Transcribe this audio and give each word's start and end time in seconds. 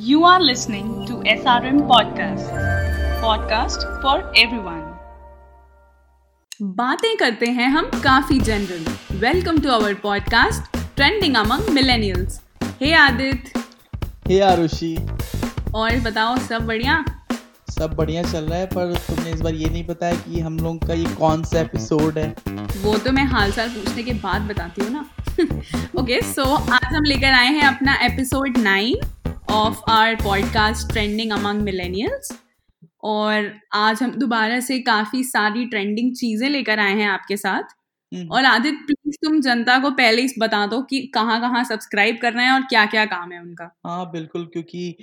You 0.00 0.24
are 0.24 0.40
listening 0.42 1.06
to 1.06 1.12
SRM 1.22 1.76
Podcast. 1.86 2.48
Podcast 3.22 3.84
for 4.02 4.14
everyone. 4.36 4.82
बातें 6.62 7.16
करते 7.16 7.46
हैं 7.46 7.68
हम 7.68 7.84
काफ़ी 8.04 8.40
general 8.40 8.84
welcome 9.18 9.58
to 9.58 9.70
our 9.70 9.94
podcast 9.94 10.76
trending 10.96 11.36
among 11.36 11.68
millennials 11.68 12.40
hey 12.62 12.92
Aditya 12.94 13.62
hey 14.26 14.40
Arushi 14.40 14.96
और 15.74 16.00
बताओ 16.00 16.36
सब 16.38 16.66
बढ़िया? 16.66 17.04
सब 17.70 17.94
बढ़िया 17.94 18.22
चल 18.22 18.44
रहा 18.44 18.58
है 18.58 18.66
पर 18.66 18.94
तुमने 18.94 19.30
इस 19.30 19.40
बार 19.40 19.54
ये 19.54 19.70
नहीं 19.70 19.86
बताया 19.86 20.14
कि 20.14 20.40
हम 20.40 20.58
लोग 20.58 20.86
का 20.86 20.94
ये 20.94 21.04
कौन 21.04 21.44
सा 21.44 21.60
एपिसोड 21.60 22.18
है? 22.18 22.34
वो 22.82 22.98
तो 22.98 23.12
मैं 23.12 23.24
हाल 23.24 23.52
साल 23.52 23.68
पूछने 23.68 24.02
के 24.02 24.12
बाद 24.12 24.42
बताती 24.42 24.82
हूँ 24.82 24.90
ना। 24.90 25.06
ओके 26.00 26.20
सो 26.34 26.42
okay, 26.42 26.62
so, 26.62 26.72
आज 26.72 26.94
हम 26.94 27.04
लेकर 27.04 27.32
आए 27.32 27.48
हैं 27.48 27.76
अपना 27.76 27.94
episode 27.94 28.58
nine 28.58 28.96
of 29.54 29.80
our 29.90 30.14
podcast 30.14 30.92
trending 30.92 31.32
among 31.32 31.60
millennials 31.62 32.40
और 33.02 33.52
आज 33.72 34.02
हम 34.02 34.10
दोबारा 34.10 34.60
से 34.60 34.78
काफ़ी 34.78 35.24
सारी 35.24 35.66
ट्रेंडिंग 35.66 36.14
चीज़ें 36.14 36.48
लेकर 36.50 36.78
आए 36.78 36.94
हैं 36.94 37.08
आपके 37.08 37.36
साथ। 37.36 37.62
हम्म। 38.12 38.28
और 38.28 38.44
आदित्य 38.44 38.84
प्लीज़ 38.84 39.16
तुम 39.24 39.40
जनता 39.40 39.78
को 39.78 39.90
पहले 39.90 40.22
ही 40.22 40.28
बता 40.38 40.66
दो 40.66 40.82
कि 40.82 41.00
कहाँ 41.06 41.40
कहाँ 41.40 41.64
सब्सक्राइब 41.64 42.18
करना 42.22 42.42
है 42.42 42.52
और 42.52 42.60
क्या 42.60 42.86
क्या 42.86 43.04
काम 43.04 43.32
है 43.32 43.40
उनका। 43.40 43.70
हाँ 43.86 44.10
बिल्कुल 44.10 44.46
क्योंकि 44.46 44.96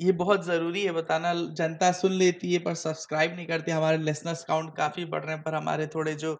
ये 0.00 0.12
बहुत 0.12 0.44
ज़रूरी 0.46 0.82
है 0.82 0.92
बताना। 0.92 1.32
जनता 1.34 1.92
सुन 1.92 2.12
लेती 2.12 2.52
है 2.52 2.58
पर 2.58 2.74
सब्सक्राइब 2.74 3.36
नहीं 3.36 3.46
करती। 3.46 3.72
हमारे 3.72 3.98
लिसनर्स 3.98 4.44
काउंट 4.44 4.76
काफ़ी 4.76 5.04
बढ़ 5.04 5.24
रहे 5.24 5.34
हैं 5.34 5.42
पर 5.42 5.54
हमारे 5.54 5.86
थोड़े 5.86 6.14
जो 6.14 6.38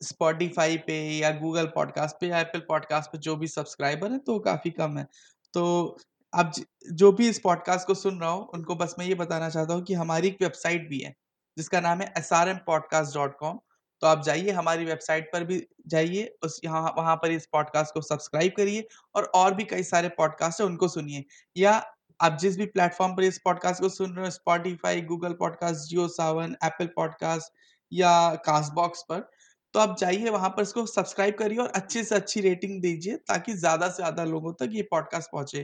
स्पॉटिफाई 0.00 0.76
पे 0.76 1.18
या 1.18 1.30
गूगल 1.30 1.66
पॉडकास्ट 1.66 2.16
पे 2.20 2.26
या 2.26 2.40
एप्पल 2.40 2.60
पॉडकास्ट 2.60 3.10
पे 3.10 3.18
जो 3.18 3.36
भी 3.36 3.46
सब्सक्राइबर 3.46 4.12
है 4.12 4.18
तो 4.18 4.38
काफ़ी 4.38 4.70
कम 4.70 4.98
है। 4.98 5.06
तो 5.54 5.98
अब 6.34 6.52
ज- 6.52 7.14
भी 7.16 7.28
इस 7.28 7.38
पॉडकास्ट 7.38 7.86
को 7.86 7.94
सुन 7.94 8.20
रहा 8.20 8.30
हो, 8.30 8.40
उनको 8.54 8.74
बस 8.74 8.94
मैं 8.98 9.06
ये 9.06 9.14
बताना 9.14 9.48
चाहता 9.50 9.74
हूँ 9.74 9.82
कि 9.82 9.94
हमारी 9.94 10.28
एक 10.28 10.38
वेबसाइट 10.42 10.88
भी 10.88 10.98
है, 10.98 11.14
जिसका 11.56 11.80
नाम 11.80 12.00
है 12.00 12.12
S 12.18 12.32
R 12.32 12.48
M 12.48 12.58
podcast 12.66 13.14
dot 13.14 13.38
com 13.38 13.58
तो 14.02 14.06
आप 14.06 14.22
जाइए, 14.22 14.50
हमारी 14.50 14.84
वेबसाइट 14.84 15.30
पर 15.32 15.44
भी 15.44 15.62
जाइए, 15.86 16.34
उस 16.44 16.60
यहाँ, 16.64 16.94
वहाँ 16.98 17.16
पर 17.16 17.30
इस 17.30 17.46
पॉडकास्ट 17.46 17.94
को 17.94 18.00
सब्सक्राइब 18.00 18.52
करिए 18.56 18.86
और 19.14 19.24
और 19.34 19.54
भी 19.54 19.64
कई 19.64 19.82
सारे 19.82 20.08
पॉडकास्ट 20.08 20.60
है, 20.60 20.66
उनको 20.66 20.88
सुनिए। 20.88 21.24
या 21.56 21.72
आप 22.20 22.38
जिस 22.40 22.56
भी 22.58 22.66
प्लेटफॉर्म 22.66 23.14
पर 23.16 23.22
इस 23.22 23.38
पॉडकास्ट 23.38 23.80
को 23.80 23.88
सुन 23.88 24.12
रहे 24.12 24.24
हो 24.24 24.30
Spotify 24.30 25.00
Google 25.02 25.32
podcast 25.32 25.88
Jio 25.90 26.08
Saavn 26.08 26.56
Apple 26.64 26.86
podcast 26.86 27.52
या 27.92 28.12
कास्ट 28.46 28.72
बॉक्स 28.72 29.02
पर 29.02 29.30
तो 29.74 29.80
आप 29.80 29.96
जाइए, 29.98 30.30
वहाँ 30.30 30.48
पर 30.50 30.62
इसको 30.62 30.86
सब्सक्राइब 30.86 31.34
करिए 31.34 31.58
और 31.58 31.68
अच्छे 31.68 32.04
से 32.04 32.14
अच्छी 32.14 32.40
रेटिंग 32.40 32.80
दीजिए, 32.82 33.16
ताकि 33.16 33.52
ज़्यादा 33.54 33.88
से 33.88 33.96
ज़्यादा 33.96 34.24
लोगों 34.24 34.52
तक 34.52 34.68
ये 34.72 34.82
पॉडकास्ट 34.82 35.30
पहुँचे। 35.30 35.62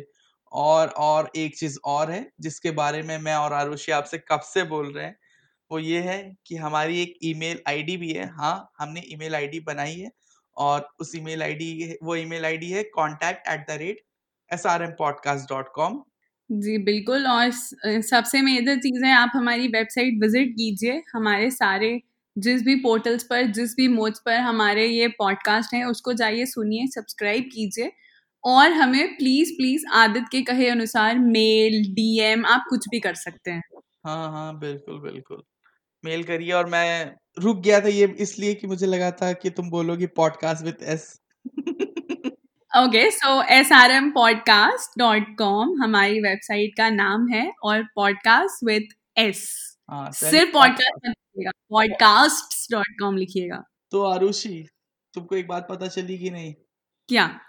और 0.52 0.88
और 0.88 1.30
एक 1.36 1.56
चीज़ 1.58 1.78
और 1.84 2.10
है, 2.10 2.26
जिसके 2.40 2.70
बारे 2.70 3.02
में 3.02 3.18
मैं 3.18 3.34
और 3.34 3.52
आरुषि 3.52 3.92
आपसे 3.92 4.18
कब 4.18 4.40
से 4.40 4.62
बोल 4.64 4.92
रहे 4.92 5.04
हैं, 5.04 5.16
वो 5.70 5.78
ये 5.78 6.00
है 6.00 6.36
कि 6.46 6.56
हमारी 6.56 7.02
एक 7.02 7.14
ईमेल 7.24 7.60
आईडी 7.68 7.96
भी 7.96 8.12
है 8.12 8.26
हाँ 8.34 8.70
हमने 8.78 9.02
ईमेल 9.12 9.34
आईडी 9.34 9.60
बनाई 9.60 9.94
है 9.94 10.10
और 10.56 10.88
उस 11.00 11.14
ईमेल 11.16 11.42
आईडी 11.42 11.96
वो 12.02 12.16
ईमेल 12.16 12.44
आईडी 12.44 12.70
है 12.70 12.82
contact 12.94 13.48
at 13.48 13.66
the 13.70 13.78
rate 13.80 14.00
S 14.50 14.66
R 14.66 14.82
M 14.82 14.90
podcast 14.98 15.48
dot 15.48 15.68
com 15.74 16.02
जी, 16.50 16.78
बिल्कुल 16.78 17.26
और 17.26 17.50
सबसे 18.02 18.40
मेजर 18.42 18.76
चीज़ 18.76 19.04
है 19.04 19.12
आप 19.12 19.32
हमारी 19.34 19.68
वेबसाइट 19.68 20.20
विज़िट 20.22 20.48
कीजिए, 20.48 21.02
हमारे 21.14 21.50
सारे 21.50 22.00
जिस 22.36 22.62
भी 22.62 22.74
पोर्टल्स 22.76 23.22
पर, 23.22 23.46
जिस 23.46 23.74
भी 23.76 23.88
मोड्स 23.88 24.20
पर 24.26 24.36
हमारे 24.36 24.86
ये 24.86 25.08
पॉडकास्ट 25.08 25.74
हैं, 25.74 25.84
उसको 25.84 26.12
जाइए, 26.12 26.46
सुनिए, 26.46 26.86
सब्सक्राइब 26.86 27.50
कीजिए 27.52 27.92
और 28.44 28.72
हमें 28.72 29.16
प्लीज़ 29.16 29.52
प्लीज़ 29.52 29.86
आदित 29.94 30.24
के 30.32 30.42
कहे 30.42 30.68
अनुसार 30.68 31.18
मेल 31.18 31.82
डीएम 31.94 32.46
आप 32.46 32.64
कुछ 32.70 32.88
भी 32.88 33.00
कर 33.00 33.14
सकते 33.14 33.50
हैं। 33.50 33.62
हाँ 34.06 34.30
हाँ 34.32 34.58
बिल्कुल 34.58 35.00
बिल्कुल। 35.00 35.42
मेल 36.04 36.22
करिए 36.24 36.52
और 36.52 36.66
मैं 36.66 37.12
रुक 37.38 37.56
गया 37.56 37.80
था 37.80 37.88
ये 37.88 38.06
इसलिए 38.18 38.54
कि 38.54 38.66
मुझे 38.66 38.86
लगा 38.86 39.10
था 39.10 39.32
कि 39.32 39.50
तुम 39.50 39.70
बोलोगी 39.70 40.06
podcast 40.06 40.64
with 40.64 40.78
S 40.82 41.20
okay 42.72 43.10
so 43.10 43.42
S 43.42 43.72
R 43.72 43.90
M 43.90 44.10
podcast 44.10 44.98
dot 44.98 45.36
com 45.38 45.82
हमारी 45.82 46.20
वेबसाइट 46.20 46.76
का 46.76 46.88
नाम 46.90 47.28
है 47.28 47.50
और 47.62 47.82
पॉडकास्ट 47.94 48.64
विद 48.64 48.88
एस 49.18 49.42
सिर्फ़ 50.14 50.52
पॉडकास्ट 50.52 51.50
पॉडकास्ट 51.70 52.72
डॉट 52.72 53.00
कॉम 53.00 53.16
लिखिएगा। 53.16 53.62
तो 53.90 54.02
आरुषि 54.02 54.68
तुमको 55.14 55.36
एक 55.36 55.48
बात 55.48 55.66
पता 55.70 55.86
चली 55.86 56.18
कि 56.18 56.30
नहीं? 56.30 56.54
क्या? 57.08 57.40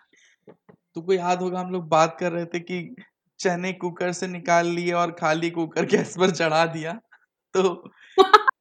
तुमको 0.99 1.13
याद 1.13 1.41
होगा 1.41 1.59
हम 1.59 1.71
लोग 1.71 1.87
बात 1.89 2.17
कर 2.19 2.31
रहे 2.31 2.45
थे 2.45 2.59
कि 2.61 2.95
चने 3.39 3.73
कुकर 3.73 4.11
से 4.13 4.27
निकाल 4.27 4.67
लिए 4.69 4.91
और 4.93 5.11
खाली 5.11 5.49
कुकर 5.51 5.85
गैस 5.87 6.15
पर 6.19 6.31
चढ़ा 6.31 6.65
दिया। 6.67 6.93
तो 7.55 7.91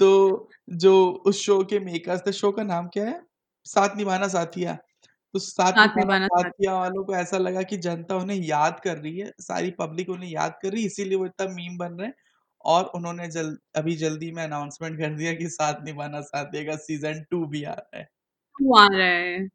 तो 0.00 0.48
जो 0.70 0.94
उस 1.26 1.40
शो 1.42 1.62
के 1.64 1.78
मेकर्स 1.80 2.22
थे 2.26 2.32
शो 2.32 2.50
का 2.52 2.62
नाम 2.62 2.88
क्या 2.88 3.04
है? 3.06 3.20
साथ 3.66 3.96
निभाना 3.96 4.28
साथिया। 4.28 4.74
तो 5.34 5.38
साथ 5.38 5.72
साथ 5.72 5.96
निभाना 5.96 6.26
साथिया। 6.28 6.74
वालों 6.74 7.04
को 7.04 7.14
ऐसा 7.16 7.38
लगा 7.38 7.62
कि 7.64 7.76
जनता 7.78 8.16
उन्हें 8.16 8.38
याद 8.38 8.80
कर 8.80 8.98
रही 8.98 9.18
है 9.18 9.32
सारी 9.40 9.70
पब्लिक 9.70 10.10
उन्हें 10.10 10.30
याद 10.30 10.58
कर 10.62 10.72
रही 10.72 10.80
है 10.82 10.86
इसीलिए 10.86 11.18
वो 11.18 11.26
इतना 11.26 11.48
मीम 11.54 11.78
बन 11.78 11.94
रहे 11.94 12.06
हैं। 12.08 12.14
और 12.64 12.84
उन्होंने 12.94 13.28
जल 13.28 13.56
अभी 13.76 13.96
जल्दी 13.96 14.32
में 14.32 14.44
अनाउंसमेंट 14.44 14.98
कर 15.00 15.14
दिया 15.14 15.34
कि 15.34 15.48
साथ 15.50 15.84
निभाना 15.84 16.20
साथिया 16.22 16.64
का 16.64 16.76
सीज़न 16.78 17.24
टू 17.30 17.46
भी 17.46 17.64
आ 17.64 17.72
रहा 17.72 17.98
है। 17.98 18.08
आ 18.74 18.86
रहा 18.88 19.06
है। 19.06 19.48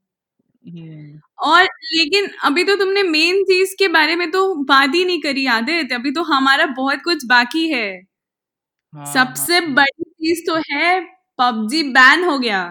हम्म, 0.67 1.21
और 1.39 1.63
लेकिन 1.93 2.27
अभी 2.43 2.63
तो 2.63 2.75
तुमने 2.75 3.03
मेन 3.03 3.43
चीज़ 3.43 3.75
के 3.79 3.87
बारे 3.89 4.15
में 4.15 4.29
तो 4.31 4.43
बात 4.65 4.95
ही 4.95 5.03
नहीं 5.05 5.21
करी 5.21 5.45
आदित्य। 5.49 5.95
अभी 5.95 6.11
तो 6.13 6.23
हमारा 6.25 6.65
बहुत 6.75 6.99
कुछ 7.03 7.25
बाकी 7.27 7.67
है। 7.69 7.87
हाँ 8.93 9.05
सबसे 9.07 9.59
हाँ। 9.59 9.67
बड़ी 9.71 10.03
चीज़ 10.03 10.45
तो 10.47 10.55
है 10.69 10.99
पबजी 11.39 11.83
बैन 11.91 12.23
हो 12.23 12.37
गया। 12.39 12.61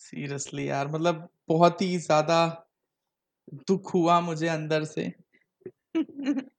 सीरियसली 0.00 0.68
यार 0.68 0.88
मतलब 0.88 1.28
बहुत 1.48 1.82
ही 1.82 1.96
ज़्यादा 1.98 2.38
दुख 3.68 3.94
हुआ 3.94 4.20
मुझे 4.22 4.48
अंदर 4.48 4.84
से। 4.86 5.12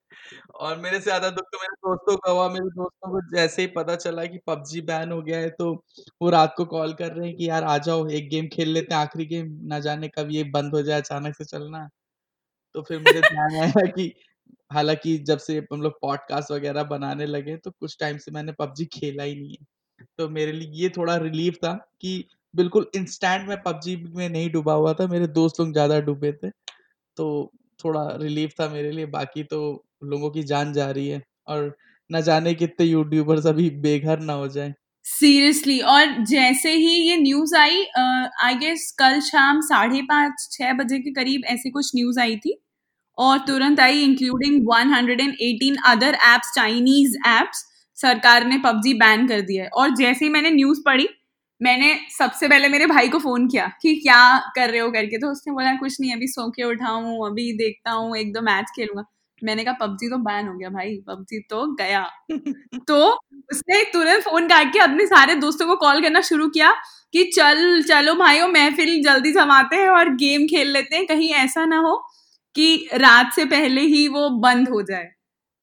और 0.53 0.77
मेरे 0.79 0.97
से 0.97 1.03
ज़्यादा 1.03 1.29
दुख 1.29 1.45
तो 1.45 1.57
मेरे 1.59 1.75
दोस्तों 1.77 2.15
का 2.17 2.31
हुआ। 2.31 2.47
मेरे 2.49 2.65
दोस्तों 2.67 3.11
को 3.11 3.21
जैसे 3.35 3.61
ही 3.61 3.67
पता 3.69 3.95
चला 3.95 4.25
कि 4.25 4.37
पबजी 4.47 4.81
बैन 4.83 5.11
हो 5.11 5.21
गया 5.21 5.37
है 5.39 5.49
तो 5.51 5.71
वो 6.21 6.29
रात 6.29 6.53
को 6.57 6.65
कॉल 6.65 6.93
कर 6.93 7.11
रहे 7.13 7.27
हैं 7.27 7.35
कि, 7.37 7.49
यार, 7.49 7.63
आ 7.63 7.77
जाओ, 7.79 8.07
एक 8.09 8.29
गेम 8.29 8.47
खेल 8.47 8.69
लेते 8.69 8.93
हैं, 8.95 9.01
आखिरी 9.01 9.25
गेम 9.25 9.47
ना 9.67 9.79
जाने 9.79 10.07
कब 10.09 10.31
ये 10.31 10.43
बंद 10.51 10.75
हो 10.75 10.81
जाए, 10.81 11.01
अचानक 11.01 11.35
से 11.35 11.45
चलना। 11.45 11.87
तो 12.75 12.81
फिर 12.83 12.99
मुझे 12.99 13.21
ध्यान 13.21 13.55
आया 13.55 13.85
कि 13.89 14.13
हालाँकि 14.71 15.17
जब 15.25 15.37
से 15.39 15.57
हम 15.73 15.81
लोग 15.81 15.99
पॉडकास्ट 16.01 16.51
वगैरह 16.51 16.83
बनाने 16.85 17.25
लगे 17.27 17.57
तो 17.57 17.71
कुछ 17.71 17.97
टाइम 17.99 18.17
से 18.19 18.31
मैंने 18.31 18.51
पबजी 18.59 18.85
खेला 18.93 19.23
ही 19.23 19.35
नहीं 19.35 19.51
है। 19.51 19.65
तो 20.19 20.29
मेरे 20.29 20.51
लिए 20.53 20.69
ये 20.75 20.89
थोड़ा 20.97 21.15
रिलीफ 21.17 21.55
था 21.57 21.73
कि 22.01 22.25
बिल्कुल 22.53 22.87
इंस्टेंट 22.95 23.47
में 23.49 23.57
पबजी 23.63 23.95
में 24.09 24.29
नहीं 24.29 24.49
डूबा 24.51 24.73
हुआ 24.75 24.93
था, 24.93 25.07
मेरे 25.07 25.27
दोस्त 25.29 25.59
लोग 25.59 25.71
ज़्यादा 25.73 25.99
डूबे 26.01 26.31
थे 26.35 26.49
तो 27.17 27.51
थोड़ा 27.79 28.07
रिलीफ 28.17 28.53
था 28.59 28.67
मेरे 28.69 28.91
लिए। 28.91 29.05
बाकी 29.07 29.43
तो 29.45 29.59
लोगों 30.05 30.29
की 30.31 30.43
जान 30.45 30.73
जा 30.73 30.89
रही 30.91 31.07
है 31.07 31.21
और 31.47 31.75
न 32.09 32.21
जाने 32.21 32.53
कितने 32.55 32.85
यूट्यूबर्स 32.85 33.45
अभी 33.47 33.69
बेघर 33.81 34.19
ना 34.21 34.33
हो 34.35 34.47
जाए। 34.49 34.73
सीरियसली 35.05 35.79
और 35.81 36.23
जैसे 36.25 36.71
ही 36.73 36.91
ये 37.09 37.15
न्यूज़ 37.17 37.55
आई 37.55 37.83
आई 38.43 38.55
गेस 38.55 38.91
कल 38.99 39.19
शाम 39.21 39.59
साढ़े 39.63 40.01
पाँच, 40.03 40.47
छह 40.51 40.73
बजे 40.73 40.99
के 40.99 41.11
करीब 41.13 41.41
ऐसी 41.47 41.69
कुछ 41.71 41.91
न्यूज़ 41.95 42.19
आई 42.19 42.35
थी 42.37 42.57
और 43.17 43.37
तुरंत 43.47 43.79
आई 43.79 44.01
including 44.03 44.61
118 44.63 45.77
other 45.87 46.17
apps 46.25 46.53
Chinese 46.55 47.17
apps 47.29 47.63
सरकार 47.97 48.45
ने 48.45 48.57
पबजी 48.59 48.93
बैन 48.99 49.27
कर 49.27 49.41
दिया 49.41 49.63
है। 49.63 49.69
और 49.71 49.95
जैसे 49.95 50.25
ही 50.25 50.31
मैंने 50.31 50.49
न्यूज़ 50.51 50.79
पढ़ी, 50.85 51.07
मैंने 51.61 51.95
सबसे 52.11 52.47
पहले 52.47 52.69
मेरे 52.69 52.85
भाई 52.87 53.07
को 53.09 53.19
फ़ोन 53.19 53.47
किया 53.47 53.67
कि 53.81 53.95
क्या 53.97 54.21
कर 54.55 54.69
रहे 54.69 54.79
हो 54.79 54.89
करके 54.91 55.17
तो 55.17 55.31
उसने 55.31 55.53
बोला 55.53 55.73
कुछ 55.77 55.99
नहीं, 56.01 56.13
अभी 56.15 56.27
सो 56.27 56.49
के 56.51 56.63
उठा 56.63 56.89
हूँ 56.89 57.25
अभी 57.27 57.51
देखता 57.57 57.91
हूँ 57.91 58.17
एक 58.17 58.33
दो 58.33 58.41
मैच 58.43 58.71
खेलूँगा। 58.75 59.03
मैंने 59.43 59.63
कहा 59.63 59.73
पबजी 59.73 60.09
तो 60.09 60.17
बैन 60.17 60.47
हो 60.47 60.57
गया 60.57 60.69
भाई 60.69 60.95
पबजी 61.07 61.39
तो 61.39 61.65
गया। 61.75 62.03
तो 62.87 63.11
उसने 63.51 63.83
तुरंत 63.83 64.23
फ़ोन 64.23 64.47
काट 64.47 64.73
के 64.73 64.79
अपने 64.79 65.05
सारे 65.05 65.35
दोस्तों 65.35 65.67
को 65.67 65.75
कॉल 65.75 66.01
करना 66.01 66.21
शुरू 66.21 66.47
किया 66.47 66.71
कि 67.13 67.23
चल 67.35 67.81
चलो 67.81 68.15
भाइयों 68.15 68.47
महफिल 68.47 69.01
जल्दी 69.03 69.31
जमाते 69.31 69.75
हैं 69.75 69.89
और 69.89 70.09
गेम 70.15 70.47
खेल 70.47 70.71
लेते 70.71 70.95
हैं। 70.95 71.05
कहीं 71.07 71.29
ऐसा 71.33 71.65
ना 71.65 71.77
हो 71.77 71.97
कि 72.55 72.89
रात 72.93 73.33
से 73.33 73.45
पहले 73.45 73.81
ही 73.81 74.07
वो 74.07 74.29
बंद 74.29 74.69
हो 74.69 74.81
जाए। 74.81 75.09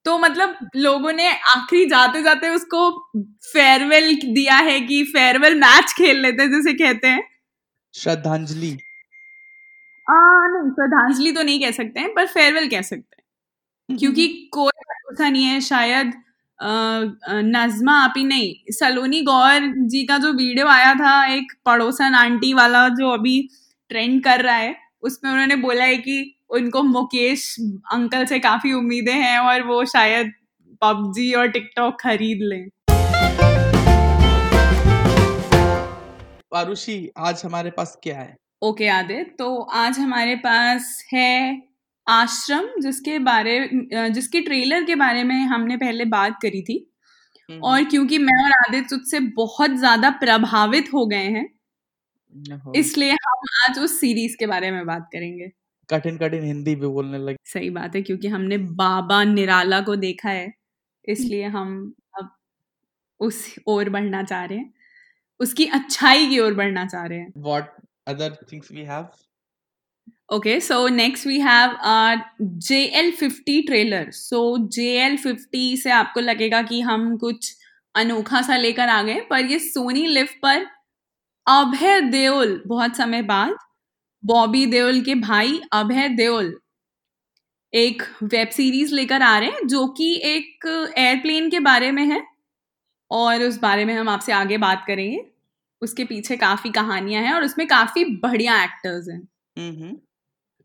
तो 0.05 0.19
मतलब 0.19 0.57
लोगों 0.77 1.13
ने 1.13 1.31
आखिरी 1.33 1.87
जाते 1.87 2.23
जाते 2.23 2.49
उसको 2.49 2.91
फेयरवेल 3.53 4.15
दिया 4.15 4.57
है 4.57 4.81
कि 4.81 5.05
फेयरवेल 5.05 5.55
मैच 5.55 5.95
खेल 5.99 6.21
लेते 6.21 6.43
हैं 6.43 6.51
जिसे 6.51 6.73
कहते 6.73 7.09
हैं। 7.09 7.23
श्रद्धांजलि। 7.95 8.79
आ, 10.07 10.13
नहीं 10.49 10.71
श्रद्धांजलि 10.71 11.33
तो 11.33 11.43
नहीं 11.43 11.61
कह 11.61 11.71
सकते 11.71 12.01
हैं 12.01 12.15
पर 12.15 12.27
फेयरवेल 12.27 12.69
कह 12.69 12.83
सकते 12.83 13.17
हैं। 13.17 13.20
क्योंकि 13.91 14.27
कोई 14.53 14.71
भरोसा 14.81 15.29
नहीं 15.29 15.45
है 15.45 15.61
शायद 15.61 16.13
नजमा 17.47 17.93
आप 17.95 18.15
ही 18.17 18.25
नहीं। 18.25 18.73
सलोनी 18.73 19.21
गौर 19.23 19.67
जी 19.87 20.05
का 20.07 20.19
जो 20.19 20.33
वीडियो 20.33 20.67
आया 20.69 20.95
था 20.95 21.13
एक 21.35 21.53
पड़ोसन 21.67 22.15
आंटी 22.15 22.53
वाला 22.55 22.89
जो 22.89 23.11
अभी 23.11 23.41
ट्रेंड 23.91 24.23
कर 24.25 24.43
रहा 24.43 24.57
है 24.57 24.75
उसमें 25.03 25.31
उन्होंने 25.31 25.57
बोला 25.57 25.85
है 25.85 25.97
कि 25.99 26.35
उनको 26.51 26.83
मुकेश 26.83 27.55
अंकल 27.93 28.25
से 28.25 28.39
काफ़ी 28.39 28.73
उम्मीदें 28.73 29.15
हैं 29.15 29.39
और 29.39 29.63
वो 29.63 29.85
शायद 29.85 30.33
पबजी 30.83 31.33
और 31.33 31.49
टिकटॉक 31.49 31.97
खरीद 32.01 32.39
लें। 32.43 32.69
आरुषि 36.57 37.11
आज 37.19 37.43
हमारे 37.45 37.71
पास 37.71 37.99
क्या 38.03 38.19
है? 38.19 38.37
ओके 38.63 38.89
आदित्य 38.89 39.25
तो 39.39 39.57
आज 39.63 39.99
हमारे 39.99 40.35
पास 40.37 41.05
है 41.13 41.70
आश्रम 42.11 42.69
जिसके 42.83 43.19
बारे 43.21 43.59
जिसके 44.11 44.41
ट्रेलर 44.41 44.85
के 44.85 44.95
बारे 44.97 45.23
में 45.25 45.37
हमने 45.47 45.77
पहले 45.77 46.05
बात 46.07 46.39
करी 46.43 46.63
थी। 46.63 46.77
हम्म, 47.49 47.61
और 47.61 47.85
क्योंकि 47.85 48.19
मैं 48.21 48.43
और 48.45 48.51
आदित्य 48.59 48.97
उससे 48.97 49.21
बहुत 49.37 49.77
ज़्यादा 49.77 50.11
प्रभावित 50.19 50.93
हो 50.95 51.07
गए 51.07 51.29
हैं 51.29 51.49
इसलिए 52.77 53.13
हम 53.13 53.47
आज 53.61 53.79
उस 53.79 53.99
सीरीज़ 54.01 54.37
के 54.39 54.47
बारे 54.47 54.71
में 54.71 54.85
बात 54.87 55.09
करेंगे। 55.13 55.51
कठिन 55.89 56.19
कठिन 56.19 56.45
हिंदी 56.45 56.75
भी 56.75 56.87
बोलने 56.89 57.19
लगे। 57.19 57.37
सही 57.47 57.71
बात 57.71 57.97
है 57.97 58.03
क्योंकि 58.03 58.29
हमने 58.29 58.59
बाबा 58.77 59.23
निराला 59.27 59.81
को 59.81 59.97
देखा 59.99 60.31
है 60.31 60.53
इसलिए 61.05 61.47
हम 61.49 61.73
अब 62.19 62.29
उस 63.21 63.45
ओर 63.69 63.89
बढ़ना 63.91 64.23
चाह 64.25 64.45
रहे 64.45 64.59
हैं। 64.59 64.73
उसकी 65.41 65.67
अच्छाई 65.75 66.27
की 66.27 66.39
ओर 66.39 66.55
बढ़ना 66.55 66.85
चाह 66.87 67.05
रहे 67.05 67.19
हैं। 67.19 67.33
What 67.39 67.75
other 68.09 68.37
things 68.53 68.73
we 68.73 68.85
have 68.85 69.09
Okay, 70.31 70.61
so 70.61 70.87
next 70.87 71.27
we 71.27 71.41
have 71.41 71.73
our 71.83 72.17
JL50 72.59 73.63
trailer 73.67 74.11
so 74.11 74.43
JL50 74.69 75.77
से 75.77 75.91
आपको 75.91 76.21
लगेगा 76.21 76.63
कि 76.63 76.81
हम 76.81 77.17
कुछ 77.17 77.57
अनोखा 77.95 78.43
सा 78.43 78.57
लेकर 78.57 78.89
आ 78.89 79.03
गए 79.03 79.21
पर 79.21 79.45
ये 79.45 79.59
सोनी 79.59 80.07
लिव 80.07 80.29
पर 80.43 80.67
अभय 81.47 82.01
देओल 82.01 82.63
बहुत 82.67 82.97
समय 82.97 83.23
बाद 83.23 83.57
बॉबी 84.25 84.67
देओल 84.67 85.01
के 85.01 85.15
भाई 85.15 85.61
अभय 85.73 86.09
देओल 86.09 86.55
एक 87.73 88.03
वेब 88.23 88.49
सीरीज़ 88.49 88.95
लेकर 88.95 89.23
आ 89.23 89.39
रहे 89.39 89.51
हैं 89.51 89.67
जो 89.67 89.87
कि 89.89 90.21
एक 90.25 90.67
एयरप्लेन 90.99 91.51
के 91.51 91.61
बारे 91.61 91.91
में 91.93 92.05
है 92.05 92.23
और 93.11 93.43
उस 93.43 93.59
बारे 93.59 93.85
में 93.85 93.95
हम 93.95 94.09
आपसे 94.09 94.33
आगे 94.33 94.59
बात 94.59 94.85
करेंगे। 94.87 95.27
उसके 95.83 96.05
पीछे 96.05 96.37
काफ़ी 96.37 96.71
कहानियाँ 96.71 97.23
हैं 97.23 97.33
और 97.33 97.45
उसमें 97.45 97.67
काफ़ी 97.69 98.05
बढ़िया 98.05 98.65
एक्टर्स 98.65 99.09
हैं। 99.09 99.21
हम्म। 99.57 100.01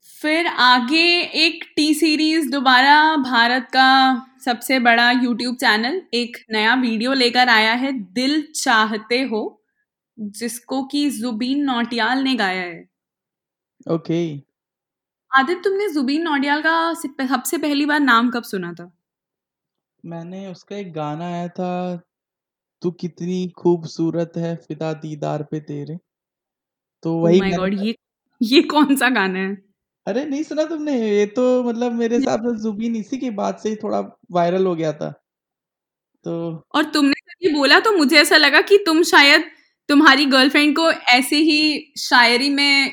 फिर 0.05 0.47
आगे 0.47 1.03
एक 1.37 1.63
टी 1.75 1.93
सीरीज़ 1.93 2.49
दोबारा 2.51 3.15
भारत 3.17 3.67
का 3.69 3.87
सबसे 4.45 4.79
बड़ा 4.79 5.09
यूट्यूब 5.11 5.55
चैनल 5.55 6.01
एक 6.13 6.37
नया 6.51 6.73
वीडियो 6.75 7.13
लेकर 7.13 7.49
आया 7.49 7.73
है 7.75 7.91
दिल 8.13 8.41
चाहते 8.55 9.21
हो 9.23 9.41
जिसको 10.17 10.83
कि 10.85 11.09
जुबीन 11.11 11.63
नौटियाल 11.63 12.23
ने 12.23 12.35
गाया 12.35 12.61
है। 12.61 12.87
Okay 13.85 13.93
okay. 13.95 14.45
आदित्य 15.31 15.61
तुमने 15.63 15.87
जुबीन 15.93 16.21
नौटियाल 16.23 16.61
का 16.61 16.93
सबसे 16.93 17.57
पहली 17.57 17.85
बार 17.85 17.99
नाम 17.99 18.29
कब 18.31 18.43
सुना 18.43 18.73
था? 18.73 18.91
मैंने 20.03 20.45
उसका 20.47 20.75
एक 20.75 20.91
गाना 20.93 21.25
आया 21.27 21.47
था 21.49 21.69
तू 22.81 22.91
कितनी 22.93 23.47
खूबसूरत 23.57 24.33
है 24.37 24.55
फिदा 24.57 24.93
दीदार 24.95 25.43
पे 25.51 25.59
तेरे। 25.61 25.97
तो 27.03 27.13
वही 27.19 27.39
माय 27.39 27.39
मैंने 27.41 27.57
गॉड 27.57 27.73
ये 27.79 27.95
ये 28.41 28.61
कौन 28.63 28.95
सा 28.95 29.09
गाना 29.09 29.39
है? 29.39 29.55
अरे 30.07 30.23
नहीं 30.25 30.43
सुना 30.43 30.63
तुमने? 30.63 30.93
ये 31.09 31.25
तो 31.27 31.43
मतलब 31.63 31.93
मेरे 31.93 32.15
हिसाब 32.17 32.41
से 32.41 32.61
जुबीन 32.63 32.95
इसी 32.95 33.17
के 33.17 33.29
बाद 33.31 33.57
से 33.57 33.69
ही 33.69 33.75
थोड़ा 33.75 33.99
वायरल 34.31 34.65
हो 34.65 34.75
गया 34.75 34.91
था। 34.93 35.09
तो 36.25 36.33
और 36.75 36.83
तुमने 36.83 37.13
जब 37.13 37.47
ये 37.47 37.53
बोला 37.53 37.79
तो 37.79 37.91
मुझे 37.97 38.17
ऐसा 38.17 38.37
लगा 38.37 38.61
कि 38.61 38.77
तुम 38.85 39.01
शायद 39.03 39.43
तुम्हारी 39.89 40.25
गर्लफ्रेंड 40.25 40.75
को 40.75 40.91
ऐसे 40.91 41.37
ही 41.37 41.93
शायरी 41.99 42.49
में 42.49 42.91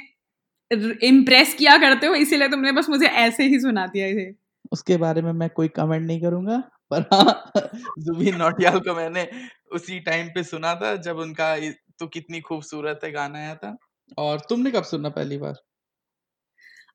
इम्प्रेस 1.02 1.54
किया 1.54 1.76
करते 1.78 2.06
हो 2.06 2.14
इसीलिए 2.14 2.48
तुमने 2.48 2.72
बस 2.72 2.88
मुझे 2.88 3.06
ऐसे 3.06 3.44
ही 3.44 3.60
सुना 3.60 3.86
दिया 3.86 4.06
इसे 4.06 4.30
उसके 4.72 4.96
बारे 4.96 5.22
में 5.22 5.32
मैं 5.32 5.48
कोई 5.50 5.68
कमेंट 5.68 6.06
नहीं 6.06 6.20
करूँगा 6.22 6.58
पर 6.90 7.02
हाँ 7.12 7.52
जुबीन 7.98 8.36
नौटियाल 8.36 8.78
को 8.80 8.94
मैंने 8.94 9.28
उसी 9.72 10.00
टाइम 10.00 10.28
पे 10.28 10.42
सुना 10.44 10.74
था 10.74 10.94
जब 10.96 11.18
उनका 11.18 11.56
तू 12.00 12.06
कितनी 12.06 12.40
खूबसूरत 12.40 13.00
है 13.04 13.10
गाना 13.12 13.38
आया 13.38 13.54
था। 13.54 13.76
और 14.18 14.40
तुमने 14.48 14.70
कब 14.70 14.84
सुना 14.84 15.08
पहली 15.08 15.38
बार? 15.38 15.54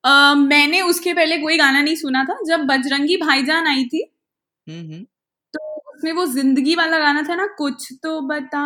मैंने 0.04 0.80
उसके 0.82 1.12
पहले 1.14 1.36
कोई 1.38 1.56
गाना 1.58 1.80
नहीं 1.82 1.96
सुना 1.96 2.24
था। 2.24 2.38
जब 2.46 2.64
बजरंगी 2.66 3.16
भाईजान 3.18 3.66
आई 3.66 3.84
थी 3.86 4.02
हम्म 4.66 4.80
हम्म। 4.82 5.02
तो 5.54 5.60
उसमें 5.92 6.12
वो 6.14 6.26
ज़िंदगी 6.28 6.74
वाला 6.74 6.98
गाना 6.98 7.22
था 7.28 7.34
ना 7.34 7.46
कुछ 7.58 7.88
तो 8.02 8.20
बता 8.28 8.62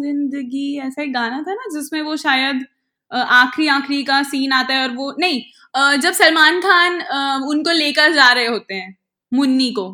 ज़िंदगी 0.00 0.66
ऐसा 0.86 1.02
एक 1.02 1.12
गाना 1.14 1.42
था 1.42 1.54
ना 1.54 1.68
जिसमें 1.74 2.00
वो 2.02 2.16
शायद 2.18 2.64
आखिरी 3.10 3.68
आखिरी 3.70 4.02
का 4.04 4.22
सीन 4.24 4.52
आता 4.52 4.74
है 4.74 4.82
और 4.82 4.94
वो 4.96 5.14
नहीं 5.20 5.98
जब 5.98 6.12
सलमान 6.14 6.60
खान 6.60 7.00
उनको 7.48 7.72
लेकर 7.72 8.12
जा 8.14 8.30
रहे 8.32 8.46
होते 8.46 8.74
हैं 8.74 8.96
मुन्नी 9.32 9.70
को 9.72 9.88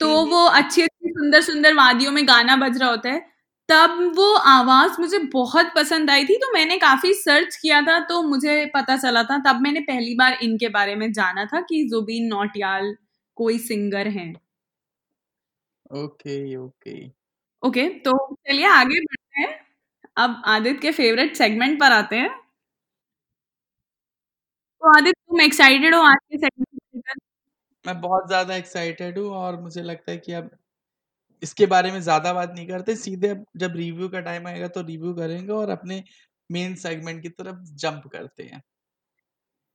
तो 0.00 0.08
हम्म, 0.08 0.30
वो 0.30 0.44
अच्छी 0.46 0.82
अच्छी 0.82 1.10
सुंदर 1.10 1.40
सुंदर 1.42 1.74
वादियों 1.74 2.12
में 2.12 2.26
गाना 2.28 2.56
बज 2.56 2.78
रहा 2.78 2.88
होता 2.90 3.10
है। 3.10 3.20
तब 3.68 4.12
वो 4.16 4.32
आवाज़ 4.48 5.00
मुझे 5.00 5.18
बहुत 5.30 5.72
पसंद 5.76 6.10
आई 6.10 6.24
थी 6.24 6.36
तो 6.38 6.52
मैंने 6.52 6.76
काफ़ी 6.78 7.12
सर्च 7.16 7.56
किया 7.56 7.80
था 7.82 7.98
तो 8.06 8.22
मुझे 8.24 8.64
पता 8.74 8.96
चला 8.98 9.22
था। 9.24 9.38
तब 9.44 9.60
मैंने 9.62 9.80
पहली 9.82 10.14
बार 10.16 10.38
इनके 10.42 10.68
बारे 10.70 10.94
में 10.96 11.10
जाना 11.12 11.44
था 11.46 11.60
कि 11.62 11.82
जुबीन 11.90 12.26
नौटियाल 12.28 12.94
कोई 13.36 13.58
सिंगर 13.60 14.08
हैं। 14.10 14.36
Okay 15.92 16.56
okay. 16.56 16.94
ओके 17.62 17.88
तो 18.00 18.12
चलिए 18.38 18.66
आगे 18.68 19.00
बढ़ते 19.02 19.40
हैं। 19.40 19.48
अब 20.18 20.42
आदित्य 20.46 20.80
के 20.80 20.92
फेवरेट 20.92 21.36
सेगमेंट 21.36 21.78
पर 21.80 21.92
आते 21.92 22.16
हैं। 22.16 22.30
तो 24.82 24.88
आदित्य 24.90 25.12
तुम 25.28 25.40
एक्साइटेड 25.40 25.94
हो 25.94 26.00
आज 26.04 26.16
के 26.30 26.38
सेगमेंट 26.38 27.20
मैं 27.84 28.00
बहुत 28.00 28.26
ज़्यादा 28.28 28.56
एक्साइटेड 28.56 29.18
हूँ 29.18 29.28
और 29.36 29.60
मुझे 29.60 29.82
लगता 29.82 30.12
है 30.12 30.18
कि 30.18 30.32
अब 30.34 30.50
इसके 31.42 31.66
बारे 31.66 31.92
में 31.92 32.00
ज़्यादा 32.02 32.32
बात 32.32 32.52
नहीं 32.54 32.66
करते। 32.68 32.96
सीधे 32.96 33.34
जब 33.56 33.76
रिव्यू 33.76 34.08
का 34.08 34.20
टाइम 34.22 34.46
आएगा 34.48 34.68
तो 34.70 34.82
रिव्यू 34.82 35.14
करेंगे 35.14 35.52
और 35.54 35.70
अपने 35.70 36.02
मेन 36.50 36.74
सेगमेंट 36.78 37.22
की 37.22 37.28
तरफ़ 37.30 37.62
जंप 37.76 38.06
करते 38.12 38.42
हैं। 38.44 38.62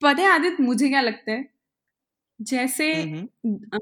पता 0.01 0.21
है 0.21 0.29
आदित्य 0.29 0.63
मुझे 0.63 0.89
क्या 0.89 1.01
लगता 1.01 1.31
है? 1.31 1.43
जैसे 2.39 2.93
हम्म 2.93 3.27
हम्म, 3.45 3.79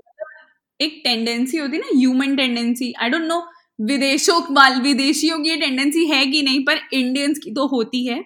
एक 0.80 1.02
टेंडेंसी 1.04 1.58
होती 1.58 1.78
है 1.78 1.82
ना 1.82 1.98
human 1.98 2.36
tendency 2.36 2.92
I 3.02 3.10
don't 3.10 3.24
know 3.24 3.40
विदेशों 3.80 4.42
वाल 4.56 4.82
विदेशियों 4.82 5.40
की 5.40 5.50
ये 5.50 5.56
टेंडेंसी 5.58 6.06
है 6.08 6.26
कि 6.26 6.42
नहीं 6.44 6.64
पर 6.66 6.80
इंडियंस 6.94 7.40
की 7.40 7.52
तो 7.54 7.66
होती 7.68 8.06
है 8.08 8.24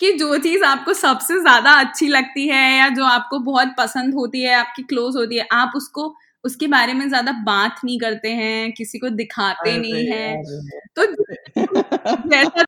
कि 0.00 0.12
जो 0.14 0.36
चीज़ 0.38 0.64
आपको 0.64 0.92
सबसे 0.94 1.38
ज़्यादा 1.40 1.72
अच्छी 1.80 2.08
लगती 2.08 2.46
है 2.48 2.62
या 2.78 2.88
जो 2.90 3.04
आपको 3.06 3.38
बहुत 3.42 3.74
पसंद 3.78 4.14
होती 4.14 4.42
है 4.42 4.54
आपकी 4.54 4.82
क्लोज 4.84 5.16
होती 5.16 5.38
है 5.38 5.46
आप 5.52 5.72
उसको 5.76 6.08
उसके 6.44 6.66
बारे 6.66 6.92
में 6.92 7.08
ज़्यादा 7.08 7.32
बात 7.44 7.80
नहीं 7.84 7.98
करते 8.00 8.30
हैं 8.32 8.72
किसी 8.72 8.98
को 8.98 9.08
दिखाते 9.12 9.76
नहीं 9.78 10.06
है। 10.08 10.36
तो 10.96 11.06
जैसा 12.26 12.64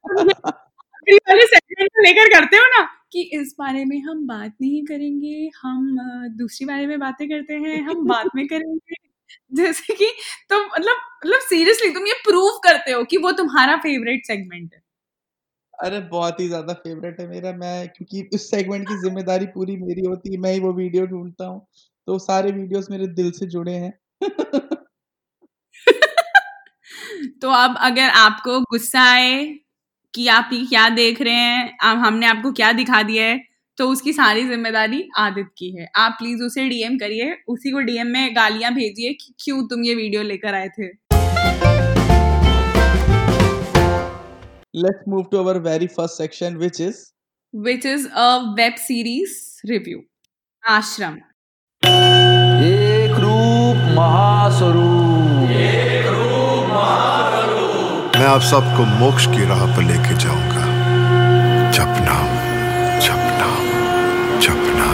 वाले 1.20 1.46
सेगमेंट 1.46 1.90
लेकर 1.98 2.28
करते 2.30 2.56
हो 2.56 2.66
ना 2.70 2.82
कि 3.12 3.22
इस 3.34 3.54
बारे 3.58 3.84
में 3.84 3.98
हम 4.02 4.26
बात 4.26 4.52
नहीं 4.60 4.84
करेंगे 4.86 5.50
हम 5.62 5.96
दूसरी 6.38 6.66
बारे 6.66 6.86
में 6.86 6.98
बातें 7.00 7.28
करते 7.28 7.54
हैं 7.56 7.80
हम 7.82 8.04
बाद 8.08 8.28
में 8.36 8.46
करेंगे। 8.48 8.94
जैसे 9.54 9.94
कि 9.94 10.06
तो 10.50 10.60
मतलब 10.66 10.96
मतलब 11.16 11.40
सीरियसली 11.42 11.90
तुम 11.94 12.06
ये 12.06 12.14
प्रूव 12.24 12.58
करते 12.64 12.92
हो 12.92 13.02
कि 13.04 13.16
वो 13.18 13.32
तुम्हारा 13.34 13.76
फेवरेट 13.78 14.26
सेगमेंट 14.26 14.74
है। 14.74 14.80
अरे 15.74 16.00
बहुत 16.08 16.40
ही 16.40 16.46
ज़्यादा 16.48 16.72
फेवरेट 16.76 17.20
है 17.20 17.26
मेरा। 17.28 17.52
मैं 17.54 17.88
क्योंकि 17.88 18.28
उस 18.34 18.50
सेगमेंट 18.50 18.88
की 18.88 18.94
ज़िम्मेदारी 19.00 19.46
पूरी 19.48 19.76
मेरी 19.78 20.06
होती 20.06 20.32
है 20.32 20.38
मैं 20.40 20.52
ही 20.52 20.60
वो 20.60 20.72
वीडियो 20.74 21.06
ढूंढता 21.06 21.46
हूँ। 21.46 21.66
तो 22.08 22.18
सारे 22.18 22.50
वीडियोस 22.52 22.86
मेरे 22.90 23.06
दिल 23.06 23.30
से 23.30 23.46
जुड़े 23.46 23.72
हैं। 23.72 23.92
तो 27.42 27.50
अब 27.50 27.74
अगर 27.80 28.08
आपको 28.10 28.60
गुस्सा 28.62 29.02
आए 29.02 29.34
कि 30.14 30.26
आप 30.28 30.50
ये 30.52 30.64
क्या 30.66 30.88
देख 30.90 31.20
रहे 31.22 31.34
हैं 31.34 31.76
अब 31.82 31.98
हमने 31.98 32.26
आपको 32.26 32.52
क्या 32.52 32.70
दिखा 32.72 33.02
दिया 33.02 33.24
है 33.24 33.36
तो 33.78 33.88
उसकी 33.88 34.12
सारी 34.12 34.44
ज़िम्मेदारी 34.48 35.02
आदित 35.18 35.50
की 35.58 35.70
है। 35.76 35.88
आप 35.96 36.16
प्लीज़ 36.18 36.42
उसे 36.42 36.68
डीएम 36.68 36.96
करिए 36.98 37.36
उसी 37.48 37.72
को 37.72 37.80
डीएम 37.80 38.06
में 38.06 38.34
गालियाँ 38.36 38.72
भेजिए 38.74 39.12
कि 39.12 39.34
क्यों 39.44 39.62
तुम 39.68 39.84
ये 39.84 39.94
वीडियो 39.94 40.22
लेकर 40.22 40.54
आए 40.54 40.68
थे। 40.68 40.88
Let's 44.76 45.08
move 45.08 45.24
to 45.30 45.38
our 45.38 45.58
very 45.62 45.86
first 45.88 46.18
section 46.18 46.56
which 46.56 46.80
is 46.80 47.04
which 47.54 47.86
is 47.86 48.08
a 48.08 48.36
web 48.56 48.74
series 48.88 49.36
review 49.66 50.02
Aashram. 50.64 51.18
महास्वरूप। 53.98 55.48
मैं 58.16 58.26
आप 58.26 58.40
सबको 58.42 58.84
मोक्ष 58.98 59.26
की 59.26 59.44
राह 59.48 59.64
पर 59.76 59.82
लेके 59.82 60.14
जाऊँगा। 60.18 60.64
जपना 61.76 62.16
जपना 63.00 63.48
जपना 64.40 64.86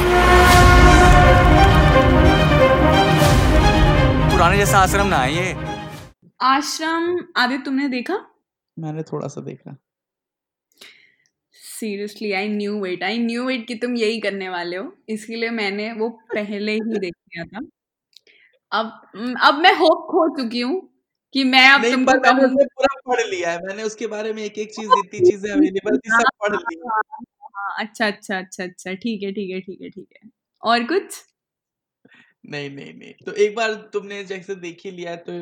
पुराने 4.31 4.57
जैसा 4.57 4.79
आश्रम 4.79 5.07
ना 5.07 5.25
ये। 5.27 5.55
आश्रम 6.43 7.17
आदित्य 7.37 7.65
तुमने 7.65 7.89
देखा? 7.89 8.19
मैंने 8.77 9.03
थोड़ा 9.03 9.29
सा 9.29 9.41
देखा। 9.41 9.77
Seriously 11.55 12.33
I 12.33 12.49
knew 12.49 12.85
it 12.87 13.03
I 13.05 13.19
knew 13.19 13.49
it 13.51 13.67
कि 13.69 13.75
तुम 13.75 13.97
यही 13.97 14.21
करने 14.21 14.49
वाले 14.49 14.77
हो। 14.77 14.93
इसके 15.09 15.37
लिए 15.37 15.51
मैंने 15.53 15.93
वो 15.93 16.09
पहले 16.35 16.73
ही 16.73 16.99
देख 16.99 17.15
लिया 17.15 17.45
था। 17.45 17.67
अब 18.75 19.37
अब 19.43 19.59
मैं 19.63 19.75
होप 19.77 20.07
खो 20.11 20.29
चुकी 20.39 20.61
हूँ 20.61 20.81
कि 21.35 21.45
मैं 21.45 21.69
अब 21.69 21.81
नहीं 21.81 21.93
तुमको 21.93 22.13
पर 22.13 22.19
कहूँ। 22.21 22.49
पूरा 22.75 22.95
पढ़ 23.09 23.21
लिया 23.29 23.51
है। 23.53 23.59
मैंने 23.59 23.83
उसके 23.83 24.07
बारे 24.07 24.33
में 24.33 24.43
एक 24.45 24.59
एक 24.59 24.75
चीज़ 24.75 24.89
जितनी 24.91 25.21
चीज़ें 25.21 25.51
अवेलेबल 25.53 25.97
थी 25.99 26.11
सब 26.11 26.31
पढ़ 26.43 26.55
ली 26.55 26.79
हाँ। 26.87 27.01
हाँ, 27.57 27.75
अच्छा 27.79 28.07
अच्छा 28.07 28.39
अच्छा 28.39 28.65
अच्छा 28.65 28.95
ठीक 28.95 29.23
है 29.23 29.33
ठीक 29.33 29.51
है 29.51 29.61
ठीक 29.61 29.81
है 29.83 29.91
ठीक 29.91 30.09
है। 30.25 30.31
और 30.63 30.85
कुछ? 30.85 31.25
नहीं 32.45 32.71
नहीं 32.71 32.93
नहीं 32.95 33.13
तो 33.27 33.33
एक 33.35 33.55
बार 33.57 33.75
तुमने 33.93 34.23
जैसे 34.25 34.55
देख 34.57 34.81
ही 34.85 34.91
लिया 34.91 35.15
तो 35.29 35.35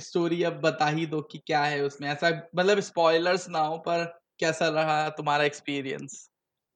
स्टोरी 0.00 0.42
अब 0.42 0.60
बता 0.62 0.86
ही 0.88 1.06
दो 1.06 1.20
कि 1.22 1.38
क्या 1.46 1.62
है 1.64 1.80
उसमें। 1.82 2.08
ऐसा 2.10 2.30
मतलब 2.56 2.80
स्पॉयलर्स 2.82 3.48
ना 3.48 3.60
हो 3.60 3.76
पर 3.78 4.04
कैसा 4.40 4.68
रहा 4.70 5.08
तुम्हारा 5.10 5.44
एक्सपीरियंस 5.44 6.27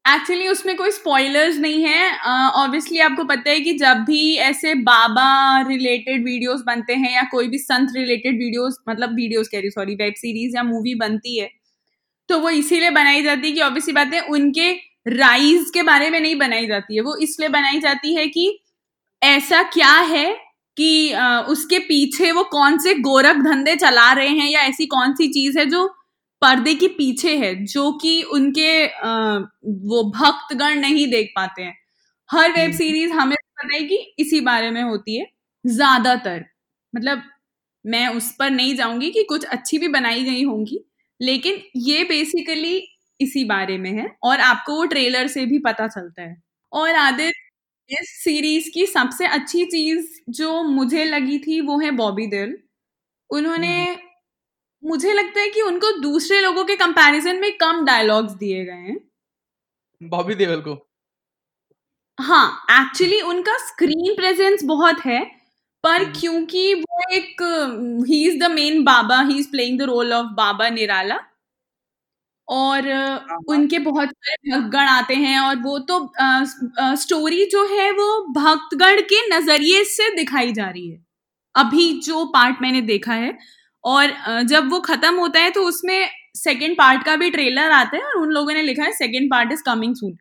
एक्चुअली 0.04 0.46
उसमें 0.48 0.76
कोई 0.76 0.90
स्पॉयलर्स 0.90 1.58
नहीं 1.58 1.82
है। 1.84 2.10
ऑब्वियसली 2.52 2.98
uh, 2.98 3.04
आपको 3.04 3.24
पता 3.24 3.50
है 3.50 3.60
कि 3.60 3.72
जब 3.78 3.96
भी 4.06 4.34
ऐसे 4.46 4.74
बाबा 4.84 5.26
रिलेटेड 5.68 6.24
वीडियोस 6.24 6.62
बनते 6.66 6.94
हैं 6.94 7.12
या 7.14 7.22
कोई 7.30 7.48
भी 7.48 7.58
संत 7.58 7.92
रिलेटेड 7.96 8.38
वीडियोस 8.38 8.78
मतलब 8.88 9.14
वीडियोस 9.16 9.48
कह 9.48 9.60
रही 9.60 9.70
सॉरी 9.70 9.94
वेब 9.94 10.14
सीरीज़ 10.16 10.56
या 10.56 10.62
मूवी 10.62 10.94
बनती 10.96 11.38
है 11.38 11.48
तो 12.28 12.38
वो 12.40 12.50
इसीलिए 12.52 12.90
बनाई 12.92 13.22
जाती 13.22 13.48
है 13.48 13.52
कि 13.54 13.60
ऑब्वियसली 13.62 13.94
बात 13.94 14.14
है 14.14 14.20
उनके 14.30 14.70
राइज 15.10 15.70
के 15.74 15.82
बारे 15.82 16.10
में 16.10 16.20
नहीं 16.20 16.36
बनाई 16.38 16.66
जाती 16.66 16.96
है। 16.96 17.02
वो 17.02 17.16
इसलिए 17.22 17.48
बनाई 17.50 17.80
जाती 17.80 18.14
है 18.14 18.26
कि 18.28 18.46
ऐसा 19.22 19.62
क्या 19.72 19.92
है 20.10 20.26
कि 20.76 21.10
अ, 21.12 21.46
उसके 21.48 21.78
पीछे 21.80 22.32
वो 22.32 22.44
कौन 22.52 22.78
से 22.78 22.94
गोरख 23.02 23.36
धंधे 23.44 23.76
चला 23.76 24.12
रहे 24.12 24.28
हैं 24.30 24.48
या 24.50 24.60
ऐसी 24.64 24.86
कौन 24.88 25.14
सी 25.14 25.28
चीज़ 25.30 25.58
है 25.58 25.66
जो 25.66 25.86
पर्दे 26.42 26.74
के 26.76 26.88
पीछे 26.90 27.36
है 27.38 27.54
जो 27.66 27.90
कि 27.98 28.22
उनके 28.32 28.70
अ, 28.86 29.08
वो 29.64 30.02
भक्तगण 30.12 30.80
नहीं 30.80 31.06
देख 31.10 31.32
पाते 31.36 31.62
हैं। 31.62 31.74
हर 32.30 32.50
वेब 32.50 32.58
हम्म। 32.60 32.72
सीरीज़ 32.74 33.12
हमें 33.14 33.36
पता 33.36 33.74
है 33.74 33.82
कि 33.84 33.96
इसी 34.20 34.40
बारे 34.42 34.70
में 34.72 34.82
होती 34.82 35.18
है 35.18 35.26
ज़्यादातर। 35.64 36.44
मतलब 36.94 37.22
मैं 37.84 38.08
उस 38.10 38.30
पर 38.38 38.50
नहीं 38.52 38.74
जाऊँगी 38.76 39.10
कि 39.12 39.22
कुछ 39.24 39.44
अच्छी 39.46 39.78
भी 39.78 39.88
बनाई 39.90 40.24
गई 40.24 40.42
होंगी 40.44 40.80
लेकिन 41.20 41.62
ये 41.82 42.04
बेसिकली 42.06 42.76
इसी 43.20 43.44
बारे 43.46 43.78
में 43.78 43.90
है 43.92 44.08
और 44.24 44.40
आपको 44.42 44.74
वो 44.74 44.84
ट्रेलर 44.86 45.26
से 45.28 45.44
भी 45.46 45.58
पता 45.60 45.88
चलता 45.88 46.22
है। 46.22 46.36
और 46.72 46.94
आदित्य 46.96 47.54
इस 47.90 48.10
सीरीज़ 48.24 48.70
की 48.74 48.86
सबसे 48.88 49.26
अच्छी 49.28 49.64
चीज़ 49.66 50.06
जो 50.32 50.62
मुझे 50.64 51.04
लगी 51.06 51.38
थी 51.40 51.60
वो 51.62 51.78
है 51.80 51.90
बॉबी 51.94 52.26
दिल 52.28 52.56
उन्होंने 53.30 53.74
हम्म। 53.78 54.11
मुझे 54.82 55.12
लगता 55.12 55.40
है 55.40 55.48
कि 55.48 55.62
उनको 55.62 55.90
दूसरे 56.00 56.40
लोगों 56.40 56.64
के 56.64 56.76
कंपैरिजन 56.76 57.40
में 57.40 57.50
कम 57.58 57.84
डायलॉग्स 57.84 58.32
दिए 58.34 58.64
गए 58.64 58.72
हैं। 58.80 58.98
बॉबी 60.00 60.34
देओल 60.34 60.60
को। 60.60 60.74
हाँ 62.18 62.46
एक्चुअली 62.72 63.20
उनका 63.22 63.56
स्क्रीन 63.58 64.14
प्रेजेंस 64.14 64.64
बहुत 64.64 65.00
है 65.06 65.20
पर 65.84 66.02
हम्म। 66.02 66.12
क्योंकि 66.12 66.74
वो 66.74 67.00
एक 67.12 67.42
ही 68.08 68.24
is 68.28 68.38
the 68.38 68.50
main 68.50 68.82
baba 68.84 69.20
he 69.22 69.38
is 69.38 69.50
playing 69.50 69.78
the 69.78 69.82
role 69.84 70.12
of 70.12 70.26
Baba 70.36 70.68
Nirala. 70.70 71.18
और 72.48 72.88
हाँ 72.88 73.18
हाँ। 73.20 73.38
उनके 73.48 73.78
बहुत 73.80 74.08
सारे 74.08 74.50
भक्तगण 74.52 74.86
आते 74.88 75.14
हैं 75.14 75.38
और 75.40 75.56
वो 75.58 75.78
तो 75.80 75.98
आ, 76.20 76.24
आ, 76.80 76.94
स्टोरी 76.94 77.44
जो 77.46 77.64
है 77.68 77.90
वो 77.92 78.08
भक्तगण 78.32 79.00
के 79.12 79.26
नज़रिए 79.28 79.84
से 79.86 80.10
दिखाई 80.16 80.52
जा 80.52 80.68
रही 80.70 80.88
है। 80.90 80.98
अभी 81.54 81.92
जो 82.02 82.24
पार्ट 82.34 82.62
मैंने 82.62 82.80
देखा 82.82 83.12
है 83.14 83.32
और 83.84 84.42
जब 84.44 84.70
वो 84.70 84.80
खत्म 84.80 85.14
होता 85.16 85.40
है 85.40 85.50
तो 85.50 85.62
उसमें 85.64 86.08
सेकेंड 86.36 86.76
पार्ट 86.78 87.04
का 87.04 87.16
भी 87.16 87.30
ट्रेलर 87.30 87.70
आता 87.72 87.96
है 87.96 88.02
और 88.02 88.18
उन 88.18 88.30
लोगों 88.30 88.52
ने 88.52 88.62
लिखा 88.62 88.84
है 88.84 88.92
second 88.94 89.30
part 89.30 89.52
is 89.52 89.62
coming 89.62 89.94
soon 89.94 90.16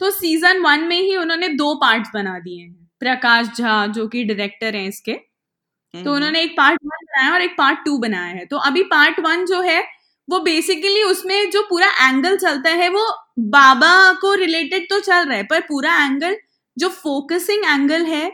तो 0.00 0.10
सीज़न 0.12 0.60
वन 0.62 0.84
में 0.84 1.00
ही 1.00 1.16
उन्होंने 1.16 1.48
दो 1.50 1.74
पार्ट 1.74 2.06
बना 2.14 2.38
दिए 2.38 2.62
हैं। 2.62 2.74
प्रकाश 3.00 3.46
झा 3.58 3.86
जो 3.88 4.06
कि 4.08 4.24
डायरेक्टर 4.24 4.76
हैं 4.76 4.86
इसके 4.88 5.12
तो 5.12 5.98
हम्म। 5.98 6.10
उन्होंने 6.10 6.40
एक 6.42 6.56
पार्ट 6.56 6.80
वन 6.84 7.04
बनाया 7.04 7.32
और 7.32 7.42
एक 7.42 7.54
पार्ट 7.58 7.78
टू 7.84 7.96
बनाया 7.98 8.34
है। 8.34 8.44
तो 8.46 8.56
अभी 8.60 8.82
पार्ट 8.84 9.20
वन 9.20 9.44
जो 9.46 9.60
है 9.60 9.82
वो 10.28 10.38
बेसिकली 10.40 11.02
उसमें 11.02 11.50
जो 11.50 11.62
पूरा 11.62 11.88
एंगल 12.00 12.36
चलता 12.36 12.70
है 12.72 12.88
वो 12.88 13.04
बाबा 13.50 14.12
को 14.20 14.32
रिलेटेड 14.34 14.88
तो 14.90 15.00
चल 15.00 15.24
रहा 15.24 15.36
है 15.36 15.42
पर 15.42 15.60
पूरा 15.60 15.94
एंगल 16.04 16.36
जो 16.76 16.88
फोकसिंग 16.88 17.64
एंगल 17.64 18.04
है 18.04 18.30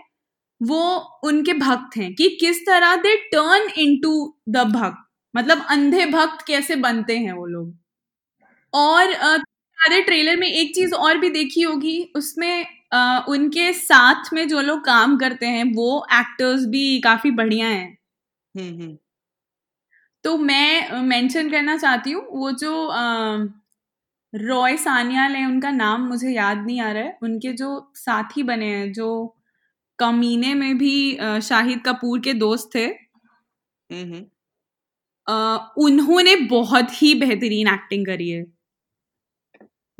वो 0.62 0.80
उनके 1.24 1.52
भक्त 1.56 1.96
हैं 1.96 2.14
कि 2.16 2.28
किस 2.40 2.60
तरह 2.66 2.96
दे 2.98 3.16
टर्न 3.28 3.68
इनटू 3.78 4.12
द 4.50 4.64
भक्त 4.72 5.04
मतलब 5.34 5.64
अंधे 5.70 6.06
भक्त 6.08 6.44
कैसे 6.46 6.76
बनते 6.78 7.16
हैं 7.18 7.32
वो 7.32 7.46
लोग? 7.46 7.74
और 8.72 9.14
सारे 9.78 10.00
ट्रेलर 10.02 10.36
में 10.38 10.46
एक 10.48 10.74
चीज़ 10.74 10.94
और 10.96 11.18
भी 11.18 11.30
देखी 11.30 11.62
होगी 11.62 12.00
उसमें 12.16 12.66
अ, 12.92 13.24
उनके 13.28 13.72
साथ 13.74 14.32
में 14.34 14.46
जो 14.48 14.60
लोग 14.62 14.84
काम 14.86 15.16
करते 15.18 15.46
हैं 15.48 15.64
वो 15.74 15.88
एक्टर्स 16.14 16.66
भी 16.68 17.00
काफ़ी 17.02 17.30
बढ़िया 17.32 17.68
हैं। 17.68 17.88
हम्म 18.54 18.68
हम्म। 18.74 18.98
तो 20.24 20.36
मैं 20.38 21.00
मेंशन 21.02 21.50
करना 21.50 21.76
चाहती 21.76 22.10
हूँ 22.12 22.22
वो 22.32 22.50
जो 22.54 22.72
रॉय 24.32 24.76
सान्याल 24.78 25.32
है 25.32 25.44
उनका 25.46 25.70
नाम 25.72 26.06
मुझे 26.08 26.30
याद 26.30 26.58
नहीं 26.58 26.80
आ 26.80 26.90
रहा 26.92 27.02
है। 27.02 27.18
उनके 27.22 27.52
जो 27.54 27.68
साथी 27.96 28.42
बने 28.44 28.66
हैं 28.68 28.92
जो 28.92 29.08
कमीने 30.02 30.54
में 30.54 30.78
भी 30.78 31.18
शाहिद 31.40 31.82
कपूर 31.86 32.20
के 32.20 32.34
दोस्त 32.34 32.70
थे। 32.74 32.88
उन्होंने 35.76 36.36
बहुत 36.36 37.02
ही 37.02 37.14
बेहतरीन 37.14 37.68
एक्टिंग 37.68 38.06
करी 38.06 38.30
है। 38.30 38.46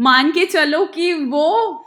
मान 0.00 0.32
के 0.32 0.47
चलो 0.47 0.87
कि 0.87 1.12
वो 1.12 1.78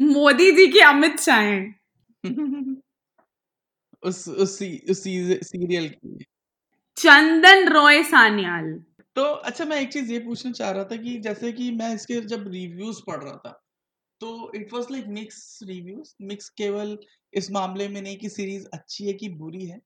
मोदी 0.00 0.52
जी 0.52 0.66
के 0.66 0.80
अमित 0.80 1.20
शाह 1.20 1.40
हैं। 1.40 1.80
उस 4.02 4.28
उस 4.28 4.58
सी- 4.58 4.90
उस 4.90 5.04
सीरियल 5.48 5.88
की। 5.88 6.24
चंदन 6.96 7.68
रॉय 7.68 8.02
सान्याल। 8.02 8.84
तो 9.14 9.22
अच्छा 9.22 9.64
मैं 9.64 9.80
एक 9.80 9.92
चीज़ 9.92 10.12
ये 10.12 10.18
पूछना 10.18 10.52
चाह 10.52 10.70
रहा 10.70 10.84
था 10.84 10.96
कि 10.96 11.18
जैसे 11.18 11.52
कि 11.52 11.70
मैं 11.72 11.94
इसके 11.94 12.20
जब 12.20 12.48
रिव्यूज़ 12.48 13.00
पढ़ 13.06 13.22
रहा 13.24 13.32
था 13.32 13.62
तो 14.20 14.52
it 14.54 14.72
was 14.72 14.86
like 14.90 15.04
mix 15.08 15.60
reviews 15.62 16.14
mix 16.22 16.48
केवल 16.48 16.98
इस 17.36 17.50
मामले 17.52 17.88
में 17.88 18.00
नहीं 18.02 18.16
कि 18.18 18.28
सीरीज़ 18.30 18.66
अच्छी 18.74 19.06
है 19.06 19.12
कि 19.14 19.28
बुरी 19.36 19.66
है। 19.66 19.80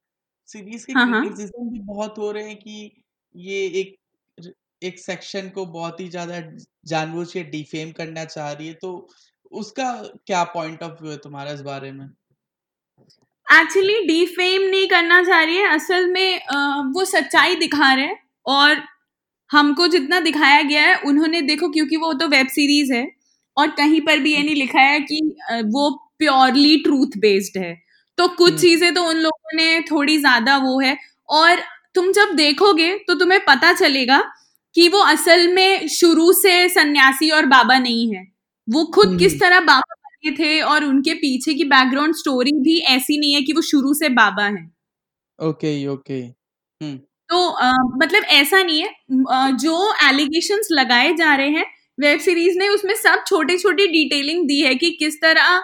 सीरीज़ 0.49 0.85
के 0.87 0.95
हाँ 0.95 1.05
हाँ। 1.07 1.21
क्रिटिसिज्म 1.21 1.69
भी 1.69 1.79
बहुत 1.85 2.17
हो 2.17 2.31
रहे 2.31 2.47
हैं 2.47 2.57
कि 2.57 3.03
ये 3.35 3.65
एक 3.81 3.95
एक 4.81 4.99
सेक्शन 4.99 5.49
को 5.51 5.65
बहुत 5.67 5.99
ही 5.99 6.07
ज़्यादा 6.09 6.39
जानबूझ 6.87 7.31
के 7.33 7.43
डिफेम 7.51 7.91
करना 7.93 8.25
चाह 8.27 8.51
रही 8.51 8.67
है 8.67 8.73
तो 8.77 8.93
उसका 9.53 9.91
क्या 10.27 10.43
पॉइंट 10.53 10.83
ऑफ़ 10.83 11.01
व्यू 11.01 11.11
है 11.11 11.17
तुम्हारा 11.19 11.51
इस 11.51 11.61
बारे 11.63 11.91
में? 11.91 12.07
एक्चुअली 13.47 13.99
डिफेम 14.05 14.61
नहीं 14.63 14.87
करना 14.87 15.21
चाह 15.23 15.41
रही 15.43 15.57
है 15.57 15.67
असल 15.69 16.07
में 16.11 16.39
अ, 16.39 16.55
वो 16.95 17.05
सच्चाई 17.05 17.55
दिखा 17.55 17.93
रहे 17.93 18.05
हैं 18.05 18.17
और 18.49 18.81
हमको 19.49 19.87
जितना 19.89 20.19
दिखाया 20.21 20.61
गया 20.63 20.83
है 20.83 20.95
उन्होंने 21.05 21.41
देखो 21.43 21.69
क्योंकि 21.71 21.97
वो 21.97 22.13
तो 22.15 22.27
वेब 22.29 22.47
सीरीज़ 22.51 22.93
है 22.93 23.05
और 23.57 23.69
कहीं 23.77 24.01
पर 24.01 24.19
भी 24.19 24.33
ये 24.35 24.43
नहीं 24.43 24.55
लिखा 24.55 24.81
है 24.81 24.99
कि 25.03 25.21
वो 25.73 25.89
प्योरली 26.21 26.75
ट्रूथ 26.79 27.17
बेस्ड 27.19 27.57
है। 27.59 27.73
तो 28.17 28.27
कुछ 28.29 28.51
हम्म। 28.51 28.57
चीज़ें 28.57 28.93
तो 28.93 29.03
उन 29.05 29.17
लोगों 29.19 29.57
ने 29.57 29.79
थोड़ी 29.91 30.17
ज़्यादा 30.19 30.57
वो 30.59 30.79
है 30.79 30.97
और 31.29 31.61
तुम 31.95 32.11
जब 32.13 32.35
देखोगे 32.35 32.93
तो 33.07 33.13
तुम्हें 33.15 33.39
पता 33.45 33.73
चलेगा 33.75 34.21
कि 34.75 34.87
वो 34.89 34.99
असल 35.05 35.47
में 35.49 35.87
शुरू 35.91 36.31
से 36.35 36.67
सन्यासी 36.71 37.29
और 37.31 37.45
बाबा 37.47 37.77
नहीं 37.79 38.13
है। 38.15 38.23
वो 38.67 38.83
खुद 38.95 39.17
किस 39.19 39.33
हम्म 39.33 39.39
तरह 39.39 39.59
बाबा 39.61 39.95
बने 39.97 40.31
थे 40.37 40.59
और 40.63 40.83
उनके 40.85 41.13
पीछे 41.17 41.53
की 41.55 41.63
बैकग्राउंड 41.67 42.15
स्टोरी 42.15 42.51
भी 42.61 42.77
ऐसी 42.89 43.19
नहीं 43.19 43.33
है 43.33 43.41
कि 43.41 43.53
वो 43.53 43.61
शुरू 43.63 43.93
से 43.95 44.09
बाबा 44.15 44.45
हैं। 44.45 44.71
Okay 45.39 45.71
okay. 45.87 46.19
हम्म। 46.21 46.99
तो 47.29 47.37
अ, 47.49 47.71
मतलब 47.95 48.23
ऐसा 48.33 48.61
नहीं 48.63 48.81
है। 48.81 48.87
अ, 48.87 49.49
जो 49.57 49.93
एलिगेशंस 50.03 50.67
लगाए 50.71 51.13
जा 51.15 51.35
रहे 51.35 51.49
हैं 51.49 51.65
वेब 51.97 52.19
सीरीज़ 52.19 52.57
ने 52.57 52.67
उसमें 52.69 52.93
सब 52.95 53.23
छोटी 53.27 53.57
छोटी 53.57 53.87
डिटेलिंग 53.89 54.45
दी 54.47 54.59
है 54.61 54.73
कि 54.75 54.89
किस 54.99 55.15
तरह 55.21 55.59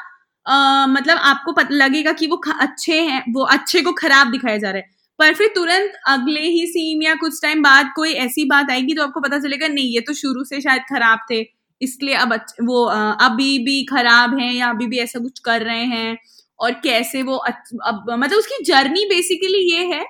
मतलब 0.89 1.17
आपको 1.17 1.51
पता 1.51 1.75
लगेगा 1.75 2.11
कि 2.11 2.27
वो 2.27 2.41
अच्छे 2.59 3.01
हैं 3.01 3.23
वो 3.33 3.43
अच्छे 3.43 3.81
को 3.81 3.91
खराब 3.93 4.31
दिखाया 4.31 4.57
जा 4.57 4.69
रहा 4.71 4.77
है। 4.77 4.95
पर 5.19 5.33
फिर 5.33 5.47
तुरंत 5.55 5.93
अगले 6.07 6.41
ही 6.41 6.65
सीन 6.67 7.01
या 7.03 7.15
कुछ 7.15 7.41
टाइम 7.41 7.61
बाद 7.63 7.91
कोई 7.95 8.11
ऐसी 8.15 8.45
बात 8.45 8.71
आएगी 8.71 8.93
तो 8.93 9.03
आपको 9.03 9.21
पता 9.21 9.39
चलेगा 9.39 9.67
नहीं 9.67 9.85
ये 9.85 10.01
तो 10.01 10.13
शुरू 10.13 10.43
से 10.43 10.61
शायद 10.61 10.81
खराब 10.89 11.19
थे 11.31 11.41
इसलिए 11.81 12.15
अब 12.15 12.33
वो 12.63 12.83
अभी 13.21 13.57
भी 13.59 13.83
खराब 13.83 14.39
हैं 14.39 14.53
या 14.53 14.69
अभी 14.69 14.87
भी 14.87 14.97
ऐसा 14.99 15.19
कुछ 15.19 15.39
कर 15.39 15.61
रहे 15.61 15.83
हैं 15.85 16.17
और 16.59 16.71
कैसे 16.83 17.23
वो 17.23 17.35
अब 17.37 18.05
मतलब 18.09 18.37
उसकी 18.37 18.63
जर्नी 18.63 19.05
बेसिकली 19.05 19.59
ये 19.73 19.85
है 19.85 20.05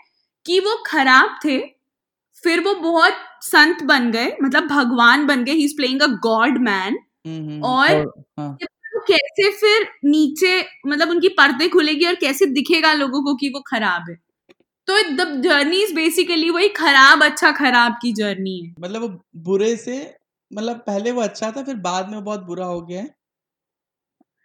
कि 0.45 0.59
वो 0.59 0.75
खराब 0.87 1.39
थे 1.45 1.57
फिर 2.43 2.59
वो 2.59 2.73
बहुत 2.75 3.13
संत 3.41 3.83
बन 3.83 4.11
गए 4.11 4.31
मतलब 4.43 4.67
भगवान 4.67 5.25
बन 5.27 5.43
गए 5.43 5.51
ही 5.51 5.65
is 5.65 5.75
playing 5.75 6.01
a 6.01 6.07
god 6.23 6.57
man 6.59 6.99
और 7.63 7.89
और 7.89 8.23
हाँ। 8.39 8.57
वो 8.97 9.03
कैसे 9.07 9.51
फिर 9.51 9.87
नीचे 10.05 10.59
मतलब 10.87 11.09
उनकी 11.09 11.29
पर्दे 11.29 11.67
खुलेगी 11.69 12.05
और 12.05 12.15
कैसे 12.15 12.45
दिखेगा 12.45 12.93
लोगों 12.93 13.23
को 13.23 13.35
कि 13.35 13.49
वो 13.49 13.59
खराब 13.67 14.09
है? 14.09 14.15
तो 14.87 15.01
द 15.15 15.41
जर्नी 15.43 15.81
इज़ 15.83 15.93
बेसिकली 15.95 16.49
वही 16.49 16.69
खराब 16.69 17.23
अच्छा 17.23 17.51
खराब 17.51 17.97
की 18.01 18.13
जर्नी 18.13 18.59
है। 18.59 18.73
मतलब 18.79 19.01
वो 19.01 19.09
बुरे 19.43 19.75
से 19.77 19.97
मतलब 20.51 20.77
पहले 20.77 21.11
वो 21.11 21.21
अच्छा 21.21 21.51
था 21.51 21.63
फिर 21.63 21.75
बाद 21.75 22.09
में 22.09 22.15
वो 22.15 22.21
बहुत 22.21 22.43
बुरा 22.43 22.65
हो 22.65 22.81
गया 22.81 23.01
है। 23.01 23.15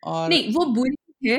और 0.02 0.28
नहीं 0.28 0.52
वो 0.54 0.64
बुरी 0.66 1.30
है। 1.30 1.36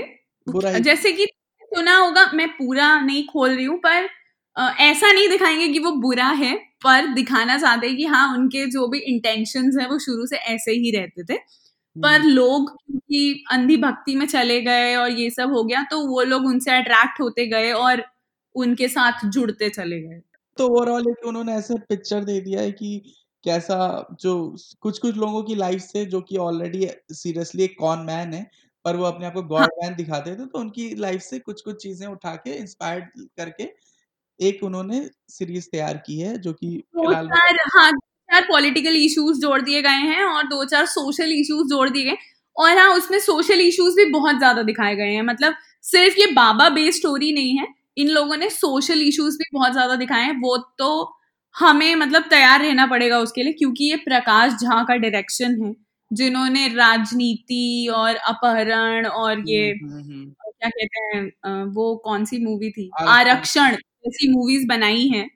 बुरा 0.47 0.69
ही 0.69 0.81
जैसे 0.81 1.11
कि 1.11 1.25
सुना 1.71 1.97
होगा 1.97 2.31
मैं 2.33 2.47
पूरा 2.49 2.99
नहीं 3.01 3.25
खोल 3.27 3.55
रही 3.55 3.65
हूँ 3.65 3.77
पर 3.79 4.09
अ, 4.55 4.69
ऐसा 4.79 5.11
नहीं 5.11 5.29
दिखाएँगे 5.29 5.67
कि 5.67 5.79
वो 5.79 5.91
बुरा 5.91 6.27
है 6.27 6.55
पर 6.83 7.07
दिखाना 7.07 7.57
चाहते 7.57 7.87
हैं 7.87 7.97
कि 7.97 8.05
हाँ 8.05 8.37
उनके 8.37 8.65
जो 8.67 8.87
भी 8.87 8.99
इंटेंशंस 8.99 9.77
है 9.81 9.87
वो 9.89 9.99
शुरू 9.99 10.25
से 10.27 10.37
ऐसे 10.37 10.71
ही 10.71 10.91
रहते 10.97 11.23
थे। 11.23 11.37
पर 11.95 12.19
हम्म, 12.19 12.29
लोग 12.29 12.69
क्योंकि 12.71 13.43
अंधी 13.51 13.77
भक्ति 13.77 14.15
में 14.15 14.25
चले 14.27 14.61
गए 14.61 14.95
और 14.95 15.11
ये 15.11 15.29
सब 15.29 15.51
हो 15.53 15.63
गया 15.63 15.83
तो 15.83 15.99
वो 16.07 16.21
लोग 16.21 16.45
उनसे 16.45 16.71
अट्रैक्ट 16.71 17.21
होते 17.21 17.47
गए 17.47 17.71
और 17.71 18.03
उनके 18.55 18.87
साथ 18.87 19.25
जुड़ते 19.25 19.69
चले 19.69 20.01
गए। 20.01 20.19
तो 20.57 20.67
ओवरऑल 20.67 21.07
एक 21.07 21.25
उन्होंने 21.25 21.53
ऐसे 21.55 21.75
पिक्चर 21.89 22.23
दे 22.23 22.39
दिया 22.41 22.61
है 22.61 22.71
कि 22.71 23.01
कैसा 23.43 23.77
जो 24.21 24.33
कुछ 24.81 24.99
कुछ 24.99 25.15
लोगों 25.15 25.43
की 25.43 25.55
लाइफ 25.55 25.81
से 25.81 26.05
जो 26.05 26.21
कि 26.21 26.37
ऑलरेडी 26.37 26.87
सीरियसली 27.11 27.63
एक 27.63 27.75
कॉन 27.79 27.99
मैन 27.99 28.33
है 28.33 28.49
पर 28.85 28.95
वो 28.95 29.03
अपने 29.03 29.25
आप 29.25 29.33
को 29.33 29.43
गॉड 29.43 29.69
मैन 29.83 29.95
दिखाते 29.95 30.35
थे 30.35 30.45
तो 30.45 30.59
उनकी 30.59 30.95
लाइफ 30.95 31.21
से 31.21 31.39
कुछ 31.39 31.61
कुछ 31.61 31.83
चीज़ें 31.83 32.07
उठा 32.07 32.35
के 32.35 32.53
इंस्पायर्ड 32.53 33.09
करके 33.37 33.69
एक 34.39 34.63
उन्होंने 34.63 35.09
सीरीज़ 35.29 35.67
तैयार 35.71 35.97
की 35.97 36.19
है 36.19 36.37
जो 36.37 36.53
कि 36.53 36.77
फ़िलहाल 36.95 37.27
हाँ 37.77 37.91
चार 38.29 38.41
पॉलिटिकल 38.43 38.95
इश्यूज़ 38.97 39.39
जोड़ 39.41 39.61
दिए 39.61 39.81
गए 39.81 40.01
हैं 40.07 40.23
और 40.25 40.43
दो 40.47 40.63
चार 40.65 40.85
सोशल 40.87 41.31
इश्यूज़ 41.33 41.67
जोड़ 41.69 41.89
दिए 41.89 42.03
गए 42.05 42.17
और 42.57 42.77
हाँ 42.77 42.89
उसमें 42.91 43.19
सोशल 43.21 43.61
इश्यूज़ 43.61 43.95
भी 43.95 44.05
बहुत 44.11 44.37
ज़्यादा 44.37 44.61
दिखाए 44.63 44.95
गए 44.95 45.11
हैं। 45.11 45.21
मतलब 45.23 45.55
सिर्फ़ 45.85 46.19
ये 46.19 46.25
बाबा 46.33 46.69
बेस्ड 46.71 46.99
स्टोरी 46.99 47.31
नहीं 47.33 47.57
है 47.57 47.67
इन 47.97 48.07
लोगों 48.09 48.35
ने 48.37 48.49
सोशल 48.51 49.01
इश्यूज़ 49.03 49.37
भी 49.37 49.45
बहुत 49.53 49.71
ज़्यादा 49.73 49.95
दिखाए 49.95 50.23
हैं। 50.23 50.39
वो 50.41 50.57
तो 50.79 50.89
हमें 51.55 51.95
मतलब 51.95 52.23
तैयार 52.29 52.61
रहना 52.61 52.85
पड़ेगा 52.87 53.19
उसके 53.19 53.43
लिए 53.43 53.53
क्योंकि 53.53 53.85
ये 53.85 53.95
प्रकाश 54.05 54.53
झा 54.55 54.83
का 54.83 54.95
डायरेक्शन 54.97 55.61
है 55.63 55.73
जिन्होंने 56.11 56.67
राजनीति 56.69 57.87
और 57.95 58.15
अपहरण 58.15 59.05
और 59.07 59.43
ये 59.49 59.69
हम्म, 59.71 59.93
हम्म, 59.93 60.03
हम्म, 60.03 60.31
क्या 60.51 60.69
कहते 60.69 61.17
हैं 61.17 61.63
वो 61.75 61.95
कौन 62.05 62.25
सी 62.25 62.37
मूवी 62.45 62.69
थी? 62.71 62.89
आरक्षण। 62.99 63.09
आरक्षण 63.61 63.75
जैसी 64.05 64.31
मूवीज़ 64.31 64.67
बनाई 64.67 65.07
हैं। 65.07 65.29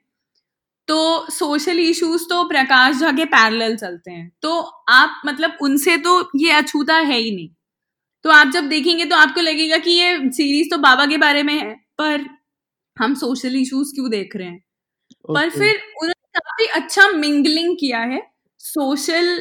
तो 0.88 1.26
सोशल 1.30 1.78
इश्यूज़ 1.80 2.24
तो 2.28 2.42
प्रकाश 2.48 2.96
झा 2.98 3.10
के 3.12 3.24
पैरेलल 3.26 3.76
चलते 3.76 4.10
हैं। 4.10 4.30
तो 4.42 4.58
आप 4.90 5.20
मतलब 5.26 5.56
उनसे 5.62 5.96
तो 5.98 6.20
ये 6.36 6.52
अछूता 6.52 6.96
है 6.96 7.18
ही 7.18 7.30
नहीं। 7.32 7.48
तो 8.24 8.30
आप 8.32 8.48
जब 8.50 8.68
देखेंगे 8.68 9.04
तो 9.06 9.16
आपको 9.16 9.40
लगेगा 9.42 9.78
कि 9.78 9.90
ये 9.92 10.16
सीरीज़ 10.32 10.70
तो 10.70 10.78
बाबा 10.80 11.06
के 11.06 11.16
बारे 11.18 11.42
में 11.44 11.54
है 11.54 11.74
पर 11.98 12.26
हम 12.96 13.14
सोशल 13.16 13.56
इश्यूज़ 13.56 13.94
क्यों 13.94 14.10
देख 14.10 14.36
रहे 14.36 14.48
हैं? 14.48 14.60
पर 15.28 15.50
फिर 15.52 15.76
उन्होंने 15.76 16.40
काफ़ी 16.40 16.66
अच्छा 16.76 17.08
मिंगलिंग 17.12 17.76
किया 17.80 18.00
है। 18.04 18.22
सोशल 18.60 19.38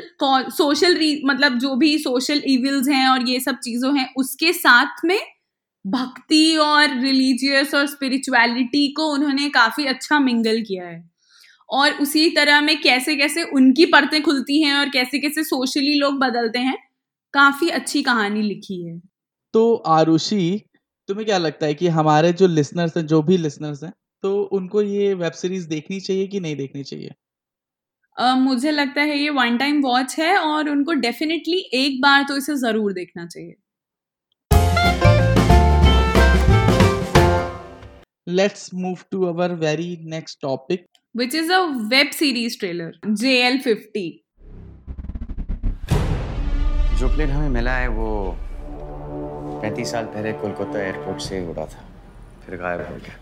सोशल 0.52 0.98
मतलब 1.26 1.58
जो 1.60 1.76
भी 1.78 1.98
सोशल 2.00 2.42
इविल्स 2.48 2.90
हैं 2.90 3.08
और 3.10 3.30
ये 3.30 3.40
सब 3.42 3.58
चीज़ों 3.64 3.98
हैं 4.00 4.10
उसके 4.18 4.54
साथ 4.56 5.06
में 5.06 5.20
भक्ति 5.86 6.58
और 6.60 7.00
रिलीजियस 7.02 7.76
और 7.76 7.88
स्पिरिचुअलिटी 7.88 8.88
को 8.94 9.08
उन्होंने 9.14 9.50
काफ़ी 9.52 9.86
अच्छा 9.88 10.20
मिंगल 10.22 10.62
किया 10.64 10.88
है। 10.88 11.04
और 11.70 11.94
उसी 11.94 12.30
तरह 12.30 12.62
में 12.62 12.80
कैसे 12.82 13.16
कैसे 13.16 13.44
उनकी 13.44 13.86
परतें 13.86 14.22
खुलती 14.24 14.62
हैं 14.64 14.74
और 14.74 14.90
कैसे 14.90 15.20
कैसे 15.20 15.44
सोशली 15.44 15.94
लोग 16.00 16.20
बदलते 16.20 16.60
हैं 16.60 16.78
काफ़ी 17.34 17.70
अच्छी 17.70 18.02
कहानी 18.04 18.42
लिखी 18.42 18.84
है। 18.86 18.98
तो 19.54 19.76
आरुषि 19.76 20.62
तुम्हें 21.10 21.26
क्या 21.26 21.38
लगता 21.38 21.66
है 21.66 21.74
कि 21.74 21.88
हमारे 21.88 22.32
जो 22.34 22.48
लिसनर्स 22.48 22.98
हैं 22.98 23.06
जो 23.06 23.22
भी 23.22 23.38
लिसनर्स 23.38 23.84
हैं 23.84 23.92
तो 24.24 24.42
उनको 24.54 24.82
ये 24.82 25.14
वेब 25.14 25.32
सीरीज़ 25.34 25.68
देखनी 25.68 26.00
चाहिए 26.00 26.28
कि 26.28 26.40
नहीं 26.40 26.56
देखनी 26.56 26.84
चाहिए? 26.84 27.12
अ, 28.18 28.36
मुझे 28.36 28.72
लगता 28.72 29.02
है 29.02 29.18
ये 29.18 29.30
वन 29.30 29.58
टाइम 29.58 29.82
वॉच 29.82 30.16
है 30.20 30.38
और 30.38 30.70
उनको 30.70 30.94
डेफिनेटली 31.02 31.60
एक 31.74 32.02
बार 32.02 32.24
तो 32.24 32.38
इसे 32.38 32.56
ज़रूर 32.56 32.94
देखना 32.94 33.26
चाहिए। 33.26 33.56
Let's 38.28 38.70
move 38.74 38.98
to 39.12 39.24
our 39.24 39.54
very 39.56 39.98
next 40.06 40.42
topic 40.42 40.86
which 41.18 41.36
is 41.36 41.52
a 41.52 41.60
web 41.90 42.10
series 42.10 42.60
trailer 42.60 43.00
J 43.08 43.32
L 43.46 43.60
fifty 43.60 44.10
जो 47.00 47.08
प्लेन 47.08 47.30
हमें 47.30 47.50
मिला 47.50 47.72
है 47.72 47.88
वो 47.88 48.10
पैंतीस 49.62 49.92
साल 49.92 50.06
पहले 50.06 50.34
कोलकाता 50.34 50.80
एयरपोर्ट 50.84 51.22
से 51.22 51.40
उड़ा 51.50 51.66
था 51.66 51.84
फिर 52.46 52.56
गायब 52.58 52.82
हो 52.82 52.96
गया। 52.96 53.16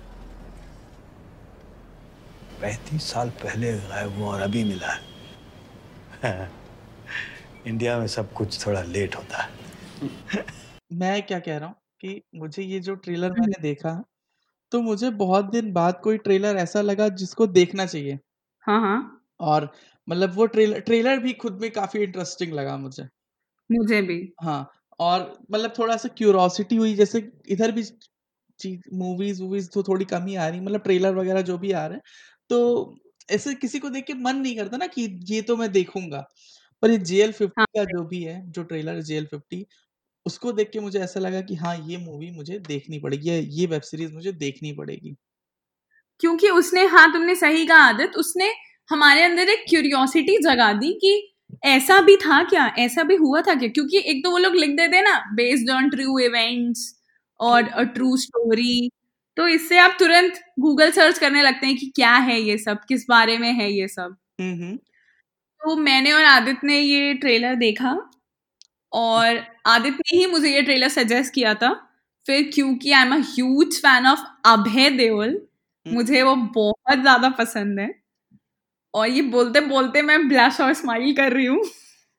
पैंतीस 2.61 3.03
साल 3.03 3.29
पहले 3.43 3.71
गायब 3.73 4.17
हुआ 4.17 4.27
और 4.27 4.41
अभी 4.41 4.63
मिला 4.63 4.91
है। 4.93 5.03
इंडिया 7.67 7.97
में 7.99 8.07
सब 8.07 8.33
कुछ 8.33 8.65
थोड़ा 8.67 8.81
लेट 8.81 9.15
होता 9.15 9.41
है। 9.43 9.49
मैं 10.93 11.21
क्या 11.23 11.39
कह 11.39 11.57
रहा 11.57 11.67
हूँ 11.67 11.75
कि 12.01 12.21
मुझे 12.35 12.63
ये 12.63 12.79
जो 12.79 12.95
ट्रेलर 12.95 13.31
मैंने 13.31 13.61
देखा 13.61 13.91
तो 14.75 14.81
मुझे 14.81 15.09
बहुत 15.17 15.45
दिन 15.51 15.71
बाद 15.73 15.99
कोई 16.03 16.17
ट्रेलर 16.19 16.57
ऐसा 16.59 16.81
लगा 16.83 17.07
जिसको 17.15 17.47
देखना 17.49 17.85
चाहिए। 17.87 18.19
हाँ 18.65 18.79
हाँ। 18.81 19.21
और 19.41 19.69
मतलब 20.07 20.33
वो 20.33 20.45
ट्रेलर 20.47 20.79
ट्रेलर 20.81 21.19
भी 21.19 21.33
खुद 21.35 21.59
में 21.61 21.69
काफ़ी 21.71 21.99
इंटरेस्टिंग 21.99 22.53
लगा 22.53 22.77
मुझे। 22.77 23.07
मुझे 23.69 24.01
भी। 24.01 24.35
हाँ 24.43 24.69
और 24.99 25.21
मतलब 25.51 25.73
थोड़ा 25.79 25.95
सा 25.97 26.09
क्यूरोसिटी 26.09 26.75
हुई 26.75 26.93
जैसे 26.95 27.19
इधर 27.49 27.71
भी 27.71 27.83
चीज़ 28.59 28.81
मूवीज़ 28.93 29.41
वूवीज 29.43 29.69
तो 29.73 29.83
थोड़ी 29.83 30.05
कम 30.05 30.25
ही 30.25 30.35
आ 30.35 30.47
रही 30.47 30.59
मतलब 30.59 30.81
ट्रेलर 30.81 31.15
वगैरह 31.15 31.41
जो 31.43 31.57
भी 31.57 31.71
आ 31.73 31.85
रहे 31.87 31.97
हैं 31.97 32.03
तो 32.49 32.95
ऐसे 33.29 33.53
किसी 33.55 33.79
को 33.79 33.89
देख 33.89 34.05
के 34.05 34.13
मन 34.15 34.35
नहीं 34.37 34.55
करता 34.57 34.77
ना 34.77 34.87
कि 34.89 35.01
ये 35.27 35.41
तो 35.43 35.55
मैं 35.57 35.71
देखूँगा। 35.71 36.21
पर 36.83 36.91
ये 36.91 36.97
जेएल 36.99 37.31
फिफ्टी 37.33 37.55
हाँ। 37.57 37.65
का 37.77 37.83
जो 37.87 38.03
भी 38.05 38.21
है 38.23 38.41
जो 38.51 38.63
ट्रेलर 38.63 39.01
जेएल 39.03 39.25
फिफ्टी 39.27 39.65
उसको 40.25 40.51
देख 40.51 40.69
के 40.71 40.79
मुझे 40.79 40.99
ऐसा 40.99 41.19
लगा 41.19 41.41
कि 41.41 41.55
हाँ 41.55 41.75
ये 41.87 41.97
मूवी 41.97 42.29
मुझे 42.31 42.59
देखनी 42.67 42.99
पड़ेगी 42.99 43.29
या 43.29 43.35
ये 43.35 43.65
वेब 43.67 43.81
सीरीज़ 43.83 44.13
मुझे 44.13 44.31
देखनी 44.35 44.71
पड़ेगी। 44.73 45.15
क्योंकि 46.21 46.49
उसने 46.49 46.85
हाँ 46.87 47.11
तुमने 47.13 47.35
सही 47.35 47.65
कहा 47.65 47.77
आदत 47.85 48.11
उसने 48.17 48.51
हमारे 48.89 49.23
अंदर 49.23 49.49
एक 49.49 49.65
क्यूरियोसिटी 49.69 50.37
जगा 50.43 50.71
दी 50.73 50.91
कि 51.01 51.13
ऐसा 51.65 51.99
भी 52.01 52.15
था 52.17 52.41
क्या? 52.43 52.65
ऐसा 52.79 53.03
भी 53.03 53.15
हुआ 53.15 53.41
था 53.41 53.53
क्या? 53.55 53.69
क्योंकि 53.69 53.97
एक 54.05 54.23
तो 54.23 54.31
वो 54.31 54.37
लोग 54.37 54.55
लिख 54.55 54.69
देते 54.77 55.01
ना 55.01 55.17
बेस्ड 55.35 55.69
ऑन 55.71 55.89
ट्रू 55.89 56.17
इवेंट्स 56.19 56.93
और 57.39 57.67
अ 57.69 57.83
ट्रू 57.95 58.15
स्टोरी 58.17 58.89
तो 59.37 59.47
इससे 59.47 59.77
आप 59.79 59.95
तुरंत 59.99 60.39
गूगल 60.59 60.91
सर्च 60.91 61.17
करने 61.19 61.41
लगते 61.43 61.67
हैं 61.67 61.75
कि 61.77 61.91
क्या 61.95 62.13
है 62.19 62.39
ये 62.41 62.57
सब? 62.57 62.77
किस 62.87 63.05
बारे 63.09 63.37
में 63.37 63.51
है 63.53 63.71
ये 63.71 63.87
सब? 63.87 64.15
हम्म 64.41 64.53
हम्म। 64.63 64.75
तो 65.61 65.75
मैंने 65.77 66.11
और 66.13 66.23
आदित्य 66.25 66.67
ने 66.67 66.79
ये 66.79 67.13
ट्रेलर 67.15 67.55
देखा। 67.57 67.91
और 68.95 69.39
आदित्य 69.67 70.03
ने 70.05 70.17
ही 70.17 70.25
मुझे 70.27 70.49
ये 70.49 70.61
ट्रेलर 70.63 70.89
सजेस्ट 70.91 71.33
किया 71.33 71.53
था। 71.55 71.73
फिर 72.25 72.49
क्योंकि 72.53 72.91
I 72.93 73.03
am 73.03 73.13
a 73.13 73.19
huge 73.27 73.81
fan 73.81 74.07
of 74.07 74.21
Abhay 74.47 74.89
Deol 74.91 75.29
हम्म। 75.29 75.95
मुझे 75.95 76.21
वो 76.23 76.35
बहुत 76.55 77.01
ज़्यादा 77.01 77.29
पसंद 77.39 77.79
है। 77.79 77.89
और 78.93 79.07
ये 79.09 79.21
बोलते 79.29 79.61
बोलते 79.63 80.01
मैं 80.03 80.27
ब्लश 80.29 80.61
और 80.61 80.73
स्माइल 80.75 81.15
कर 81.17 81.33
रही 81.33 81.45
हूँ। 81.47 81.63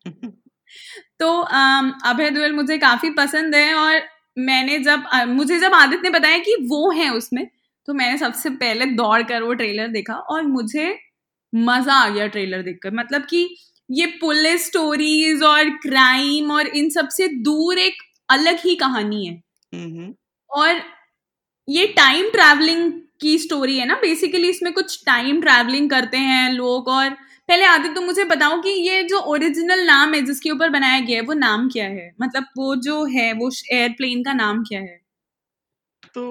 तो 1.21 1.29
अभय 1.43 2.31
देओल 2.31 2.53
मुझे 2.55 2.79
काफ़ी 2.81 3.11
पसंद 3.13 3.55
है 3.57 3.75
और 3.77 4.01
मैंने 4.41 4.79
जब 4.81 5.05
मुझे 5.29 5.59
जब 5.61 5.75
आदित्य 5.75 6.03
ने 6.05 6.11
बताया 6.11 6.39
कि 6.41 6.57
वो 6.69 6.91
है 6.93 7.11
उसमें 7.13 7.47
तो 7.89 7.95
मैंने 7.95 8.19
सबसे 8.19 8.51
पहले 8.57 8.87
दौड़ 8.97 9.23
कर 9.25 9.43
वो 9.43 9.55
ट्रेलर 9.55 9.89
देखा 9.91 10.15
और 10.31 10.43
मुझे 10.49 10.89
मज़ा 11.53 11.95
आ 11.97 12.09
गया 12.11 12.27
ट्रेलर 12.29 12.63
देखकर। 12.63 12.93
मतलब 12.95 13.23
कि 13.27 13.45
ये 13.91 14.07
पुलिस 14.21 14.67
स्टोरीज 14.67 15.43
और 15.43 15.69
क्राइम 15.79 16.51
और 16.53 16.67
इन 16.69 16.89
सबसे 16.91 17.29
दूर 17.43 17.79
एक 17.79 18.03
अलग 18.29 18.59
ही 18.61 18.75
कहानी 18.77 19.25
है। 19.27 19.43
और 20.51 20.81
ये 21.69 21.87
टाइम 21.89 22.31
ट्रैवलिंग 22.31 22.93
की 23.21 23.39
स्टोरी 23.39 23.79
है 23.79 23.87
ना 23.87 23.95
बेसिकली 23.95 24.49
इसमें 24.51 24.73
कुछ 24.75 25.03
टाइम 25.07 25.41
ट्रैवलिंग 25.41 25.91
करते 25.91 26.19
हैं 26.19 26.53
लोग 26.53 26.89
और 26.89 27.11
पहले 27.49 27.65
आदित्य 27.67 27.95
तुम 27.95 28.05
मुझे 28.05 28.25
बताओ 28.27 28.61
कि 28.63 28.71
ये 28.89 29.03
जो 29.05 29.19
ओरिजिनल 29.29 29.85
नाम 29.87 30.15
है 30.15 30.23
जिसके 30.27 30.51
ऊपर 30.51 30.71
बनाया 30.71 31.01
गया 31.01 31.21
है 31.21 31.27
वो 31.27 31.35
नाम 31.35 31.69
क्या 31.71 31.87
है? 31.87 32.11
मतलब 32.23 32.47
वो 32.59 32.75
जो 32.83 33.05
है 33.09 33.33
वो 33.35 33.51
एयरप्लेन 33.73 34.25
का 34.25 34.33
नाम 34.35 34.63
क्या 34.65 34.81
है? 34.81 35.01
तो 36.15 36.23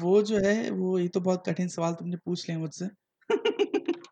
वो 0.00 0.22
जो 0.22 0.38
है 0.38 0.70
वो 0.72 0.98
ये 0.98 1.08
तो 1.08 1.20
बहुत 1.20 1.42
कठिन 1.48 1.68
सवाल 1.68 1.94
तुमने 1.94 2.16
पूछ 2.18 2.48
लिया 2.48 2.58
मुझसे। 2.58 2.88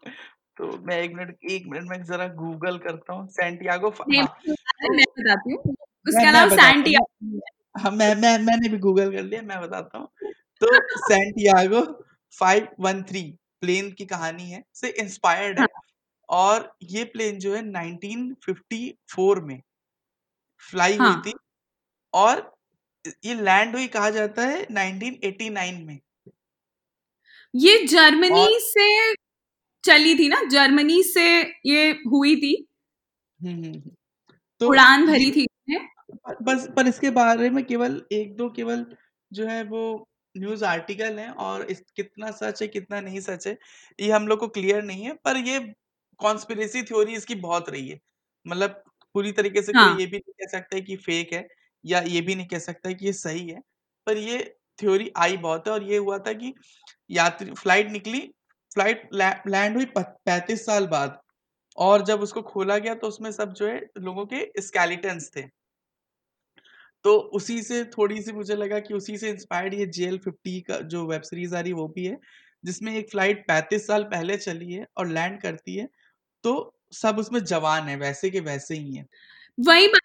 तो 0.61 0.66
मैं 0.87 0.96
एक 1.03 1.12
मिनट 1.14 1.37
एक 1.51 1.66
मिनट 1.66 1.88
में 1.90 2.03
जरा 2.05 2.27
गूगल 2.35 2.77
करता 2.79 3.12
हूँ 3.12 3.27
सैंटियागो 3.29 3.88
हाँ। 3.90 4.07
मैं 4.09 5.05
बताती 5.18 5.53
हूँ। 5.53 5.75
उसका 6.07 6.31
नाम 6.31 6.49
सैंटियागो 6.49 7.40
हाँ। 7.79 7.90
मैं 7.90 8.14
मैं 8.16 8.38
मैंने 8.38 8.68
भी 8.68 8.79
गूगल 8.79 9.12
कर 9.12 9.23
लिया 9.23 9.42
मैं 9.42 9.61
बताता 9.62 9.99
हूँ। 9.99 10.09
तो 10.61 10.66
सैंटियागो 10.99 11.81
513 12.35 13.31
प्लेन 13.61 13.90
की 13.92 14.07
कहानी 14.07 14.51
है 14.51 14.62
से 14.75 14.88
इंस्पायर्ड 15.01 15.61
है। 15.61 15.66
और 16.29 16.70
ये 16.83 17.05
प्लेन 17.05 17.38
जो 17.38 17.55
है 17.55 17.62
1954 17.62 19.40
में 19.42 19.61
फ्लाई 20.62 20.96
हुई 20.96 21.07
हाँ। 21.07 21.23
थी। 21.27 21.33
और 22.14 22.53
ये 23.25 23.35
लैंड 23.35 23.75
हुई 23.77 23.87
कहा 23.88 24.11
जाता 24.11 24.46
है 24.46 24.66
1989 24.66 25.85
में। 25.87 25.99
ये 27.55 27.77
और 27.79 27.87
जर्मनी 27.87 28.59
से 28.61 29.14
चली 29.85 30.14
थी 30.14 30.29
ना 30.29 30.43
जर्मनी 30.51 31.03
से 31.05 31.27
ये 31.66 31.90
हुई 32.07 32.35
थी 32.37 32.55
हम्म, 33.40 33.53
हम्म, 33.55 33.64
हम्म। 33.66 33.90
तो 34.61 34.69
उड़ान 34.69 35.07
भरी 35.07 35.31
थी 35.31 35.47
बस 36.43 36.69
पर 36.77 36.87
इसके 36.88 37.11
बारे 37.12 37.51
में 37.51 37.64
केवल 37.64 38.03
एक 38.12 38.37
दो 38.37 38.49
केवल 38.51 38.85
जो 39.31 39.47
है 39.47 39.62
वो 39.64 39.83
न्यूज़ 40.35 40.64
आर्टिकल 40.64 41.19
है 41.19 41.31
और 41.45 41.62
इस 41.64 41.83
कितना 41.97 42.31
सच 42.33 42.62
है 42.62 42.69
कितना 42.69 43.01
नहीं 43.01 43.21
सच 43.21 43.47
है 43.47 43.57
ये 43.99 44.11
हम 44.11 44.27
लोग 44.29 44.38
को 44.40 44.49
क्लियर 44.49 44.83
नहीं 44.83 45.05
है 45.05 45.12
पर 45.25 45.37
ये 45.38 45.59
कॉन्स्पिरेसी 46.21 46.83
थ्योरी 46.83 47.14
इसकी 47.14 47.35
बहुत 47.37 47.69
रही 47.71 47.88
है 47.88 48.01
मतलब 48.47 48.83
पूरी 49.14 49.33
तरीके 49.33 49.62
से 49.62 49.73
हाँ. 49.73 49.88
कोई 49.88 50.03
ये 50.03 50.07
भी 50.07 50.19
नहीं 50.19 50.33
कह 50.35 50.51
सकता 50.51 50.77
है 50.77 50.83
कि 50.83 50.97
फेक 50.99 51.33
है 51.33 51.47
या 51.85 52.01
ये 52.07 52.21
भी 52.21 52.35
नहीं 52.35 52.47
कह 52.47 52.59
सकता 52.59 52.88
है 52.88 52.95
कि 52.95 53.07
ये 53.07 53.12
सही 53.14 53.49
है 53.49 53.61
पर 54.07 54.16
ये 54.19 54.38
थ्योरी 54.79 55.11
आई 55.16 55.37
बहुत 55.38 55.66
है 55.66 55.73
और 55.73 55.83
ये 55.83 55.97
हुआ 55.99 56.19
था 56.19 56.33
कि 56.35 56.53
यात्री 57.11 57.51
फ़्लाइट 57.53 57.90
निकली 57.90 58.29
फ़्लाइट 58.71 59.09
लैंड 59.49 59.77
हुई 59.77 59.85
पैंतीस 59.99 60.65
साल 60.67 60.87
बाद। 60.89 61.21
और 61.79 62.03
जब 62.05 62.21
उसको 62.23 62.43
खोला 62.45 62.79
गया 62.79 62.95
तो 62.97 63.09
उसमें 63.09 63.33
सब 63.33 63.53
जो 63.55 63.69
है 63.69 63.81
लोगों 64.01 64.27
के 64.27 64.63
स्केलेटन्स 64.63 65.31
थे। 65.37 65.43
तो 67.05 67.17
उसी 67.35 67.63
से 67.63 67.85
थोड़ी-सी 67.89 68.33
मुझे 68.33 68.57
लगा 68.57 68.79
कि 68.81 68.95
उसी 68.95 69.17
से 69.19 69.29
इंस्पायर्ड 69.31 69.75
ये 69.75 69.87
जेल 69.89 70.19
50 70.19 70.61
का 70.61 70.79
जो 70.87 71.07
वेब 71.07 71.23
सीरीज़ 71.23 71.55
आ 71.57 71.61
रही 71.61 71.73
वो 71.73 71.87
भी 71.89 72.05
है, 72.07 72.19
जिसमें 72.65 72.93
एक 72.95 73.11
फ़्लाइट 73.11 73.45
35 73.49 73.87
साल 73.87 74.03
पहले 74.05 74.37
चली 74.37 74.73
है 74.73 74.87
और 74.97 75.09
लैंड 75.09 75.41
करती 75.43 75.77
है, 75.77 75.89
तो 76.45 76.75
सब 76.95 77.19
उसमें 77.19 77.45
जवान 77.45 77.89
है 77.89 77.97
वैसे 77.97 78.31
के 78.31 78.41
वैसे 78.43 78.75
ही 78.77 78.95
है। 78.97 79.07
वही 79.59 79.87
बात 79.89 80.01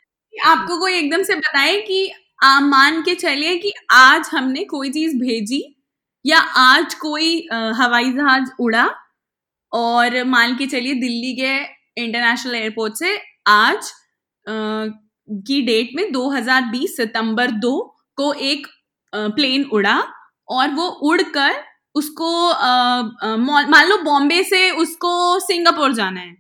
आपको 0.48 0.78
कोई 0.80 0.94
एकदम 0.94 1.24
से 1.24 1.36
बताए 1.36 1.80
कि 1.82 2.12
आ, 2.44 2.60
मान 2.60 3.02
के 3.04 3.16
चलिए 3.16 3.58
कि 3.60 3.74
आज 3.94 4.30
हमने 4.34 4.64
कोई 4.66 4.90
चीज़ 4.92 5.16
भेजी 5.18 5.75
या 6.26 6.40
आज 6.60 6.94
कोई 6.96 7.36
हवाई 7.52 8.12
जहाज़ 8.12 8.50
उड़ा 8.60 8.86
और 9.72 10.24
मान 10.26 10.56
के 10.58 10.66
चलिए 10.68 10.94
दिल्ली 10.94 11.34
के 11.36 11.56
इंटरनेशनल 11.98 12.56
एयरपोर्ट 12.56 12.94
से 12.96 13.18
आज 13.48 13.92
की 14.46 15.62
डेट 15.62 15.90
में 15.96 16.04
2020 16.12 16.96
सितंबर 16.96 17.52
2 17.62 17.74
को 18.18 18.32
एक 18.44 18.68
प्लेन 19.14 19.70
उड़ा 19.74 19.98
और 20.50 20.70
वो 20.72 20.88
उड़कर 21.04 21.64
उसको 21.96 22.32
मान 23.68 23.88
लो 23.90 23.98
बॉम्बे 24.04 24.44
से 24.44 24.70
उसको 24.78 25.40
सिंगापुर 25.42 25.94
जाना 25.94 26.20
है 26.20 26.36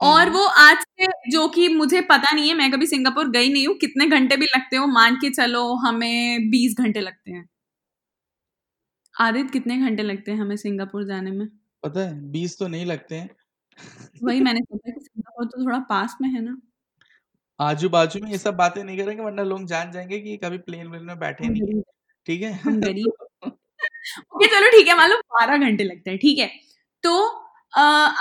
और 0.00 0.20
हम्म। 0.20 0.32
वो 0.32 0.44
आज 0.60 0.76
से 0.76 1.06
जो 1.30 1.46
कि 1.48 1.68
मुझे 1.70 2.00
पता 2.02 2.34
नहीं 2.34 2.48
है 2.48 2.54
मैं 2.54 2.70
कभी 2.72 2.86
सिंगापुर 2.86 3.28
गई 3.30 3.48
नहीं 3.48 3.66
हूँ 3.66 3.76
कितने 3.78 4.06
घंटे 4.08 4.36
भी 4.36 4.46
लगते 4.46 4.76
हो 4.76 4.86
मान 4.88 5.16
के 5.16 5.30
चलो 5.32 5.72
हमें 5.84 6.50
बीस 6.50 6.74
घंटे 6.78 7.00
लगते 7.00 7.30
हैं 7.30 7.48
आदित्य 9.16 9.48
कितने 9.52 9.76
घंटे 9.78 10.02
लगते 10.02 10.32
हैं 10.32 10.38
हमें 10.38 10.56
सिंगापुर 10.56 11.04
जाने 11.04 11.30
में? 11.30 11.48
पता 11.82 12.00
है 12.00 12.14
20 12.32 12.58
तो 12.58 12.68
नहीं 12.68 12.86
लगते 12.86 13.14
हैं। 13.16 13.28
वही 14.22 14.40
मैंने 14.40 14.60
सोचा 14.62 14.90
कि 14.92 15.00
सिंगापुर 15.00 15.46
तो 15.46 15.64
थोड़ा 15.64 15.78
पास 15.88 16.16
में 16.20 16.28
है 16.28 16.40
ना। 16.42 16.56
आजू-बाजू 17.60 18.20
में 18.20 18.30
ये 18.30 18.38
सब 18.38 18.56
बातें 18.56 18.82
नहीं 18.84 18.96
करेंगे 18.98 19.22
वरना 19.22 19.42
लोग 19.42 19.66
जान 19.66 19.90
जाएँगे 19.92 20.18
कि 20.20 20.36
कभी 20.36 20.58
प्लेन 20.60 20.86
में 20.88 21.18
बैठे 21.18 21.48
नहीं। 21.48 21.62
है, 21.68 21.82
ठीक 22.26 22.42
है? 22.42 22.52
हम 22.54 22.80
गरीब 22.80 23.12
ओके 24.32 24.46
चलो 24.48 24.70
ठीक 24.70 24.88
है 24.88 24.96
मान 24.96 25.10
लो 25.10 25.16
बारह 25.32 25.56
घंटे 25.58 25.84
लगते 25.84 26.10
हैं 26.10 26.18
ठीक 26.18 26.38
है। 26.38 26.50
तो 27.04 27.12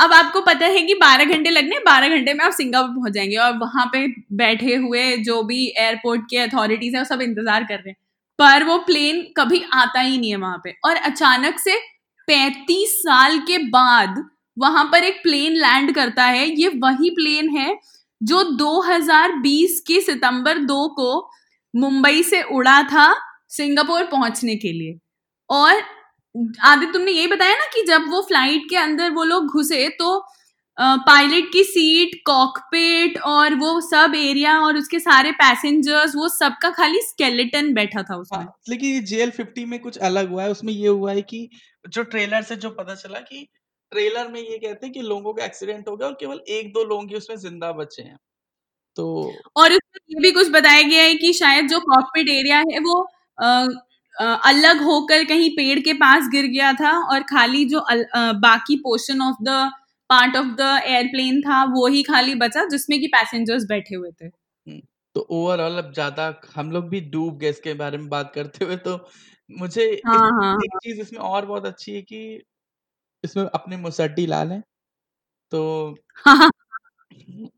अब 0.03 0.13
आपको 0.13 0.41
पता 0.41 0.65
है 0.67 0.81
कि 0.83 0.93
बारह 0.95 1.25
घंटे 1.33 1.49
लगने 1.49 1.79
बारह 1.81 2.09
घंटे 2.17 2.33
में 2.33 2.43
आप 2.45 2.51
सिंगापुर 2.53 2.95
पहुँच 2.95 3.13
जाएँगे 3.13 3.37
और 3.39 3.57
वहाँ 3.57 3.85
पे 3.93 4.07
बैठे 4.37 4.75
हुए 4.77 5.05
जो 5.23 5.41
भी 5.43 5.65
एयरपोर्ट 5.79 6.21
के 6.29 6.37
अथॉरिटीज 6.39 6.95
है 6.95 7.01
वो 7.01 7.05
सब 7.07 7.21
इंतज़ार 7.21 7.63
कर 7.63 7.75
रहे 7.75 7.89
हैं। 7.89 7.95
पर 8.43 8.63
वो 8.63 8.77
प्लेन 8.79 9.21
कभी 9.37 9.61
आता 9.73 9.99
ही 10.01 10.17
नहीं 10.17 10.29
है 10.31 10.37
वहाँ 10.37 10.61
पे। 10.63 10.75
और 10.85 10.95
अचानक 10.97 11.59
से 11.59 11.75
पैंतीस 12.27 12.95
साल 12.97 13.37
के 13.47 13.57
बाद 13.69 14.23
वहाँ 14.57 14.83
पर 14.85 15.03
एक 15.03 15.21
प्लेन 15.23 15.53
लैंड 15.55 15.93
करता 15.95 16.23
है। 16.25 16.47
ये 16.51 16.67
वही 16.77 17.09
प्लेन 17.11 17.49
है 17.49 17.77
जो 18.21 18.43
2020 18.57 19.79
के 19.87 19.99
सितंबर 20.01 20.57
2 20.65 20.87
को 20.95 21.29
मुंबई 21.73 22.23
से 22.23 22.41
उड़ा 22.51 22.81
था 22.85 23.13
सिंगापुर 23.49 24.03
पहुँचने 24.05 24.55
के 24.55 24.71
लिए। 24.73 24.97
और 25.49 25.81
आदित्य, 26.61 26.91
तुमने 26.93 27.11
यही 27.11 27.27
बताया 27.27 27.55
ना 27.55 27.65
कि 27.73 27.83
जब 27.87 28.09
वो 28.09 28.21
फ़्लाइट 28.23 28.69
के 28.69 28.75
अंदर 28.77 29.09
वो 29.11 29.23
लोग 29.23 29.47
घुसे 29.47 29.87
तो 29.99 30.19
पायलट 30.77 31.51
की 31.53 31.63
सीट 31.63 32.15
कॉकपिट 32.25 33.17
और 33.17 33.53
वो 33.55 33.79
सब 33.81 34.13
एरिया 34.15 34.59
और 34.59 34.77
उसके 34.77 34.99
सारे 34.99 35.31
पैसेंजर्स 35.31 36.15
वो 36.15 36.29
सबका 36.29 36.69
खाली 36.69 37.01
स्केलेटन 37.01 37.73
बैठा 37.73 38.03
था 38.03 38.15
उसमें 38.15 38.39
हाँ, 38.39 38.53
लेकिन 38.69 38.89
ये 38.89 38.99
जेल 38.99 39.31
50 39.31 39.65
में 39.65 39.79
कुछ 39.79 39.97
अलग 39.97 40.31
हुआ 40.31 40.43
है, 40.43 40.49
उसमें 40.51 40.73
ये 40.73 40.87
हुआ 40.87 41.11
है 41.11 41.21
कि 41.21 41.49
जो 41.89 42.03
ट्रेलर 42.03 42.41
से 42.41 42.55
जो 42.55 42.69
पता 42.69 42.95
चला 42.95 43.19
कि 43.19 43.47
ट्रेलर 43.91 44.27
में 44.27 44.39
ये 44.41 44.57
कहते 44.57 44.85
हैं 44.85 44.93
कि 44.93 45.01
लोगों 45.01 45.33
का 45.33 45.45
एक्सीडेंट 45.45 45.87
हो 45.89 45.95
गया 45.97 46.07
और 46.07 46.13
केवल 46.13 46.39
1-2 46.49 46.83
लोग 46.83 47.09
ही 47.09 47.15
उसमें 47.15 47.37
ज़िंदा 47.37 47.71
बचे 47.71 48.03
हैं। 48.03 48.17
तो 48.97 49.05
और 49.57 49.73
उसमें 49.73 49.99
ये 50.09 50.21
भी 50.21 50.31
कुछ 50.31 50.49
बताया 50.51 50.81
गया 50.81 51.03
है 51.03 51.13
कि 51.13 51.33
शायद 51.33 51.67
जो 51.67 51.79
कॉकपिट 51.79 52.29
एरिया 52.29 52.57
है 52.71 52.79
वो 52.79 52.99
अ, 53.37 53.67
अ, 54.17 54.25
अलग 54.45 54.81
होकर 54.81 55.23
कहीं 55.25 55.49
पेड़ 55.49 55.79
के 55.79 55.93
पास 55.93 56.27
गिर 56.31 56.45
गया 56.47 56.73
था 56.73 56.91
और 57.05 57.23
खाली 57.23 57.65
जो 57.65 57.79
अल, 57.79 58.03
अ, 58.03 58.31
बाकी 58.33 58.75
portion 58.77 59.21
of 59.21 59.37
the 59.43 59.71
part 60.13 60.35
of 60.37 60.47
the 60.57 60.69
airplane 60.85 61.41
था 61.41 61.63
वो 61.71 61.87
ही 61.89 62.03
खाली 62.03 62.35
बचा 62.37 62.65
जिसमें 62.69 62.99
कि 63.01 63.07
पैसेंजर्स 63.09 63.65
बैठे 63.69 63.95
हुए 63.95 64.11
थे 64.13 64.29
तो 65.15 65.21
ओवरऑल 65.31 65.77
अब 65.77 65.91
ज़्यादा 65.93 66.25
हम 66.55 66.71
लोग 66.71 66.87
भी 66.89 66.99
डूब 67.11 67.37
गए 67.39 67.49
इसके 67.49 67.73
बारे 67.75 67.97
में 67.97 68.07
बात 68.09 68.31
करते 68.35 68.65
हुए 68.65 68.77
तो 68.79 68.95
मुझे 69.49 69.85
हाँ, 70.07 70.15
इस 70.15 70.21
हाँ 70.21 70.31
हाँ 70.41 70.57
एक 70.65 70.77
चीज़ 70.83 71.01
इसमें 71.01 71.19
और 71.21 71.45
बहुत 71.45 71.65
अच्छी 71.65 71.95
है 71.95 72.01
कि 72.03 72.21
इसमें 73.23 73.43
अपने 73.45 73.77
मुसद्दी 73.77 74.25
लाल 74.27 74.51
हैं, 74.51 74.63
तो 75.53 75.95
हाँ 76.25 76.35
हाँ 76.37 76.49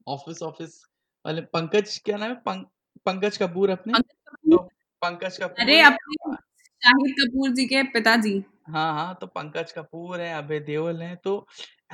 ऑफ़िस 0.08 0.42
ऑफ़िस 0.44 0.82
वाले 1.26 1.42
पंकज 1.54 1.98
क्या 2.06 2.18
नाम 2.18 2.30
है? 2.30 2.36
पंक 2.38 2.68
पंकज 3.06 3.38
कपूर 3.38 3.70
अपने? 3.70 3.94
पंकज 3.94 4.16
तो 4.46 4.58
कपूर 4.58 4.68
पंकज 5.02 5.38
कपूर 5.38 5.62
अरे 5.62 5.82
अपने 5.84 6.34
शाहिद 6.82 7.16
कपूर 7.20 7.50
जी 7.52 7.66
के 7.68 7.84
पिताजी 7.94 8.40
हाँ, 8.68 8.94
हाँ, 8.94 9.16
तो 9.16 9.28
पंकज 9.28 9.72
कपूर 9.72 10.22
हैं, 10.22 10.34
अभय 10.36 10.60
देओल 10.62 11.02
हैं, 11.02 11.16
तो 11.18 11.46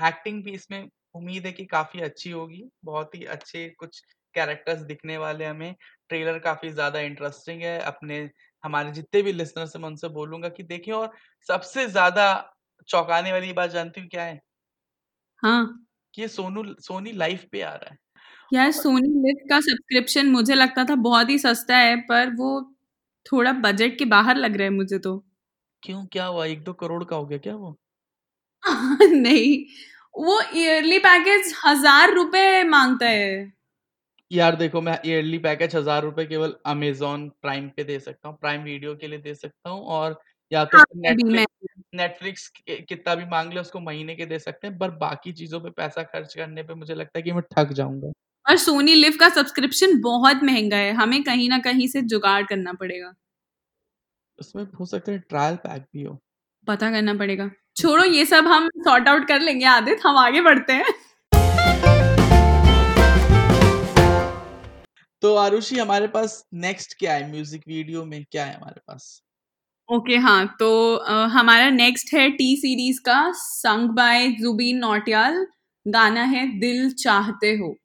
एक्टिंग 0.01 0.43
भी 0.43 0.51
इसमें 0.53 0.88
उम्मीद 1.15 1.45
है 1.45 1.51
कि 1.51 1.65
काफ़ी 1.67 2.01
अच्छी 2.01 2.29
होगी। 2.31 2.63
बहुत 2.86 3.15
ही 3.15 3.23
अच्छे 3.27 3.67
कुछ 3.71 3.99
कैरेक्टर्स 4.36 4.81
दिखने 4.84 5.17
वाले 5.17 5.43
हैं 5.45 5.51
हमें। 5.51 5.75
ट्रेलर 6.10 6.39
काफ़ी 6.41 6.69
ज़्यादा 6.71 6.99
इंटरेस्टिंग 7.01 7.62
है। 7.63 7.77
अपने 7.81 8.19
हमारे 8.63 8.91
जितने 8.91 9.21
भी 9.21 9.31
लिसनर्स 9.34 9.75
हैं 9.75 9.81
मैं 9.81 9.89
उनसे 9.89 10.07
बोलूँगा 10.12 10.49
कि 10.51 10.63
देखें 10.65 10.91
और 10.93 11.12
सबसे 11.49 11.88
ज़्यादा 11.88 12.31
चौंकाने 12.89 13.31
वाली 13.31 13.53
बात 13.53 13.69
जानती 13.71 14.01
हो 14.01 14.07
क्या 14.12 14.23
है? 14.23 14.41
हाँ 15.43 15.81
कि 16.13 16.21
ये 16.21 16.27
सोनू 16.29 16.63
सोनी 16.81 17.12
लाइव 17.13 17.47
पे 17.51 17.62
आ 17.63 17.73
रहा 17.75 17.91
है। 17.91 17.97
यार 18.51 18.71
और 18.71 18.73
सोनी 18.73 19.07
लिव 19.21 19.45
का 19.49 19.60
सब्सक्रिप्शन 19.62 20.27
मुझे 20.29 20.55
लगता 20.55 20.84
था 20.86 20.95
बहुत 21.01 21.29
ही 21.29 21.38
सस्ता 21.39 21.77
है 21.77 21.95
पर 22.03 22.29
वो 22.36 22.49
थोड़ा 23.25 23.51
बजट 23.62 23.97
के 23.99 24.05
बाहर 24.07 24.38
लग 24.38 24.55
रहा 24.55 24.63
है 24.63 24.69
मुझे 24.73 24.99
तो 24.99 25.15
क्यों 25.84 26.06
क्या 26.08 26.26
हुआ? 26.28 26.46
1-2 26.48 26.74
करोड़ 26.76 27.04
का 27.06 27.15
हो 27.15 27.26
गया 27.26 27.38
क्या 27.39 27.56
वो? 27.56 27.78
नहीं 29.04 29.54
वो 30.15 30.39
ईयरली 30.56 30.98
पैकेज 31.02 31.54
हज़ार 31.65 32.13
रुपए 32.13 32.63
माँगता 32.65 33.08
है 33.08 33.52
यार 34.32 34.56
देखो 34.56 34.82
मैं 34.82 34.98
ईयरली 35.06 35.38
पैकेज 35.39 35.76
हज़ार 35.76 36.02
रुपए 36.04 36.26
केवल 36.26 36.56
अमेजोन 36.67 37.28
प्राइम 37.41 37.67
पे 37.72 37.84
दे 37.84 38.00
सकता 38.00 38.30
हूँ, 38.30 38.38
प्राइम 38.38 38.63
वीडियो 38.63 38.96
के 38.96 39.08
लिए 39.08 39.20
दे 39.22 39.34
सकता 39.36 39.70
हूँ 39.70 39.84
और 39.89 40.20
या 40.52 40.63
तो 40.67 40.78
हाँ 40.78 40.84
नेटफ्लिक्स 40.98 41.46
नेटफ्लिक्स 41.96 42.48
कितना 42.70 43.15
भी 43.15 43.26
मांग 43.28 43.54
ले 43.54 43.60
उसको 43.62 43.80
महीने 43.82 44.15
के 44.15 44.26
दे 44.26 44.39
सकते 44.39 44.67
हैं, 44.67 44.78
पर 44.80 44.91
बाकी 44.98 45.34
चीज़ों 45.34 45.60
पे 45.62 45.70
पैसा 45.74 46.04
खर्च 46.06 46.34
करने 46.36 46.63
पे 46.63 46.74
मुझे 46.76 46.96
लगता 46.96 47.20
है 47.20 47.24
कि 47.24 47.32
मैं 47.34 47.44
थक 47.58 47.74
जाऊँगा 47.74 48.12
और 48.46 48.56
सोनी 48.58 48.94
लिव 48.96 49.17
का 49.20 49.28
सब्सक्रिप्शन 49.30 50.00
बहुत 50.02 50.44
महँगा 50.44 50.78
है 50.78 50.91
हमें 50.96 51.22
कहीं 51.24 51.50
ना 51.50 51.58
कहीं 51.62 51.88
से 51.88 52.02
जुगाड़ 52.06 52.41
करना 52.46 52.74
पड़ेगा 52.76 53.12
उसमें 54.41 54.63
हो 54.80 54.86
सकता 54.86 55.12
है 55.12 55.17
ट्रायल 55.19 55.56
पैक 55.56 55.82
भी 55.93 56.04
हो। 56.04 56.17
पता 56.67 56.91
करना 56.91 57.13
पड़ेगा। 57.13 57.49
छोड़ो 57.77 58.04
ये 58.04 58.25
सब 58.25 58.47
हम 58.47 58.67
सॉर्ट 58.77 59.08
आउट 59.08 59.27
कर 59.27 59.39
लेंगे 59.39 59.65
आदित्य 59.65 60.01
हम 60.06 60.17
आगे 60.17 60.41
बढ़ते 60.41 60.73
हैं। 60.73 60.93
तो 65.21 65.36
आरुषि 65.36 65.77
हमारे 65.80 66.08
पास 66.08 66.43
नेक्स्ट 66.54 66.93
क्या 66.99 67.13
है? 67.13 67.32
म्यूज़िक 67.32 67.62
वीडियो 67.67 68.06
में 68.06 68.23
क्या 68.32 68.45
है 68.45 68.56
हमारे 68.56 68.82
पास? 68.88 69.21
ओके 69.89 70.12
okay, 70.12 70.23
हाँ 70.23 70.56
तो 70.60 70.95
अ, 70.95 71.13
हमारा 71.27 71.69
नेक्स्ट 71.69 72.13
है 72.13 72.30
टी 72.30 72.56
सीरीज़ 72.56 72.99
का 73.06 73.32
संग 73.32 73.89
बाय 73.89 74.27
जुबीन 74.32 74.77
नौटियाल 74.77 75.45
गाना 75.86 76.23
है 76.23 76.45
दिल 76.60 76.91
चाहते 76.93 77.51
हो। 77.56 77.75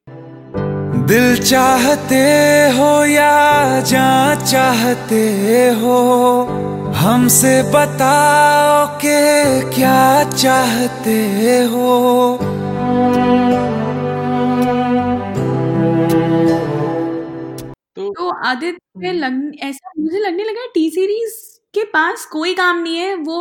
दिल 1.08 1.36
चाहते 1.42 2.22
हो 2.76 2.88
या 3.06 3.80
जा 3.90 4.08
चाहते 4.44 5.20
हो 5.80 5.98
हमसे 6.96 7.52
बताओ 7.72 8.86
के 8.96 9.18
क्या 9.74 9.98
चाहते 10.32 11.18
हो 11.72 11.92
तो 17.96 18.10
तो 18.14 18.28
आदित्य। 18.46 19.12
लग 19.12 19.40
ऐसा 19.62 19.90
मुझे 19.98 20.18
लगने 20.18 20.44
लगा 20.44 20.66
टी 20.74 20.88
सीरीज़ 20.90 21.34
के 21.74 21.84
पास 21.92 22.24
कोई 22.32 22.54
काम 22.54 22.82
नहीं 22.82 22.96
है 22.96 23.14
वो 23.24 23.38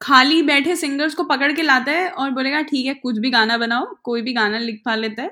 खाली 0.00 0.42
बैठे 0.44 0.76
सिंगर्स 0.76 1.14
को 1.14 1.24
पकड़ 1.24 1.52
के 1.52 1.62
लाता 1.62 1.92
है 1.92 2.08
और 2.12 2.30
बोलेगा 2.30 2.60
ठीक 2.70 2.86
है 2.86 2.94
कुछ 2.96 3.18
भी 3.18 3.30
गाना 3.30 3.56
बनाओ 3.58 3.86
कोई 4.04 4.22
भी 4.22 4.32
गाना 4.32 4.58
लिख 4.60 4.80
पा 4.84 4.94
लेता 4.94 5.22
है 5.22 5.30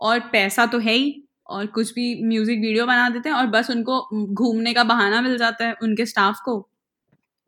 और 0.00 0.18
पैसा 0.32 0.66
तो 0.66 0.78
है 0.80 0.92
ही 0.94 1.20
और 1.48 1.66
कुछ 1.68 1.92
भी 1.94 2.04
म्यूज़िक 2.24 2.58
वीडियो 2.60 2.86
बना 2.86 3.08
देते 3.10 3.28
हैं 3.28 3.36
और 3.36 3.46
बस 3.48 3.70
उनको 3.70 4.00
घूमने 4.34 4.72
का 4.74 4.84
बहाना 4.84 5.20
मिल 5.22 5.36
जाता 5.38 5.66
है 5.66 5.74
उनके 5.82 6.06
स्टाफ 6.06 6.40
को। 6.44 6.56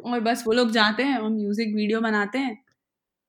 और 0.01 0.21
बस 0.21 0.43
वो 0.47 0.53
लोग 0.53 0.71
जाते 0.73 1.03
हैं 1.03 1.19
और 1.19 1.31
म्यूज़िक 1.31 1.75
वीडियो 1.75 2.01
बनाते 2.01 2.39
हैं। 2.39 2.59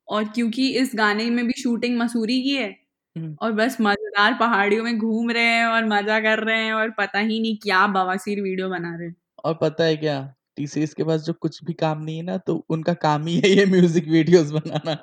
और 0.08 0.23
क्योंकि 0.25 0.67
इस 0.80 0.91
गाने 0.95 1.30
में 1.30 1.45
भी 1.47 1.53
शूटिंग 1.58 1.97
मसूरी 1.99 2.41
की 2.43 2.56
है 2.56 2.69
हम्म। 3.15 3.36
और 3.41 3.51
बस 3.53 3.77
मज़ेदार 3.82 4.34
पहाड़ियों 4.39 4.84
में 4.84 4.97
घूम 4.97 5.32
रहे 5.32 5.43
हैं 5.45 5.65
और 5.65 5.86
मज़ा 5.88 6.19
कर 6.19 6.43
रहे 6.43 6.63
हैं 6.63 6.73
और 6.73 6.89
पता 6.99 7.19
ही 7.19 7.39
नहीं 7.39 7.58
क्या 7.58 7.86
बवासीर 7.89 8.41
वीडियो 8.41 8.69
बना 8.69 8.95
रहे 8.95 9.08
हैं। 9.08 9.15
और 9.45 9.53
पता 9.62 9.84
है 9.84 9.97
क्या 9.97 10.21
टीसीएस 10.58 10.93
के 10.93 11.03
पास 11.03 11.21
जो 11.21 11.34
कुछ 11.36 11.63
भी 11.63 11.73
काम 11.75 12.03
नहीं 12.03 12.17
है 12.17 12.23
ना 12.23 12.38
तो 12.39 12.56
उनका 12.69 12.93
काम 12.99 13.27
ही 13.27 13.38
है 13.38 13.49
ये 13.49 13.65
म्यूज़िक 13.67 14.08
वीडियोस 14.08 14.51
बनाना। 14.51 14.93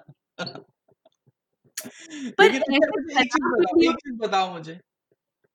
पर 2.39 2.45
लेकिन 2.45 2.63
अच्छा 2.63 2.87
एक 3.17 3.33
चीज़ 3.33 3.47
बताओ 3.49 3.81
एक 3.83 3.97
चीज़ 3.97 4.17
बताओ 4.19 4.53
मुझे 4.53 4.75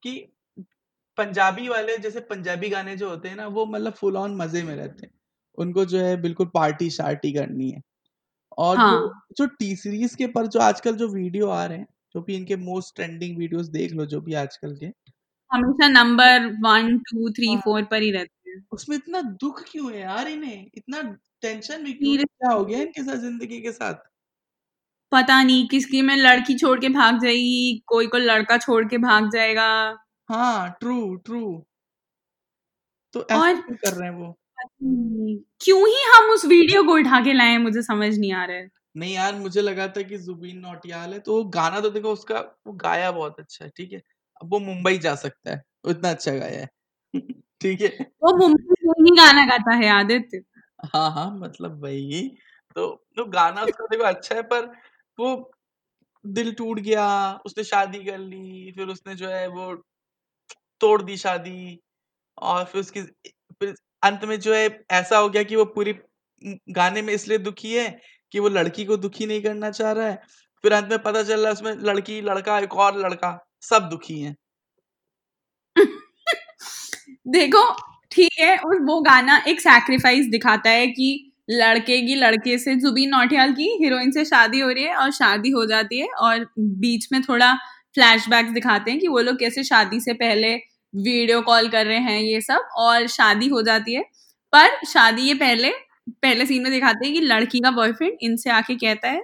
कि 0.04 0.14
पंजाबी 1.18 1.70
वाले 1.70 1.98
जैसे 2.00 2.22
पंजाबी 2.26 2.70
गाने 2.70 2.96
जो 2.98 3.10
होते 3.10 3.30
हैं 3.30 3.36
ना 3.36 3.48
वो 3.50 3.66
मतलब 3.68 3.94
फुल 3.96 4.18
ऑन 4.18 4.36
मज़े 4.38 4.64
में 4.64 4.76
रहते 4.76 5.06
हैं। 5.06 5.14
उनको 5.58 5.86
जो 5.88 6.00
है 6.00 6.16
बिल्कुल 6.22 6.48
पार्टी 6.54 6.90
शार्टी 6.92 7.34
करनी 7.34 7.72
है। 7.72 7.82
और 8.60 8.78
हाँ। 8.78 8.84
जो 8.84 9.14
जो 9.38 9.48
टी 9.56 9.76
सीरीज़ 9.78 10.18
के 10.18 10.28
पर 10.30 10.48
जो 10.50 10.60
आजकल 10.62 10.96
जो 10.98 11.10
वीडियो 11.10 11.50
आ 11.52 11.66
रहे 11.66 11.78
हैं 11.80 11.88
जो 12.16 12.22
भी 12.24 12.36
इनके 12.36 12.58
मोस्ट 12.62 12.96
ट्रेंडिंग 12.96 13.38
वीडियोस 13.40 13.68
देख 13.72 13.94
लो 13.94 14.06
जो 14.08 14.22
भी 14.22 14.34
आजकल 14.38 14.76
के। 14.78 14.92
हमेशा 15.52 15.88
number 15.90 16.46
one 16.64 16.98
two 17.02 17.30
three 17.32 17.56
four 17.60 17.84
पर 17.86 18.02
ही 18.02 18.12
रहते 18.12 18.50
हैं। 18.50 18.62
उसमें 18.74 18.96
इतना 18.98 19.22
दुख 19.38 19.62
क्यों 19.68 19.92
है 19.94 20.00
यार 20.00 20.28
इन्हें? 20.28 20.70
इतना 20.76 21.02
टेंशन 21.42 21.84
भी 21.84 21.94
क्यों 21.96 22.16
क्या 22.18 22.52
हो 22.52 22.64
गया 22.66 22.80
इनके 22.82 23.04
साथ 23.04 23.18
ज़िंदगी 23.20 23.62
के 23.62 23.72
साथ? 23.74 24.09
पता 25.12 25.42
नहीं 25.44 25.68
किसकी 25.68 26.02
में 26.02 26.16
लड़की 26.18 26.56
छोड़ 26.58 26.80
के 26.80 26.90
भाग 26.90 27.20
जाएगी 27.22 27.84
कोई 27.88 28.08
को 28.08 28.18
लड़का 28.18 28.58
छोड़ 28.58 28.84
के 28.88 28.98
भाग 29.00 29.30
जाएगा। 29.32 29.70
हाँ 30.30 30.70
ट्रू 30.80 31.16
ट्रू 31.26 31.66
तो 33.14 33.22
ऐसा 33.22 33.38
और 33.40 33.56
क्यों 33.56 33.76
कर 33.76 33.94
रहे 33.94 34.10
हैं 34.10 34.16
वो? 34.18 34.36
क्यों 35.62 35.88
ही 35.88 36.04
हम 36.08 36.30
उस 36.32 36.46
वीडियो 36.46 36.84
को 36.84 36.94
उठा 36.94 37.20
के 37.24 37.34
लाए 37.34 37.58
मुझे 37.58 37.82
समझ 37.82 38.18
नहीं 38.18 38.32
आ 38.34 38.44
रहा 38.46 38.58
है। 38.58 38.70
नहीं 38.96 39.14
यार 39.14 39.36
मुझे 39.36 39.62
लगा 39.62 39.88
था 39.88 40.02
कि 40.02 40.18
जुबीन 40.18 40.58
नौटियाल 40.60 41.14
है 41.14 41.20
तो 41.20 41.36
वो 41.36 41.44
गाना 41.50 41.80
तो 41.80 41.90
देखो 41.90 42.12
उसका 42.14 42.40
वो 42.68 42.74
गाया 42.76 43.12
बहुत 43.12 43.40
अच्छा 43.40 43.66
है 43.66 43.72
ठीक 43.78 43.92
है? 43.94 44.02
अब 44.42 44.50
वो 44.54 44.60
मुंबई 44.60 44.98
जा 44.98 45.16
सकता 45.16 45.52
है 45.52 45.64
वो 45.86 45.92
इतना 45.92 46.10
अच्छा 46.10 46.32
गाया 46.34 46.60
है। 46.62 46.68
ठीक 47.62 47.82
है? 47.82 48.12
वो 48.24 48.36
मुंबई 48.38 48.76
से 48.78 48.92
ही 49.02 49.16
गाना 49.18 49.46
गाता 49.46 49.76
है 49.76 49.90
आदित्य। 49.92 50.42
हाँ 50.86 51.10
हाँ 51.12 51.30
मतलब 51.38 51.82
वही। 51.84 52.22
तो 52.76 52.88
तो 53.18 53.26
गाना 53.30 53.64
उसका 53.64 53.86
देखो 53.88 54.04
अच्छा 54.04 54.36
है 54.36 54.42
पर 54.44 54.72
वो 55.20 55.52
दिल 56.26 56.54
टूट 56.54 56.80
गया, 56.80 57.08
उसने 57.46 57.64
शादी 57.64 58.04
कर 58.06 58.18
ली, 58.18 58.72
फिर 58.72 58.88
उसने 58.88 59.16
जो 59.16 59.30
है 59.30 59.48
वो 59.50 59.74
तोड़ 60.82 61.02
दी 61.04 61.18
शादी 61.18 61.80
और 62.38 62.66
फिर 62.66 62.82
उसकी 62.82 63.02
फिर 63.62 63.76
अंत 64.04 64.26
में 64.26 64.40
जो 64.40 64.54
है 64.56 64.68
ऐसा 64.92 65.18
हो 65.18 65.30
गया 65.30 65.44
कि 65.44 65.56
वो 65.56 65.66
पूरी 65.72 65.94
गाने 66.72 67.02
में 67.02 67.14
इसलिए 67.14 67.38
दुखी 67.40 67.74
है 67.76 67.90
कि 68.34 68.40
वो 68.40 68.50
लड़की 68.50 68.86
को 68.86 68.98
दुखी 68.98 69.26
नहीं 69.26 69.42
करना 69.44 69.72
चाह 69.72 69.92
रहा 69.92 70.08
है। 70.08 70.16
फिर 70.64 70.74
अंत 70.74 70.90
में 70.90 71.00
पता 71.04 71.24
चल 71.24 71.40
रहा 71.40 71.48
है 71.48 71.54
उसमें 71.54 71.74
लड़की, 71.84 72.22
लड़का, 72.22 72.60
एक 72.60 72.74
और 72.76 73.00
लड़का 73.00 73.38
सब 73.62 73.90
दुखी 73.90 74.20
हैं। 74.22 74.36
देखो, 77.28 77.64
ठीक 78.12 78.32
है, 78.40 78.58
और 78.58 78.82
वो 78.82 79.00
गाना 79.02 79.38
एक 79.48 79.62
सैक्रिफाइस 79.62 80.28
दिखाता 80.28 80.70
है 80.70 80.88
कि 80.88 81.29
लड़के 81.50 82.00
की 82.02 82.16
लड़के 82.16 82.58
से 82.60 82.76
जुबीन 82.76 83.10
नौटियाल 83.10 83.52
की 83.54 83.66
हीरोइन 83.82 84.12
से 84.12 84.26
शादी 84.26 84.60
हो 84.60 84.70
रही 84.70 84.84
है 84.84 84.96
और 84.96 85.12
शादी 85.12 85.50
हो 85.50 85.66
जाती 85.66 86.00
है 86.00 86.08
और 86.20 86.46
बीच 86.60 87.08
में 87.12 87.22
थोड़ा 87.24 87.54
फ्लैशबैक्स 87.96 88.52
दिखाते 88.52 88.92
हैं 88.92 89.00
कि 89.00 89.08
वो 89.08 89.20
लोग 89.20 89.40
कैसे 89.40 89.64
शादी 89.64 90.00
से 90.00 90.14
पहले 90.16 90.54
वीडियो 90.94 91.42
कॉल 91.42 91.68
कर 91.70 91.86
रहे 91.86 91.98
हैं 92.00 92.20
ये 92.22 92.42
सब 92.42 92.70
और 92.78 93.08
शादी 93.10 93.48
हो 93.48 93.62
जाती 93.62 93.94
है। 93.94 94.04
पर 94.54 94.86
शादी 94.88 95.22
ये 95.24 95.34
पहले 95.36 95.72
पहले 96.24 96.46
सीन 96.46 96.64
में 96.64 96.72
दिखाते 96.72 97.06
हैं 97.06 97.14
कि 97.16 97.22
लड़की 97.22 97.60
का 97.60 97.72
बॉयफ्रेंड 97.72 98.18
इनसे 98.22 98.50
आके 98.52 98.76
कहता 98.76 99.10
है 99.10 99.22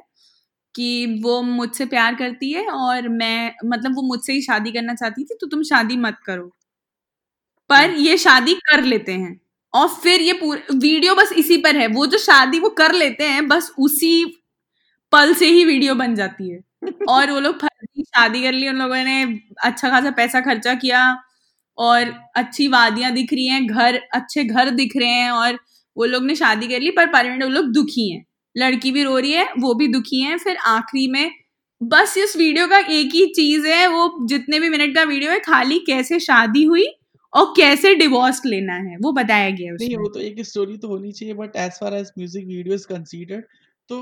कि 0.76 1.22
वो 1.24 1.42
मुझसे 1.44 1.86
प्यार 1.88 2.16
करती 2.16 2.52
है 2.54 2.66
और 2.72 3.10
मैं 3.10 3.54
मतलब 3.66 3.96
वो 3.96 4.02
मुझसे 4.04 4.34
ही 4.34 4.42
शादी 4.42 4.72
करना 4.72 4.94
चाहती 4.96 5.24
थी 5.24 5.36
तो 5.42 5.48
तुम 5.48 5.64
शादी 5.66 5.98
मत 6.00 6.18
करो। 6.26 6.52
पर 7.70 7.92
ये 7.98 8.18
शादी 8.18 8.54
कर 8.64 8.82
लेते 8.84 9.12
हैं। 9.14 9.40
और 9.76 9.88
फिर 9.96 10.22
ये 10.22 10.34
पूरा, 10.34 10.62
वीडियो 10.74 11.16
बस 11.16 11.32
इसी 11.34 11.58
पर 11.58 11.78
है। 11.78 11.88
वो 11.88 12.06
जो 12.06 12.18
शादी 12.18 12.60
वो 12.60 12.70
कर 12.72 12.94
लेते 12.94 13.24
हैं, 13.24 13.48
बस 13.48 13.72
उसी 13.80 14.26
पल 15.14 15.34
से 15.34 15.48
ही 15.48 15.66
वीडियो 15.66 15.96
बन 15.96 16.16
जाती 16.16 16.50
है। 16.50 16.60
और 17.10 17.32
वो 17.32 17.40
लोग 17.40 17.66
शादी 18.00 18.42
कर 18.44 18.52
ली, 18.54 18.68
उन 18.70 18.76
लोगों 18.76 18.96
ने 18.98 19.24
अच्छा 19.64 19.90
खासा 19.90 20.12
पैसा 20.12 20.42
खर्चा 20.42 20.74
किया 20.76 21.02
और 21.78 22.14
अच्छी 22.36 22.68
वादियाँ 22.68 23.12
दिख 23.12 23.34
रही 23.34 23.48
हैं, 23.48 23.66
घर, 23.68 23.96
अच्छे 24.14 24.44
घर 24.44 24.70
दिख 24.72 24.98
रहे 24.98 25.10
हैं 25.10 25.32
और 25.32 25.60
वो 25.98 26.06
लोग 26.06 26.26
ने 26.26 26.36
शादी 26.36 26.68
कर 26.68 26.80
ली, 26.80 26.92
पर 26.92 27.08
परमानेंट 27.08 27.44
वो 27.44 27.50
लोग 27.50 27.72
दुखी 27.74 28.10
हैं। 28.12 28.26
लड़की 28.56 28.92
भी 28.92 29.04
रो 29.04 29.18
रही 29.20 29.32
है, 29.32 29.48
वो 29.60 29.74
भी 29.74 29.88
दुखी 29.88 30.22
है। 30.22 30.38
फिर 30.38 30.58
आखिरी 30.68 31.08
में 31.08 31.32
बस 31.82 32.18
इस 32.18 32.36
वीडियो 32.38 32.68
का 32.68 32.78
एक 32.80 33.16
ही 33.16 33.26
चीज़ 33.28 33.68
है, 33.68 33.88
वो 33.88 34.28
जितने 34.28 34.60
भी 34.60 34.70
मिनट 34.70 34.96
का 34.96 35.04
वीडियो 35.04 35.32
है, 35.32 35.40
खाली 35.40 35.80
कैसे 35.80 36.20
शादी 36.20 36.64
हुई 36.64 36.88
और 37.36 37.46
कैसे 37.58 37.94
डिवोर्स 37.96 38.42
लेना 38.46 38.74
है 38.82 38.98
वो 38.98 39.12
बताया 39.12 39.50
गया 39.50 39.72
है 39.72 39.78
नहीं 39.78 39.98
वो 39.98 40.08
तो 40.10 40.20
एक 40.22 40.40
स्टोरी 40.46 40.78
तो 40.78 40.88
होनी 40.88 41.12
चाहिए 41.12 41.34
but 41.34 41.56
as 41.56 41.72
far 41.80 41.94
as 41.94 42.12
music 42.18 42.46
video 42.48 42.76
is 42.76 42.88
considered 42.88 43.46
तो 43.90 44.02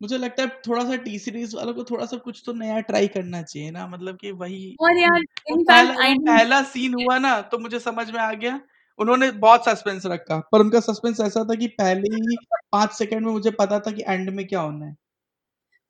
मुझे 0.00 0.18
लगता 0.18 0.42
है 0.42 0.48
थोड़ा 0.66 0.84
सा 0.84 0.96
टी 0.96 1.18
सीरीज़ 1.18 1.56
वालों 1.56 1.74
को 1.74 1.84
थोड़ा 1.84 2.06
सा 2.06 2.16
कुछ 2.16 2.42
तो 2.46 2.52
नया 2.54 2.80
ट्राई 2.82 3.08
करना 3.08 3.42
चाहिए 3.42 3.70
ना 3.70 3.86
मतलब 3.86 4.16
कि 4.16 4.30
वही 4.32 4.76
और 4.82 4.98
यार 4.98 5.20
वो 5.50 5.56
पहला 5.64 5.94
पहला 6.28 6.62
सीन 6.64 6.94
हुआ 6.94 7.18
ना 7.18 7.40
तो 7.42 7.58
मुझे 7.58 7.78
समझ 7.80 8.10
में 8.10 8.20
आ 8.20 8.32
गया। 8.34 8.60
उन्होंने 8.98 9.30
बहुत 9.40 9.64
सस्पेंस 9.64 10.06
रखा 10.06 10.38
पर 10.52 10.60
उनका 10.60 10.80
सस्पेंस 10.80 11.20
ऐसा 11.20 11.44
था 11.44 11.54
कि 11.54 11.66
पहले 11.78 12.14
ही 12.16 12.36
पाँच 12.72 12.92
सेकंड 12.92 13.26
में 13.26 13.32
मुझे 13.32 13.50
पता 13.58 13.78
था 13.80 13.90
कि 13.90 14.02
एंड 14.08 14.30
में 14.30 14.46
क्या 14.46 14.60
होना 14.60 14.86
है। 14.86 14.94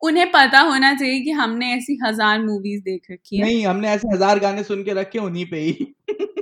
उन्हें 0.03 0.27
पता 0.33 0.61
होना 0.63 0.93
चाहिए 0.95 1.21
कि 1.21 1.31
हमने 1.33 1.73
ऐसी 1.75 1.99
हज़ार 2.05 2.43
मूवीज़ 2.43 2.83
देख 2.83 3.07
रखी 3.11 3.37
है। 3.37 3.45
नहीं 3.45 3.65
हमने 3.67 3.89
ऐसे 3.89 4.09
हज़ार 4.15 4.39
गाने 4.39 4.65
सुन 4.65 4.85
के 4.85 4.93
रखे 4.95 5.19
उन्हीं 5.19 5.47
पे 5.51 5.63
हाँ। 5.71 5.87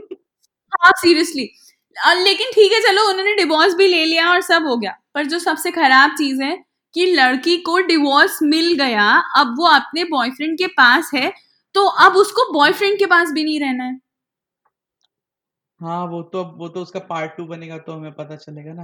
सीरियसली 0.97 1.49
लेकिन 2.17 2.51
ठीक 2.55 2.73
है 2.73 2.81
चलो 2.83 3.09
उन्होंने 3.11 3.35
डिवोर्स 3.37 3.75
भी 3.75 3.87
ले 3.87 4.05
लिया 4.05 4.31
और 4.31 4.41
सब 4.43 4.67
हो 4.67 4.77
गया। 4.77 4.97
पर 5.15 5.27
जो 5.27 5.39
सबसे 5.39 5.71
खराब 5.71 6.15
चीज़ 6.19 6.43
है 6.43 6.57
कि 6.95 7.07
लड़की 7.09 7.57
को 7.63 7.79
डिवोर्स 7.83 8.39
मिल 8.45 8.73
गया 8.79 9.09
अब 9.39 9.55
वो 9.59 9.67
अपने 9.69 10.05
बॉयफ्रेंड 10.07 10.59
के 10.59 10.67
पास 10.75 11.11
है 11.15 11.33
तो 11.75 11.85
अब 12.05 12.17
उसको 12.17 12.53
बॉयफ्रेंड 12.53 12.99
के 12.99 13.07
पास 13.07 13.31
भी 13.33 13.45
नहीं 13.45 13.61
रहना 13.61 13.85
है। 13.85 13.99
हाँ 15.81 16.05
वो 16.07 16.23
तो 16.25 16.43
वो 16.59 16.69
तो 16.69 16.83
उसका 16.83 17.01
पार्ट 17.09 17.37
टू 17.37 17.45
बनेगा 17.47 17.79
तो 17.79 17.93
हमें 17.93 18.13
पता 18.13 18.37
चलेगा 18.37 18.73
ना। 18.73 18.83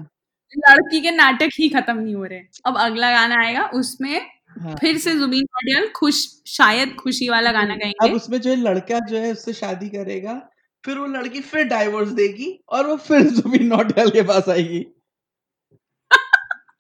लड़की 0.53 1.01
के 1.01 1.11
नाटक 1.11 1.49
ही 1.55 1.69
खत्म 1.69 1.97
नहीं 1.99 2.15
हो 2.15 2.25
रहे 2.25 2.41
अब 2.67 2.77
अगला 2.79 3.11
गाना 3.13 3.41
आएगा 3.45 3.65
उसमें 3.75 4.21
हाँ। 4.61 4.75
फिर 4.77 4.99
से 4.99 5.13
जुबीन 5.15 5.43
नौटियाल 5.45 5.87
खुश 5.97 6.17
शायद 6.49 6.95
खुशी 6.97 7.29
वाला 7.29 7.53
गाना 7.53 7.75
गाएँगे। 7.77 8.09
अब 8.09 8.15
उसमें 8.15 8.41
जो 8.41 8.51
है 8.51 8.57
लड़का 8.59 8.99
जो 9.09 9.17
है 9.19 9.33
उससे 9.33 9.53
शादी 9.53 9.89
करेगा। 9.89 10.33
फिर 10.85 10.99
वो 10.99 11.07
लड़की 11.07 11.41
फिर 11.41 11.65
डाइवोर्स 11.65 12.09
देगी 12.11 12.51
और 12.69 12.87
वो 12.87 12.97
फिर 12.97 13.23
जुबिन 13.31 13.67
नौटियाल 13.67 14.11
के 14.11 14.23
पास 14.23 14.49
आएगी। 14.49 14.85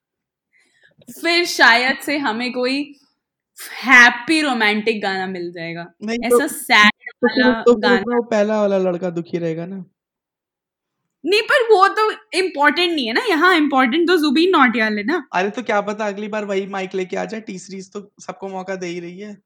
फिर 1.22 1.44
शायद 1.46 1.98
से 2.02 2.18
हमें 2.18 2.52
कोई 2.52 2.94
हैप्पी 3.84 4.40
रोमांटिक 4.42 5.02
गाना 5.02 5.26
मिल 5.26 5.52
जाएगा। 5.52 5.86
नहीं 6.04 6.18
तो 6.30 6.40
ऐसा 6.40 6.46
सैड 6.46 6.90
तो 7.22 7.28
फिर 7.28 7.44
वाला 7.44 7.62
तो 7.62 7.74
फिर 7.74 7.80
गाना। 7.80 8.16
वो 8.16 8.22
पहला 8.22 8.60
वाला 8.60 8.78
लड़का 8.78 9.10
दुखी 9.10 9.38
रहेगा 9.38 9.66
ना। 9.66 9.84
नहीं 11.24 11.42
पर 11.42 11.62
वो 11.72 11.88
तो 11.88 12.10
इम्पोर्टेंट 12.38 12.92
नहीं 12.92 13.06
है 13.06 13.12
ना। 13.12 13.20
यहाँ 13.28 13.56
इम्पोर्टेंट 13.56 14.08
तो 14.08 14.16
जुबीन 14.18 14.50
नौटियाल 14.50 14.98
है 14.98 15.04
ना। 15.04 15.22
अरे 15.32 15.50
तो 15.50 15.62
क्या 15.62 15.80
पता 15.80 16.06
अगली 16.06 16.28
बार 16.28 16.44
वही 16.44 16.66
माइक 16.66 16.94
लेके 16.94 17.16
आ 17.16 17.24
जाए 17.24 17.40
टी 17.40 17.58
सीरीज़ 17.58 17.90
तो 17.90 18.12
सबको 18.20 18.48
मौका 18.48 18.76
दे 18.76 18.86
ही 18.86 19.00
रही 19.00 19.18
है। 19.20 19.36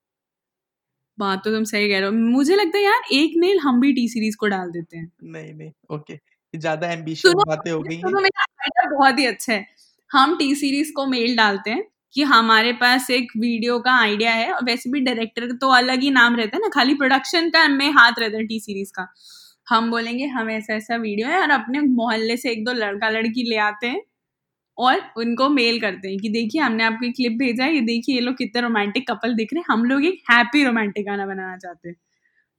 बात 1.19 1.43
तो 1.45 1.51
तुम 1.51 1.65
सही 1.65 1.89
कह 1.89 1.99
रहे 1.99 2.09
हो। 2.09 2.13
मुझे 2.15 2.57
लगता 2.57 2.79
है 2.79 2.85
यार 2.85 3.03
एक 3.15 3.33
मेल 3.39 3.59
हम 3.61 3.81
भी 3.81 3.93
टी 3.93 4.09
सीरीज़ 4.09 4.37
को 4.37 4.47
डाल 4.49 4.71
देते 4.71 4.97
हैं। 4.97 5.11
नहीं 5.25 5.53
नहीं 5.55 5.71
ओके 5.93 6.19
ज़्यादा 6.55 6.87
बातें 7.45 7.71
हो 7.73 7.81
गई। 7.81 7.97
सुनो 7.97 8.21
मेरा 8.21 8.43
आइडिया 8.63 8.89
बहुत 8.91 9.19
ही 9.19 9.25
अच्छा 9.27 9.53
है। 9.53 9.67
हम 10.11 10.37
टी 10.39 10.55
सीरीज़ 10.55 10.93
को 10.93 11.07
मेल 11.07 11.37
डालते 11.37 11.71
हैं 11.71 11.83
कि 12.15 12.23
हमारे 12.25 12.73
पास 12.75 13.11
एक 13.11 13.33
वीडियो 13.39 13.79
का 13.81 13.93
आइडिया 14.01 14.33
है 14.33 14.53
और 14.53 14.65
वैसे 14.65 14.91
भी 14.91 15.01
डायरेक्टर 15.03 15.47
का 15.47 15.57
तो 15.61 15.69
अलग 15.75 16.01
ही 16.03 16.11
नाम 16.11 16.37
रहता 16.37 16.57
है 16.57 16.63
ना 16.63 16.69
खाली 16.75 16.95
प्रोडक्शन 16.97 17.49
का 17.51 17.67
में 17.71 17.91
हाथ 17.93 18.19
रहता 18.21 18.37
है 18.37 18.45
टी 18.47 18.61
सीरीज़ 18.61 18.93
का। 18.93 19.07
हम 19.69 19.91
बोलेंगे 19.91 20.27
हम 20.29 20.51
ऐसा 20.51 20.75
ऐसा 20.75 20.97
वीडियो 20.99 21.29
है 21.29 21.41
और 21.41 21.51
अपने 21.51 21.81
मोहल्ले 21.83 22.37
से 22.37 22.51
एक 22.51 22.65
दो 22.65 22.73
लड़का 22.75 23.09
लड़की 23.11 23.49
ले 23.51 23.57
आते 23.61 23.87
हैं। 23.87 24.01
और 24.79 25.01
उनको 25.17 25.49
मेल 25.49 25.81
करते 25.81 26.09
हैं 26.09 26.19
कि 26.19 26.29
देखिए 26.29 26.61
हमने 26.61 26.85
आपको 26.85 27.07
एक 27.07 27.13
क्लिप 27.17 27.33
भेजा 27.33 27.65
है 27.65 27.75
ये 27.75 27.81
देखिए 27.81 28.15
ये 28.15 28.21
लोग 28.21 28.37
कितने 28.37 28.63
रोमांटिक 28.63 29.11
कपल 29.11 29.35
दिख 29.35 29.49
रहे 29.53 29.61
हैं। 29.61 29.67
हम 29.69 29.85
लोग 29.85 30.05
एक 30.05 30.23
हैप्पी 30.31 30.65
रोमांटिक 30.65 31.07
गाना 31.07 31.27
बनाना 31.27 31.57
चाहते 31.57 31.89
हैं। 31.89 31.97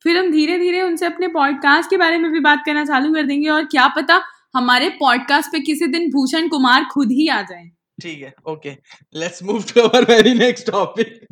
फिर 0.03 0.17
हम 0.17 0.32
धीरे 0.32 0.58
धीरे 0.60 0.82
उनसे 0.82 1.06
अपने 1.06 1.27
पॉडकास्ट 1.27 1.89
के 1.89 1.97
बारे 1.97 2.17
में 2.17 2.32
भी 2.32 2.39
बात 2.39 2.63
करना 2.65 2.86
चालू 2.86 3.13
कर 3.13 3.23
देंगे 3.23 3.49
और 3.49 3.65
क्या 3.65 3.88
पता 3.88 4.21
हमारे 4.56 4.89
पॉडकास्ट 4.89 5.51
पे 5.51 5.60
किसी 5.60 5.88
दिन 5.88 6.10
भूषण 6.12 6.47
कुमार 6.47 6.86
खुद 6.86 7.12
ही 7.12 7.27
आ 7.27 7.41
जाए। 7.41 7.69
ठीक 8.01 8.21
है 8.21 8.34
okay 8.47 8.71
let's 9.15 9.43
move 9.43 9.63
to 9.63 9.82
our 9.82 10.03
very 10.03 10.34
next 10.34 10.71
topic 10.71 11.27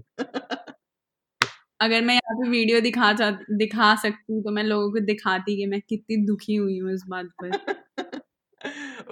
अगर 1.81 2.01
मैं 2.01 2.13
यहाँ 2.13 2.35
पे 2.35 2.49
वीडियो 2.49 2.79
दिखा 2.81 3.11
दिखा 3.51 3.95
सकती 3.95 4.33
हूँ 4.33 4.43
तो 4.43 4.51
मैं 4.51 4.63
लोगों 4.63 4.91
को 4.91 4.99
दिखाती 4.99 5.57
कि 5.57 5.65
मैं 5.65 5.81
कितनी 5.89 6.17
दुखी 6.17 6.55
हुई 6.55 6.79
हूँ 6.79 6.93
इस 6.93 7.03
बात 7.07 7.25
पर। 7.43 7.75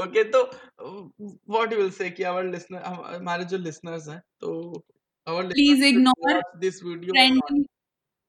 ओके 0.03 0.23
तो 0.25 0.41
व्हाट 0.81 1.73
यू 1.73 1.77
विल 1.77 1.89
से 1.91 2.09
कि 2.09 2.23
आवर 2.23 2.43
लिसनर 2.45 2.83
हमारे 2.83 3.43
जो 3.45 3.57
लिसनर्स 3.59 4.07
हैं 4.09 4.19
तो 4.41 4.51
our 5.27 5.47
please 5.47 5.83
ignore 5.85 6.41
this 6.59 6.83
video 6.83 7.61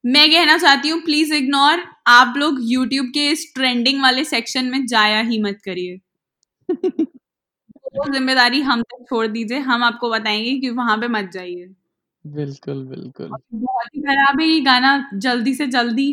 मैं 0.05 0.29
कहना 0.31 0.57
चाहती 0.59 0.89
हूँ 0.89 1.01
प्लीज़ 1.03 1.33
इग्नोर 1.35 1.85
आप 2.09 2.35
लोग 2.37 2.59
यूट्यूब 2.63 3.07
के 3.15 3.27
इस 3.29 3.53
ट्रेंडिंग 3.55 4.03
वाले 4.03 4.25
सेक्शन 4.25 4.65
में 4.71 4.85
जाया 4.87 5.21
ही 5.23 5.41
मत 5.43 5.59
करिए। 5.65 6.01
वो 7.89 8.05
ज़िम्मेदारी 8.13 8.61
हम 8.63 8.83
तक 8.83 9.05
छोड़ 9.09 9.27
दीजिए 9.29 9.59
हम 9.61 9.85
आपको 9.85 10.11
बताएँगे 10.11 10.59
कि 10.61 10.71
वहाँ 10.73 10.97
पे 10.99 11.09
मत 11.09 11.31
जाइए। 11.33 11.67
बिल्कुल 12.25 12.85
बिल्कुल। 12.87 13.29
बहुत 13.29 13.87
ही 13.95 14.01
खराब 14.03 14.41
है 14.41 14.47
ये 14.47 14.61
गाना 14.61 14.93
जल्दी 15.17 15.55
से 15.55 15.67
जल्दी 15.69 16.09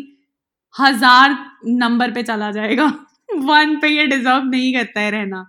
हज़ार 0.74 1.36
नंबर 1.66 2.10
पे 2.12 2.22
चला 2.22 2.50
जाएगा। 2.52 2.86
वन 3.44 3.78
पे 3.80 3.88
ये 3.88 4.06
डिजर्व 4.06 4.44
नहीं 4.46 4.72
करता 4.74 5.00
है 5.00 5.10
रहना। 5.10 5.46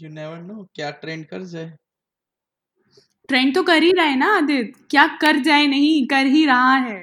यू 0.00 0.08
नेवर 0.10 0.38
नो 0.38 0.68
क्या 0.74 0.90
ट्रेंड 0.98 1.24
कर 1.26 1.42
जाए। 1.46 1.72
ट्रेंड 3.28 3.54
तो 3.54 3.62
कर 3.62 3.82
ही 3.82 3.90
रहा 3.92 4.06
है 4.06 4.16
ना 4.18 4.26
आदित्य। 4.36 4.84
क्या 4.90 5.06
कर 5.20 5.38
जाए 5.42 5.66
नहीं 5.66 6.06
कर 6.06 6.26
ही 6.26 6.44
रहा 6.46 6.74
है। 6.76 7.00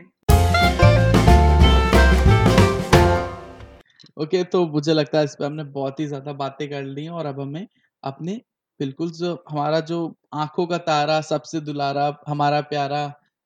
ओके 4.17 4.37
okay, 4.37 4.51
तो 4.51 4.65
मुझे 4.67 4.93
लगता 4.93 5.17
है 5.17 5.23
इस 5.23 5.35
पे 5.35 5.45
हमने 5.45 5.63
बहुत 5.73 5.99
ही 5.99 6.05
ज़्यादा 6.07 6.33
बातें 6.35 6.69
कर 6.69 6.83
ली 6.83 7.03
हैं 7.03 7.11
और 7.11 7.25
अब 7.25 7.39
हमें 7.41 7.67
अपने 8.03 8.33
बिल्कुल 8.79 9.11
जो 9.11 9.33
हमारा 9.49 9.79
जो 9.87 9.99
आँखों 10.35 10.65
का 10.67 10.77
तारा 10.87 11.19
सबसे 11.23 11.59
दुलारा 11.61 12.07
हमारा 12.27 12.59
प्यारा 12.69 13.01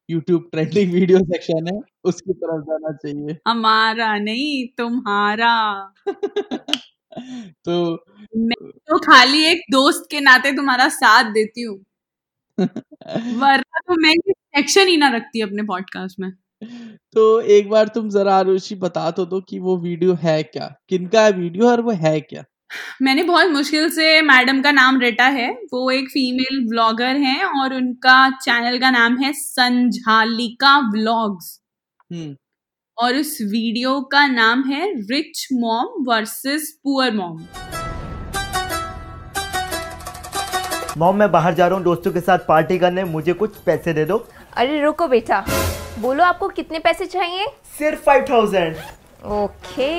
यूट्यूब 0.09 0.49
ट्रेंडिंग 0.51 0.93
वीडियो 0.93 1.19
सेक्शन 1.25 1.67
है 1.67 1.79
उसकी 2.05 2.33
तरफ़ 2.33 2.61
जाना 2.63 2.93
चाहिए। 2.93 3.37
हमारा 3.47 4.17
नहीं 4.17 4.67
तुम्हारा। 4.77 5.53
तो 7.65 7.93
मैं 8.37 8.71
तो 8.71 8.99
खाली 8.99 9.45
एक 9.45 9.61
दोस्त 9.71 10.07
के 10.11 10.19
नाते 10.21 10.51
तुम्हारा 10.51 10.89
साथ 10.89 11.23
देती 11.23 11.61
हूँ। 11.61 11.83
वरना 13.41 13.79
तो 13.79 13.95
मैं 14.01 14.11
ये 14.11 14.33
सेक्शन 14.33 14.87
ही 14.87 14.97
ना 14.97 15.09
रखती 15.09 15.41
अपने 15.41 15.63
पॉडकास्ट 15.63 16.19
में। 16.19 16.31
तो 17.13 17.41
एक 17.41 17.69
बार 17.69 17.87
तुम 17.87 18.09
जरा 18.09 18.35
आरुषि 18.35 18.75
बता 18.75 19.11
तो 19.11 19.25
दो 19.25 19.41
कि 19.41 19.59
वो 19.59 19.77
वीडियो 19.77 20.13
है 20.13 20.43
क्या? 20.43 20.75
किनका 20.89 21.21
है 21.21 21.31
वीडियो 21.31 21.69
और 21.69 21.81
वो 21.81 21.91
है 21.91 22.21
क्या? 22.21 22.43
मैंने 23.01 23.23
बहुत 23.23 23.47
मुश्किल 23.47 23.89
से 23.89 24.21
मैडम 24.21 24.61
का 24.61 24.71
नाम 24.71 24.99
रेटा 24.99 25.25
है। 25.25 25.51
वो 25.73 25.91
एक 25.91 26.09
फीमेल 26.09 26.67
व्लॉगर 26.69 27.15
हैं 27.17 27.43
और 27.43 27.73
उनका 27.73 28.29
चैनल 28.29 28.79
का 28.79 28.91
नाम 28.91 29.17
है 29.17 29.33
संझालिका 29.33 30.79
व्लॉग्स 30.91 31.62
हम्म। 32.13 32.35
और 32.97 33.15
उस 33.15 33.37
वीडियो 33.41 33.99
का 34.11 34.25
नाम 34.27 34.61
है 34.63 34.87
rich 35.11 35.47
mom 35.53 36.03
versus 36.07 36.71
poor 36.83 37.13
mom. 37.13 37.37
Mom 40.97 41.15
मैं 41.15 41.31
बाहर 41.31 41.53
जा 41.53 41.67
रहा 41.67 41.75
हूँ 41.75 41.83
दोस्तों 41.83 42.11
के 42.11 42.19
साथ 42.19 42.39
पार्टी 42.47 42.77
करने 42.79 43.03
मुझे 43.03 43.33
कुछ 43.33 43.55
पैसे 43.65 43.93
दे 43.93 44.05
दो। 44.05 44.17
अरे 44.57 44.81
रुको 44.81 45.07
बेटा। 45.07 45.43
बोलो 45.99 46.23
आपको 46.23 46.47
कितने 46.49 46.79
पैसे 46.79 47.05
चाहिए? 47.05 47.45
सिर्फ़ 47.77 48.01
फाइव 48.01 48.25
थाउज़ेंड 48.29 48.75
ओके। 49.39 49.89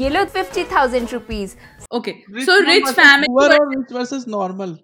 ये 0.00 0.08
लो 0.10 0.24
fifty 0.26 0.64
thousand 0.72 1.08
rupees 1.12 1.54
okay 1.94 2.12
so 2.44 2.58
rich 2.66 2.88
family 2.88 3.94
versus 3.94 4.24
normal 4.28 4.76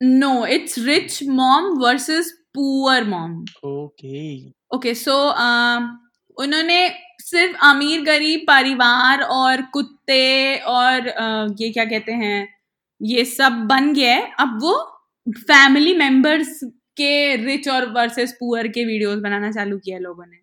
no 0.00 0.46
it's 0.46 0.78
rich 0.86 1.22
mom 1.30 1.70
versus 1.80 2.32
poor 2.56 3.04
mom. 3.04 3.40
Okay. 3.64 4.48
Okay 4.76 4.94
so 4.94 5.16
उन्होंने 6.36 6.78
सिर्फ़ 7.20 7.56
अमीर 7.64 8.02
गरीब 8.04 8.40
परिवार 8.48 9.22
और 9.22 9.62
कुत्ते 9.72 10.56
और 10.56 10.98
uh, 11.00 11.60
ये 11.60 11.70
क्या 11.70 11.84
कहते 11.84 12.12
हैं 12.14 12.48
ये 13.00 13.24
सब 13.24 13.52
बन 13.68 13.92
गया 13.94 14.14
है। 14.14 14.32
अब 14.40 14.58
वो 14.62 14.74
फैमिली 15.26 15.94
मेंबर्स 15.94 16.60
के 16.96 17.36
रिच 17.36 17.68
और 17.68 17.88
वर्सेस 17.92 18.36
पुअर 18.40 18.68
के 18.68 18.84
वीडियोस 18.84 19.18
बनाना 19.20 19.50
चालू 19.52 19.78
किया 19.78 19.98
लोगों 19.98 20.26
ने। 20.26 20.36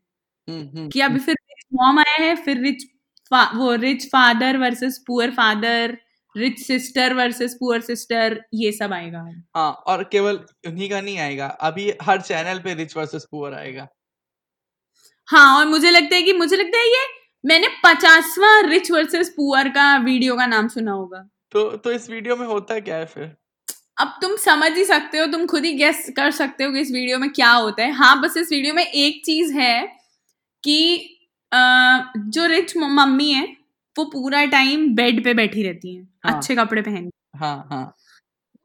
हम्म 0.47 0.89
कि 0.89 0.99
अभी 1.01 1.19
फिर 1.19 1.35
रिच 1.35 1.65
मॉम 1.73 1.99
आया 1.99 2.15
है 2.23 2.35
फिर 2.35 2.61
रिच 2.61 2.85
वो 3.31 3.73
rich 3.75 4.05
father 4.07 4.57
versus 4.57 5.03
poor 5.07 5.31
father 5.31 5.97
rich 6.35 6.59
sister 6.59 7.13
versus 7.13 7.53
poor 7.53 7.81
sister 7.81 8.39
ये 8.53 8.71
सब 8.71 8.93
आएगा। 8.93 9.19
हाँ 9.55 9.71
और 9.87 10.03
केवल 10.03 10.39
उन्हीं 10.67 10.89
का 10.89 11.01
नहीं 11.01 11.17
आएगा 11.19 11.47
अभी 11.61 11.91
हर 12.01 12.21
चैनल 12.21 12.59
पे 12.59 12.73
रिच 12.73 12.95
वर्सेस 12.97 13.27
पुअर 13.31 13.53
आएगा। 13.53 13.87
हाँ 15.29 15.57
और 15.57 15.65
मुझे 15.65 15.91
लगता 15.91 16.15
है 16.15 16.21
कि 16.21 16.33
मुझे 16.33 16.55
लगता 16.55 16.77
है 16.77 16.87
ये 16.87 17.05
मैंने 17.43 17.67
पचासवा 17.83 18.59
रिच 18.61 18.91
वर्सेस 18.91 19.29
पुअर 19.29 19.69
का 19.69 19.95
वीडियो 19.97 20.35
का 20.35 20.45
नाम 20.45 20.67
सुना 20.67 20.91
होगा। 20.91 21.27
तो 21.51 21.69
तो 21.77 21.91
इस 21.91 22.09
वीडियो 22.09 22.35
में 22.35 22.45
होता 22.47 22.79
क्या 22.79 22.95
है 22.95 23.05
फिर? 23.05 23.35
अब 23.97 24.17
तुम 24.21 24.35
समझ 24.35 24.71
ही 24.71 24.83
सकते 24.85 25.17
हो 25.17 25.25
तुम 25.25 25.45
खुद 25.45 25.65
ही 25.65 25.73
गेस 25.73 26.05
कर 26.15 26.31
सकते 26.31 26.63
हो 26.63 26.71
कि 26.71 26.79
इस 26.79 26.91
वीडियो 26.91 27.17
में 27.17 27.29
क्या 27.29 27.51
होता 27.51 27.83
है। 27.83 27.91
हाँ 27.91 28.19
बस 28.21 28.37
इस 28.37 28.51
वीडियो 28.51 28.73
में 28.73 28.85
एक 28.85 29.21
चीज़ 29.25 29.53
है 29.53 29.81
कि 30.63 31.09
आ, 31.51 31.99
जो 32.17 32.45
रिच 32.45 32.73
मम्मी 32.77 33.31
है 33.31 33.45
वो 33.95 34.05
पूरा 34.07 34.43
टाइम 34.47 34.87
बेड 34.95 35.23
पे 35.23 35.33
बैठी 35.33 35.63
रहती 35.63 35.95
है 35.95 36.01
हाँ। 36.25 36.33
अच्छे 36.33 36.55
कपड़े 36.55 36.81
पहन 36.83 37.09
हाँ। 37.35 37.55
हाँ 37.71 37.85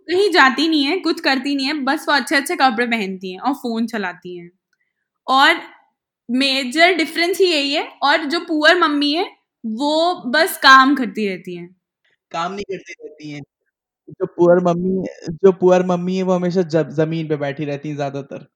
कहीं 0.09 0.31
जाती 0.33 0.69
नहीं 0.69 0.85
है 0.85 0.99
कुछ 1.01 1.21
करती 1.23 1.55
नहीं 1.57 1.67
है 1.67 1.75
बस 1.85 2.07
वो 2.09 2.15
अच्छे 2.15 2.37
अच्छे 2.37 2.57
कपड़े 2.57 2.87
पहनती 2.89 3.33
हैं 3.33 3.41
और 3.41 3.55
फ़ोन 3.57 3.87
चलाती 3.89 4.37
हैं। 4.37 4.51
और 5.27 5.61
मेजर 6.29 6.95
डिफरेंस 6.97 7.39
ही 7.41 7.47
यही 7.47 7.73
है 7.75 7.85
और 8.05 8.25
जो 8.27 8.41
पुअर 8.43 8.79
मम्मी 8.81 9.13
है 9.15 9.25
वो 9.65 10.15
बस 10.29 10.59
काम 10.63 10.95
करती 10.97 11.29
रहती 11.29 11.57
है। 11.57 11.67
काम 12.33 12.53
नहीं 12.53 12.65
करती 12.71 12.95
रहती 13.01 13.31
है। 13.31 13.41
जो 14.11 14.27
पुअर 14.29 14.61
मम्मी 14.65 15.05
जो 15.45 15.53
पुअर 15.55 15.87
मम्मी 15.87 16.17
है 16.17 16.25
वो 16.25 16.35
हमेशा 16.35 16.63
ज़मीन 16.95 17.29
पे 17.29 17.37
बैठी 17.39 17.67
रहती 17.67 17.89
है 17.89 17.95
ज़्यादातर। 17.97 18.47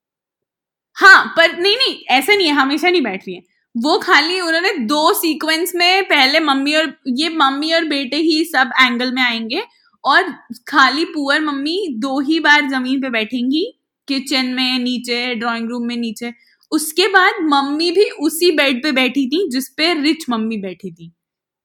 हाँ 0.97 1.25
पर 1.37 1.57
नहीं 1.59 1.77
नहीं 1.77 1.95
ऐसा 2.11 2.35
नहीं 2.35 2.47
है 2.49 2.53
हमेशा 2.55 2.91
नहीं 2.91 3.03
बैठ 3.03 3.23
रही 3.27 3.35
है। 3.35 3.43
वो 3.77 3.99
खाली 3.99 4.41
उन्होंने 4.41 4.73
दो 4.79 5.13
सीक्वेंस 5.15 5.73
में 5.75 6.05
पहले 6.05 6.41
मम्मी 6.41 6.75
और, 6.75 6.95
ये 7.09 7.29
मम्मी 7.29 7.73
और 7.73 7.85
बेटे 7.85 8.17
ही 8.17 8.45
सब 8.45 8.71
एंगल 8.81 9.13
में 9.13 9.23
आएँगे 9.23 9.63
और 10.05 10.23
खाली 10.69 11.05
पुअर 11.05 11.41
मम्मी 11.41 11.87
दो 11.99 12.21
ही 12.21 12.41
बार 12.41 12.69
ज़मीन 12.69 13.01
पे 13.03 13.11
बैठेंगी 13.11 13.79
किचन 14.09 14.47
में, 14.47 14.79
नीचे 14.79 15.35
ड्राइंग 15.35 15.69
रूम 15.69 15.87
में, 15.87 15.97
नीचे। 15.97 16.33
उसके 16.73 17.09
बाद 17.09 17.35
मम्मी 17.43 17.91
भी 17.91 18.05
उसी 18.21 18.51
बेड 18.51 18.83
पे 18.83 18.93
बैठी 18.93 19.27
थी 19.27 19.49
जिसपे 19.51 20.03
रिच 20.03 20.25
मम्मी 20.31 20.57
बैठी 20.57 20.93
थी। 20.93 21.13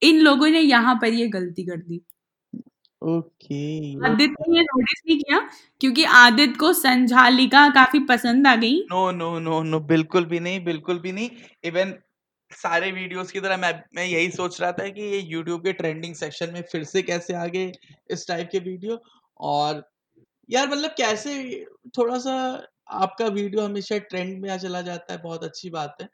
इन 0.02 0.18
लोगों 0.18 0.48
ने 0.48 0.60
यहाँ 0.60 0.94
पर 0.94 1.12
ये 1.12 1.26
गलती 1.28 1.62
कर 1.62 1.76
दी। 1.76 2.00
ओके 3.02 3.58
आदित्य 4.06 4.34
ने 4.42 4.56
ये 4.56 4.62
नोटिस 4.62 5.00
नहीं 5.06 5.18
किया? 5.18 5.38
क्योंकि 5.80 6.04
आदित्य 6.16 6.54
को 6.58 6.72
संझालिका 6.74 7.68
काफ़ी 7.74 7.98
पसंद 8.06 8.46
आ 8.46 8.54
गई। 8.56 8.78
नो 8.84 9.10
नो 9.12 9.38
नो 9.38 9.62
नो 9.62 9.78
बिल्कुल 9.82 10.24
भी 10.26 10.38
नहीं 10.40 10.62
बिल्कुल 10.64 10.98
भी 10.98 11.12
नहीं। 11.12 11.30
इवन 11.64 11.92
सारे 12.52 12.90
वीडियोस 12.92 13.30
की 13.32 13.40
तरह 13.40 13.56
मैं 13.56 13.72
मैं 13.96 14.04
यही 14.04 14.30
सोच 14.30 14.60
रहा 14.60 14.70
था 14.72 14.88
कि 14.90 15.02
ये 15.04 15.18
यूट्यूब 15.22 15.62
के 15.64 15.72
ट्रेंडिंग 15.74 16.14
सेक्शन 16.14 16.52
में 16.52 16.60
फिर 16.72 16.84
से 16.84 17.02
कैसे 17.02 17.34
आ 17.34 17.44
गए 17.48 17.72
इस 18.10 18.26
टाइप 18.28 18.48
के 18.52 18.58
वीडियो 18.60 18.98
और 19.46 19.82
यार 20.48 20.68
मतलब 20.68 20.90
कैसे 20.98 21.34
थोड़ा 21.98 22.18
सा 22.18 22.34
आपका 22.98 23.26
वीडियो 23.30 23.62
हमेशा 23.64 23.98
ट्रेंड 24.10 24.40
में 24.42 24.50
आ 24.50 24.56
चला 24.58 24.82
जाता 24.82 25.12
है 25.14 25.20
बहुत 25.22 25.44
अच्छी 25.44 25.70
बात 25.70 25.96
है। 26.02 26.08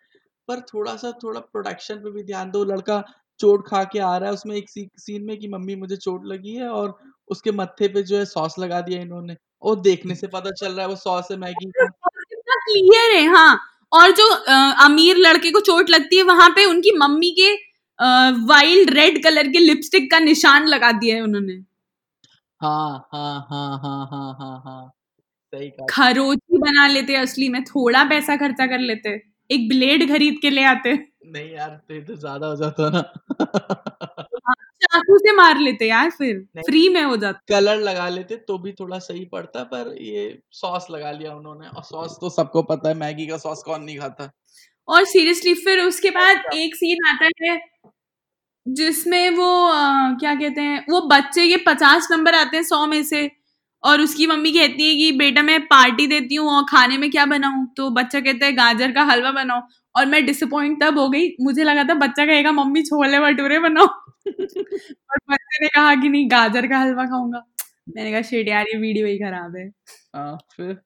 पर 0.48 0.60
थोड़ा 0.68 0.96
सा 0.96 1.12
थोड़ा 1.22 1.40
प्रोडक्शन 1.42 1.96
पे 1.98 2.10
भी 2.12 2.22
ध्यान 2.24 2.50
दो। 2.50 2.64
लड़का 2.66 3.02
चोट 3.40 3.66
खा 3.68 3.82
के 3.84 3.98
आ 4.00 4.16
रहा 4.16 4.28
है 4.28 4.34
उसमें 4.34 4.54
एक 4.56 4.68
सीन 4.70 5.22
में 5.24 5.36
कि 5.38 5.48
मम्मी 5.48 5.74
मुझे 5.76 5.96
चोट 5.98 6.26
लगी 6.26 6.54
है 6.54 6.68
और 6.70 6.98
उसके 7.30 7.50
मत्थे 7.52 7.88
पे 7.88 8.02
जो 8.04 8.16
है 8.18 8.24
सॉस 8.26 8.58
लगा 8.58 8.80
दिया 8.82 9.00
इन्होंने। 9.02 9.36
और 9.62 9.80
देखने 9.80 10.14
से 10.14 10.26
पता 10.28 10.50
चल 10.52 10.72
रहा 10.72 10.82
है 10.82 10.88
वो 10.88 10.96
सॉस 10.96 11.28
है 11.30 11.36
मैगी 11.38 11.70
का। 11.72 11.86
कितना 11.86 12.54
क्लियर 12.64 13.16
है 13.16 13.26
हाँ। 13.28 13.58
और 13.92 14.10
जो 14.12 14.28
अ, 14.30 14.52
अमीर 14.84 15.16
लड़के 15.18 15.50
को 15.50 15.60
चोट 15.62 15.90
लगती 15.90 16.16
है 16.16 16.22
वहाँ 16.24 16.48
पे 16.50 16.64
उनकी 16.66 16.96
मम्मी 16.98 17.30
के 17.40 17.52
वाइल्ड 18.46 18.90
रेड 18.90 19.22
कलर 19.24 19.48
के 19.48 19.58
लिपस्टिक 19.58 20.10
का 20.10 20.18
निशान 20.20 20.66
लगा 20.68 20.90
दिया 20.94 21.16
है 21.16 21.22
उन्होंने। 21.22 21.54
हाँ 22.60 23.08
हाँ 23.12 23.34
हाँ 23.50 23.78
हाँ 23.78 24.06
हाँ 24.12 24.32
हाँ 24.40 24.60
हाँ। 24.66 24.90
सही 25.52 25.68
कहा। 25.70 25.86
खरोची 25.90 26.58
बना 26.58 26.86
लेते 26.88 27.14
असली 27.16 27.48
में 27.48 27.62
थोड़ा 27.64 28.04
पैसा 28.04 28.36
खर्चा 28.36 28.66
कर 28.66 28.78
लेते 28.80 29.10
एक 29.50 29.68
ब्लेड 29.68 30.08
खरीद 30.08 30.38
के 30.42 30.50
ले 30.50 30.64
आते 30.66 30.94
नहीं 31.24 31.50
यार 31.50 31.70
तो 31.88 32.00
तो 32.02 32.14
ज़्यादा 32.16 32.46
हो 32.46 32.56
जाता 32.56 32.88
ना। 32.90 32.98
हाँ, 34.38 34.54
चाकू 34.82 35.18
से 35.18 35.32
मार 35.36 35.58
लेते 35.58 35.86
यार 35.88 36.10
फिर। 36.10 36.38
फ्री 36.60 36.88
में 36.88 37.02
हो 37.02 37.16
जाता। 37.16 37.40
कलर 37.50 37.76
लगा 37.80 38.08
लेते 38.08 38.36
तो 38.48 38.58
भी 38.58 38.72
थोड़ा 38.72 38.98
सही 39.00 39.24
पड़ता 39.26 39.62
पर 39.66 39.94
ये 40.00 40.24
सॉस 40.52 40.86
लगा 40.90 41.10
लिया 41.12 41.34
उन्होंने। 41.34 41.68
और 41.68 41.82
सॉस 41.84 42.18
तो 42.20 42.30
सबको 42.30 42.62
पता 42.64 42.88
है 42.88 42.94
मैगी 42.96 43.26
का 43.26 43.36
सॉस 43.38 43.62
कौन 43.62 43.82
नहीं 43.82 43.98
खाता। 43.98 44.30
और 44.88 45.04
सीरियसली 45.06 45.54
फिर 45.56 45.80
उसके 45.80 46.10
बाद 46.12 46.54
एक 46.54 46.74
सीन 46.76 47.08
आता 47.10 47.28
है 47.42 47.58
जिसमें 48.66 49.30
वो 49.32 49.48
अ, 49.68 50.16
क्या 50.20 50.34
कहते 50.36 50.60
हैं 50.62 50.84
वो 50.90 51.00
बच्चे 51.08 51.48
के 51.48 51.56
पचास 51.66 52.08
नंबर 52.10 52.34
आते 52.36 52.56
हैं 52.56 52.64
सौ 52.64 52.86
में 52.86 53.02
से। 53.04 53.30
और 53.82 54.00
उसकी 54.00 54.26
मम्मी 54.26 54.52
कहती 54.52 54.88
है 54.88 54.94
कि 54.96 55.10
बेटा 55.18 55.42
मैं 55.42 55.60
पार्टी 55.68 56.06
देती 56.08 56.34
हूँ 56.36 56.50
और 56.50 56.62
खाने 56.70 56.98
में 56.98 57.10
क्या 57.10 57.26
बनाऊँ? 57.26 57.66
तो 57.76 57.90
बच्चा 57.92 58.20
कहता 58.20 58.46
है 58.46 58.52
गाजर 58.54 58.92
का 58.92 59.02
हलवा 59.04 59.32
बनाओ। 59.34 59.60
और 59.94 60.06
मैं 60.06 60.24
डिसअपॉइंट 60.26 60.80
तब 60.82 60.98
हो 60.98 61.08
गई। 61.10 61.28
मुझे 61.42 61.64
लगा 61.64 61.84
था 61.84 61.94
बच्चा 61.96 62.26
कहेगा 62.26 62.52
मम्मी 62.52 62.82
छोले 62.84 63.20
भटूरे 63.20 63.58
बनाओ। 63.60 63.86
और 64.26 65.18
बच्चे 65.30 65.62
ने 65.62 65.68
कहा 65.68 65.94
कि 65.96 66.08
नहीं 66.08 66.30
गाजर 66.30 66.66
का 66.68 66.78
हलवा 66.78 67.04
खाऊँगा। 67.06 67.44
मैंने 67.88 68.10
कहा 68.12 68.22
शेट 68.24 68.48
यार 68.48 68.66
ये 68.68 68.78
वीडियो 68.80 69.06
ही 69.06 69.18
खराब 69.18 69.56
है। 69.56 69.68
हाँ 70.16 70.36
फिर? 70.56 70.76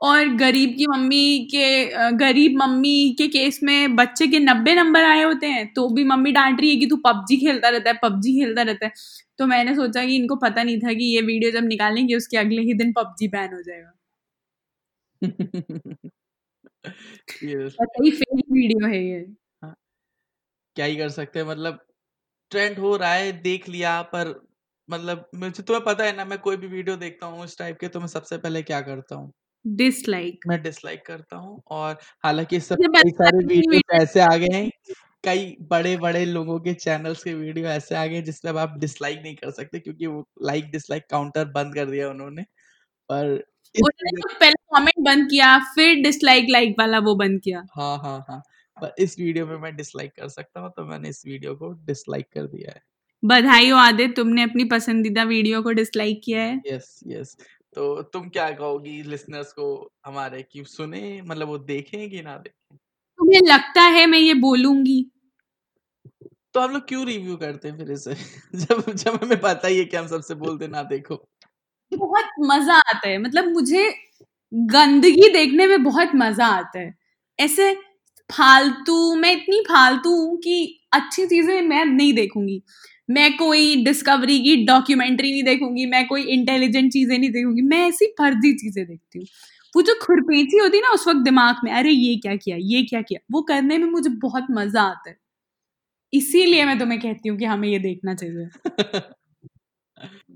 और 0.00 0.28
गरीब 0.36 0.74
की 0.78 0.86
मम्मी 0.86 1.22
के 1.50 2.10
गरीब 2.16 2.56
मम्मी 2.58 3.14
के 3.18 3.26
केस 3.28 3.58
में 3.62 3.96
बच्चे 3.96 4.26
के 4.26 4.38
नब्बे 4.38 4.74
नंबर 4.74 5.04
आए 5.04 5.22
होते 5.22 5.46
हैं 5.46 5.66
तो 5.74 5.88
भी 5.90 6.04
मम्मी 6.04 6.32
डांट 6.32 6.60
रही 6.60 6.70
है 6.70 6.76
कि 6.76 6.86
तू 6.86 6.96
पबजी 7.06 7.36
खेलता 7.36 7.68
रहता 7.68 7.90
है 7.90 7.98
पबजी 8.02 8.38
खेलता 8.40 8.62
रहता 8.62 8.86
है। 8.86 8.92
तो 9.38 9.46
मैंने 9.46 9.74
सोचा 9.74 10.04
कि 10.06 10.16
इनको 10.16 10.36
पता 10.38 10.62
नहीं 10.62 10.78
था 10.80 10.92
कि 10.94 11.04
ये 11.06 11.20
वीडियो 11.22 11.50
जब 11.52 11.66
निकालेंगे 11.66 12.14
उसके 12.16 12.36
अगले 12.38 12.62
ही 12.62 12.74
दिन 12.74 12.92
पबजी 12.92 13.28
बैन 13.28 13.54
हो 13.54 13.62
जाएगा। 13.62 13.92
फेक 16.88 18.44
वीडियो 18.52 18.88
है 18.88 19.04
ये। 19.04 19.18
हाँ, 19.62 19.74
क्या 20.76 20.86
ही 20.86 20.96
कर 20.96 21.08
सकते 21.08 21.38
हैं 21.38 21.46
मतलब 21.46 21.86
ट्रेंड 22.50 22.78
हो 22.78 22.96
रहा 22.96 23.12
है 23.12 23.32
देख 23.32 23.68
लिया 23.68 24.02
पर 24.02 24.48
मतलब 24.90 25.30
मुझे 25.34 25.62
तुम्हें 25.62 25.84
पता 25.84 26.04
है 26.04 26.16
ना 26.16 26.24
मैं 26.24 26.38
कोई 26.38 26.56
भी 26.56 26.66
वीडियो 26.66 26.96
देखता 26.96 27.26
हूँ 27.26 27.44
इस 27.44 27.58
टाइप 27.58 27.78
के 27.78 27.88
तो 27.88 28.00
मैं 28.00 28.06
सबसे 28.06 28.38
पहले 28.38 28.62
क्या 28.62 28.80
करता 28.80 29.16
हूँ? 29.16 29.32
डिसलाइक 29.66 30.40
मैं 30.46 30.62
डिसलाइक 30.62 31.06
करता 31.06 31.36
हूँ 31.36 31.62
और 31.70 31.98
हालाँकि 32.24 32.56
इस 32.56 32.68
सब 32.68 32.76
कई 32.76 33.10
सारे 33.10 33.38
वीडियो 33.38 34.02
ऐसे 34.02 34.20
आ 34.20 34.36
गए 34.36 34.56
हैं 34.56 34.70
कई 35.24 35.56
बड़े 35.60 35.96
बड़े 35.96 36.24
लोगों 36.24 36.60
के 36.60 36.74
चैनल्स 36.74 37.24
के 37.24 37.34
वीडियो 37.34 37.66
ऐसे 37.66 37.94
आ 37.94 38.06
गए 38.06 38.14
हैं 38.14 38.24
जिसमें 38.24 38.52
आप 38.52 38.78
डिसलाइक 38.78 39.20
नहीं 39.22 39.34
कर 39.34 39.50
सकते 39.50 39.78
क्योंकि 39.78 40.06
वो 40.06 40.28
लाइक 40.42 40.70
डिसलाइक 40.70 41.06
काउंटर 41.10 41.44
बंद 41.44 41.74
कर 41.74 41.86
दिया 41.86 42.10
उन्होंने 42.10 42.42
पर 43.08 43.44
उन्होंने 43.74 44.10
तो 44.10 44.28
पहले 44.40 44.54
कमेंट 44.76 45.04
बंद 45.04 45.30
किया 45.30 45.58
फिर 45.58 45.94
डिसलाइक 45.94 46.46
लाइक 46.50 46.76
वाला 46.78 46.98
वो 46.98 47.14
बंद 47.14 47.40
किया। 47.40 47.62
हाँ 47.76 47.98
हाँ 47.98 48.24
हाँ। 48.30 48.42
पर 48.76 48.94
इस 48.98 49.18
वीडियो 49.18 49.46
में 49.46 49.56
मैं 49.56 49.76
डिसलाइक 49.76 50.12
कर 50.16 50.28
सकता 50.28 50.60
हूँ 50.60 50.70
तो 50.76 50.84
मैंने 50.84 51.08
इस 51.08 51.22
वीडियो 51.26 51.54
को 51.54 51.72
डिसलाइक 51.86 52.26
कर 52.32 52.46
दिया 52.46 52.70
है। 52.70 52.82
बधाई 53.24 53.68
हो 53.68 53.76
आदित्य 53.76 54.12
तुमने 54.12 54.42
अपनी 54.42 54.64
पसंदीदा 54.64 55.22
वीडियो 55.22 55.62
को 55.62 55.72
डिसलाइक 55.72 56.20
किया 56.24 56.42
है। 56.42 56.62
यस 56.66 57.00
यस 57.06 57.36
तो 57.74 58.02
तुम 58.02 58.28
क्या 58.28 58.50
कहोगी 58.50 59.02
लिसनर्स 59.02 59.52
को 59.52 59.92
हमारे 60.06 60.42
कि 60.42 60.64
सुने 60.64 61.22
मतलब 61.22 61.48
वो 61.48 61.58
देखें 61.58 62.10
कि 62.10 62.22
ना 62.22 62.36
देखें? 62.36 62.76
तुम्हें 63.18 63.40
लगता 63.42 63.82
है 63.82 64.06
मैं 64.06 64.18
ये 64.18 64.34
बोलूँगी? 64.34 65.10
तो 66.54 66.60
हम 66.60 66.72
लोग 66.72 66.88
क्यों 66.88 67.06
रिव्यू 67.06 67.36
करते 67.36 67.68
हैं 67.68 67.78
फिर 67.78 67.90
इसे? 67.90 68.14
जब 68.54 68.92
जब 68.92 69.24
हमें 69.24 69.40
पता 69.40 69.68
ही 69.68 69.78
है 69.78 69.84
कि 69.84 69.96
हम 69.96 70.06
सबसे 70.06 70.34
बोलते 70.34 70.68
ना 70.68 70.82
देखो। 70.82 71.28
बहुत 71.92 72.30
मज़ा 72.42 72.74
आता 72.80 73.08
है। 73.08 73.18
मतलब 73.18 73.48
मुझे 73.48 73.88
गंदगी 74.52 75.28
देखने 75.32 75.66
में 75.66 75.82
बहुत 75.84 76.10
मज़ा 76.16 76.46
आता 76.48 76.78
है। 76.80 76.94
ऐसे 77.38 77.72
फालतू, 78.30 79.14
मैं 79.16 79.32
इतनी 79.32 79.60
फालतू 79.62 80.10
हूँ 80.16 80.36
कि 80.38 80.56
अच्छी 80.92 81.26
चीज़ें 81.26 81.60
मैं 81.62 81.84
नहीं 81.86 82.12
देखूँगी। 82.14 82.62
मैं 83.08 83.32
कोई 83.36 83.76
डिस्कवरी 83.84 84.38
की 84.40 84.56
डॉक्यूमेंट्री 84.66 85.30
नहीं 85.32 85.42
देखूँगी, 85.44 85.86
मैं 85.86 86.06
कोई 86.08 86.22
इंटेलिजेंट 86.28 86.92
चीज़ें 86.92 87.18
नहीं 87.18 87.30
देखूँगी, 87.30 87.62
मैं 87.64 87.86
ऐसी 87.88 88.06
फर्जी 88.18 88.52
चीज़ें 88.54 88.84
देखती 88.86 89.18
हूँ। 89.18 89.26
वो 89.74 89.82
जो 89.82 89.94
खुरपेची 90.02 90.58
होती 90.58 90.76
है 90.76 90.82
ना 90.82 90.90
उस 90.90 91.06
वक्त 91.08 91.20
दिमाग 91.20 91.56
में, 91.64 91.72
अरे, 91.72 91.90
ये 91.90 92.16
क्या 92.18 92.36
किया, 92.36 92.56
ये 92.60 92.82
क्या 92.84 93.02
किया? 93.02 93.20
वो 93.32 93.42
करने 93.44 93.78
में 93.78 93.88
मुझे 93.88 94.10
बहुत 94.18 94.46
मज़ा 94.52 94.82
आता 94.82 95.10
है। 95.10 95.16
इसीलिए 96.12 96.64
मैं 96.64 96.78
तुम्हें 96.78 97.00
कहती 97.00 97.28
हूँ 97.28 97.38
कि 97.38 97.44
हमें 97.46 97.68
ये 97.68 97.78
देखना 97.80 98.14
चाहिए। 98.14 98.48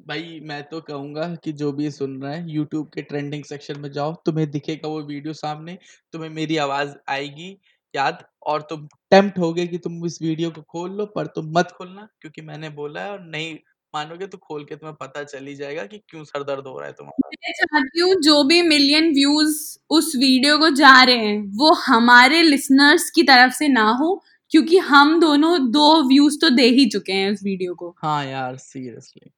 भाई 0.06 0.38
मैं 0.42 0.62
तो 0.64 0.80
कहूँगा 0.80 1.26
कि 1.44 1.52
जो 1.52 1.70
भी 1.72 1.90
सुन 1.90 2.20
रहा 2.22 2.32
है 2.32 2.50
यूट्यूब 2.50 2.88
के 2.94 3.02
ट्रेंडिंग 3.02 3.44
सेक्शन 3.44 3.80
में 3.80 3.90
जाओ 3.92 4.14
तुम्हें 4.26 4.50
दिखेगा 4.50 4.88
वो 4.88 5.00
वीडियो 5.02 5.32
सामने 5.34 5.78
तुम्हें 6.14 6.30
मेरी 6.30 6.56
आवाज़ 6.58 6.94
आएगी 7.08 7.50
याद 7.94 8.24
और 8.46 8.62
तुम 8.70 8.86
टेम्प्ट 9.12 9.38
होगे 9.38 9.66
कि 9.66 9.78
तुम 9.78 10.04
इस 10.06 10.18
वीडियो 10.22 10.50
को 10.50 10.62
खोल 10.64 10.90
लो 10.90 11.06
पर 11.06 11.26
तुम 11.36 11.52
मत 11.58 11.70
खोलना 11.70 12.08
क्योंकि 12.20 12.42
मैंने 12.42 12.70
बोला 12.70 13.00
है 13.00 13.10
और 13.10 13.20
नहीं 13.26 13.54
मानोगे 13.94 14.26
तो 14.26 14.38
खोल 14.38 14.64
के 14.64 14.76
तुम्हें 14.76 14.96
पता 15.00 15.22
चल 15.24 15.46
ही 15.46 15.54
जाएगा 15.54 15.84
कि 15.86 15.98
क्यों 16.08 16.24
सर 16.24 16.42
दर्द 16.42 16.66
हो 16.66 16.78
रहा 16.78 16.86
है 16.86 16.92
तुम्हारा। 16.92 17.28
मैं 17.38 17.52
चाहती 17.52 18.00
हूँ 18.00 18.14
जो 18.22 18.42
भी 18.44 18.60
मिलियन 18.62 19.12
व्यूज़ 19.14 19.56
उस 19.90 20.12
वीडियो 20.16 20.58
को 20.58 20.70
जा 20.76 21.02
रहे 21.02 21.16
हैं 21.18 21.40
वो 21.56 21.72
हमारे 21.86 22.42
लिसनर्स 22.42 23.10
की 23.10 23.22
तरफ़ 23.22 23.52
से 23.52 23.68
ना 23.68 23.88
हो 24.00 24.14
क्योंकि 24.52 24.78
हम 24.88 25.18
दोनों 25.20 25.58
दो 25.70 25.86
व्यूज़ 26.08 26.38
तो 26.40 26.50
दे 26.50 26.66
ही 26.70 26.86
चुके 26.90 27.12
हैं 27.12 27.30
उस 27.32 27.40
वीडियो 27.44 27.74
को। 27.74 27.94
हाँ 27.98 28.24
यार 28.26 28.56
सीरियसली 28.58 29.30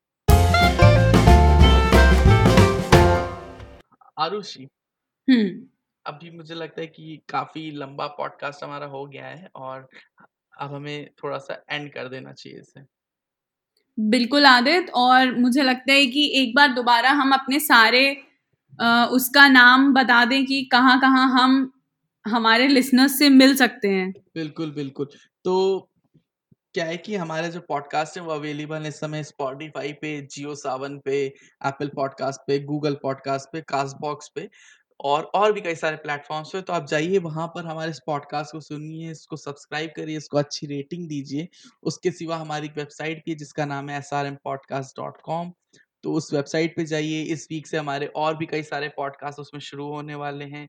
आरुषि। 4.16 4.68
हम्म 5.28 5.66
अभी 6.06 6.30
मुझे 6.30 6.54
लगता 6.54 6.80
है 6.80 6.86
कि 6.86 7.20
काफ़ी 7.28 7.70
लंबा 7.72 8.06
पॉडकास्ट 8.08 8.64
हमारा 8.64 8.86
हो 8.86 9.06
गया 9.06 9.26
है 9.26 9.48
और 9.56 9.88
अब 10.60 10.74
हमें 10.74 11.10
थोड़ा 11.24 11.38
सा 11.38 11.62
एंड 11.70 11.92
कर 11.94 12.08
देना 12.08 12.32
चाहिए 12.32 12.60
इसे। 12.60 12.84
बिल्कुल 13.98 14.46
आदित 14.46 14.90
और 14.94 15.34
मुझे 15.38 15.62
लगता 15.62 15.92
है 15.92 16.06
कि 16.06 16.26
एक 16.34 16.54
बार 16.56 16.72
दोबारा 16.72 17.10
हम 17.12 17.32
अपने 17.32 17.60
सारे 17.60 18.06
अ, 18.78 19.08
उसका 19.12 19.46
नाम 19.48 19.92
बता 19.94 20.24
दें 20.24 20.44
कि 20.46 20.62
कहाँ 20.72 21.00
कहाँ 21.00 21.26
हम 21.32 21.70
हमारे 22.24 22.68
लिसनर्स 22.68 23.18
से 23.18 23.28
मिल 23.28 23.54
सकते 23.56 23.88
हैं। 23.88 24.12
बिल्कुल 24.34 24.70
बिल्कुल। 24.72 25.08
तो 25.44 25.54
क्या 26.74 26.84
है 26.84 26.96
कि 26.96 27.14
हमारे 27.16 27.48
जो 27.48 27.60
पॉडकास्ट 27.60 28.16
है, 28.18 28.22
वो 28.22 28.32
अवेलेबल 28.32 28.82
है 28.82 28.88
इस 28.88 28.98
समय 29.00 29.22
स्पॉटिफाई 29.24 29.92
पे 29.92 30.20
जियो 30.30 30.54
सावन 30.54 30.98
पे 30.98 31.18
एप्पल 31.24 31.88
पॉडकास्ट 31.88 32.40
पे 32.46 32.58
गूगल 32.60 32.94
पॉडकास्ट 33.02 33.52
पे 33.52 33.60
कास्ट 33.60 33.96
बॉक्स 34.00 34.28
पे 34.34 34.48
और 35.00 35.24
और 35.34 35.52
भी 35.52 35.60
कई 35.60 35.74
सारे 35.74 35.96
प्लेटफॉर्म्स 35.96 36.50
पे। 36.52 36.60
तो 36.60 36.72
आप 36.72 36.86
जाइए, 36.86 37.18
वहाँ 37.18 37.46
पर 37.46 37.66
हमारे 37.66 37.90
इस 37.90 38.00
पॉडकास्ट 38.06 38.52
को 38.52 38.60
सुनिए, 38.60 39.10
इसको 39.10 39.36
सब्सक्राइब 39.36 39.92
करिए, 39.96 40.16
इसको 40.16 40.38
अच्छी 40.38 40.66
रेटिंग 40.66 41.08
दीजिए। 41.08 41.48
उसके 41.82 42.10
सिवा 42.10 42.36
हमारी 42.36 42.66
एक 42.66 42.76
वेबसाइट 42.76 43.22
भी 43.26 43.30
है, 43.30 43.36
जिसका 43.36 43.64
नाम 43.64 43.88
है 43.90 43.98
S 43.98 44.12
R 44.12 44.26
M 44.26 44.36
podcast 44.44 44.96
dot 44.96 45.20
com 45.22 45.52
तो 46.04 46.12
उस 46.12 46.32
वेबसाइट 46.34 46.76
पे 46.76 46.84
जाइए। 46.84 47.22
इस 47.22 47.46
वीक 47.50 47.66
से 47.66 47.76
हमारे 47.76 48.06
और 48.16 48.36
भी 48.36 48.46
कई 48.46 48.62
सारे 48.62 48.88
पॉडकास्ट 48.88 49.38
उसमें 49.38 49.60
शुरू 49.60 49.86
होने 49.88 50.14
वाले 50.14 50.44
हैं। 50.44 50.68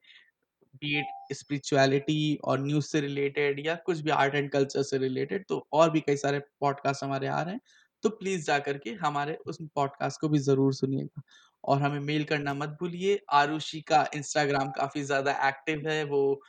बीट 0.76 1.34
स्पिरिचुअलिटी 1.34 2.36
और 2.44 2.60
न्यूज़ 2.60 2.86
से 2.86 3.02
रिलेटेड 3.02 3.66
या 3.66 3.76
कुछ 3.86 4.00
भी 4.00 4.12
आर्ट 4.12 4.36
एंड 4.36 4.50
कल्चर 4.52 4.84
से 4.84 4.98
रिलेटेड 4.98 5.46
तो 5.50 5.66
और 5.74 5.90
भी 5.92 6.00
कई 6.02 6.18
सारे 6.18 6.40
पॉडकास्ट 6.62 7.04
हमारे 7.04 7.28
आ 7.28 7.42
रहे 7.42 7.54
हैं 7.54 7.62
तो 8.04 8.10
प्लीज़ 8.12 8.46
जा 8.46 8.58
करके 8.60 8.92
हमारे 9.02 9.38
उस 9.46 9.58
पॉडकास्ट 9.76 10.22
को 10.22 10.30
भी 10.30 10.40
ज़रूर 10.40 10.74
सुनिएगा। 10.74 11.22
और 11.64 11.82
हमें 11.82 12.00
मेल 12.02 12.24
करना 12.24 12.54
मत 12.54 12.78
भूलिए 12.82 13.20
आरुषि 13.34 13.82
का 13.82 14.06
इंस्टाग्राम 14.16 14.70
काफ़ी 14.72 15.04
ज़्यादा 15.04 15.32
एक्टिव 15.48 15.88
है 15.90 16.04
वो 16.04 16.42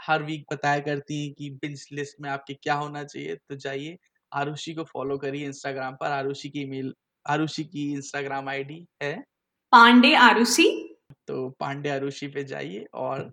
हर 0.00 0.22
वीक 0.22 0.44
बताया 0.52 0.78
करती 0.80 1.24
हैं 1.24 1.32
कि 1.34 1.50
बिंच 1.52 1.86
लिस्ट 1.92 2.20
में 2.20 2.28
आपके 2.30 2.54
क्या 2.54 2.74
होना 2.74 3.02
चाहिए 3.04 3.34
तो 3.38 3.56
जाइए 3.56 3.98
आरुषि 4.32 4.74
को 4.74 4.84
फॉलो 4.84 5.18
करिए 5.18 5.46
इंस्टाग्राम 5.46 5.94
पर 5.94 6.10
आरुषि 6.12 6.48
की 6.48 6.64
मेल 6.64 6.92
आरुषि 7.26 7.64
की 7.64 7.90
इंस्टाग्राम 7.92 8.48
आईडी 8.48 8.86
है। 9.02 9.14
पांडे 9.72 10.14
आरुषि। 10.16 10.68
तो 11.26 11.48
पांडे 11.60 11.88
आरुषि 11.90 12.26
पे 12.28 12.44
जाइए 12.44 12.86
और 12.94 13.32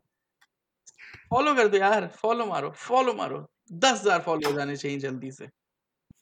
फॉलो 1.29 1.53
कर 1.55 1.67
दो 1.67 1.77
यार 1.77 2.07
फॉलो 2.15 2.45
मारो 2.45 2.69
फॉलो 2.77 3.13
मारो। 3.13 3.45
दस 3.71 4.01
हज़ार 4.01 4.19
फॉलो 4.19 4.49
हो 4.49 4.57
जाने 4.57 4.75
चाहिए 4.75 4.99
जल्दी 4.99 5.31
से। 5.31 5.47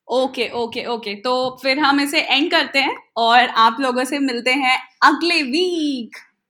ओके 0.08 0.50
ओके 0.56 0.86
ओके 0.86 1.14
तो 1.22 1.34
फिर 1.62 1.80
हम 1.80 2.00
इसे 2.02 2.22
एंड 2.22 2.50
करते 2.52 2.80
हैं 2.80 2.96
और 3.18 3.48
आप 3.58 3.78
लोगों 3.80 4.04
से 4.04 4.20
मिलते 4.20 4.52
हैं 4.56 4.78
अगले 5.04 5.42
वीक 5.44 6.18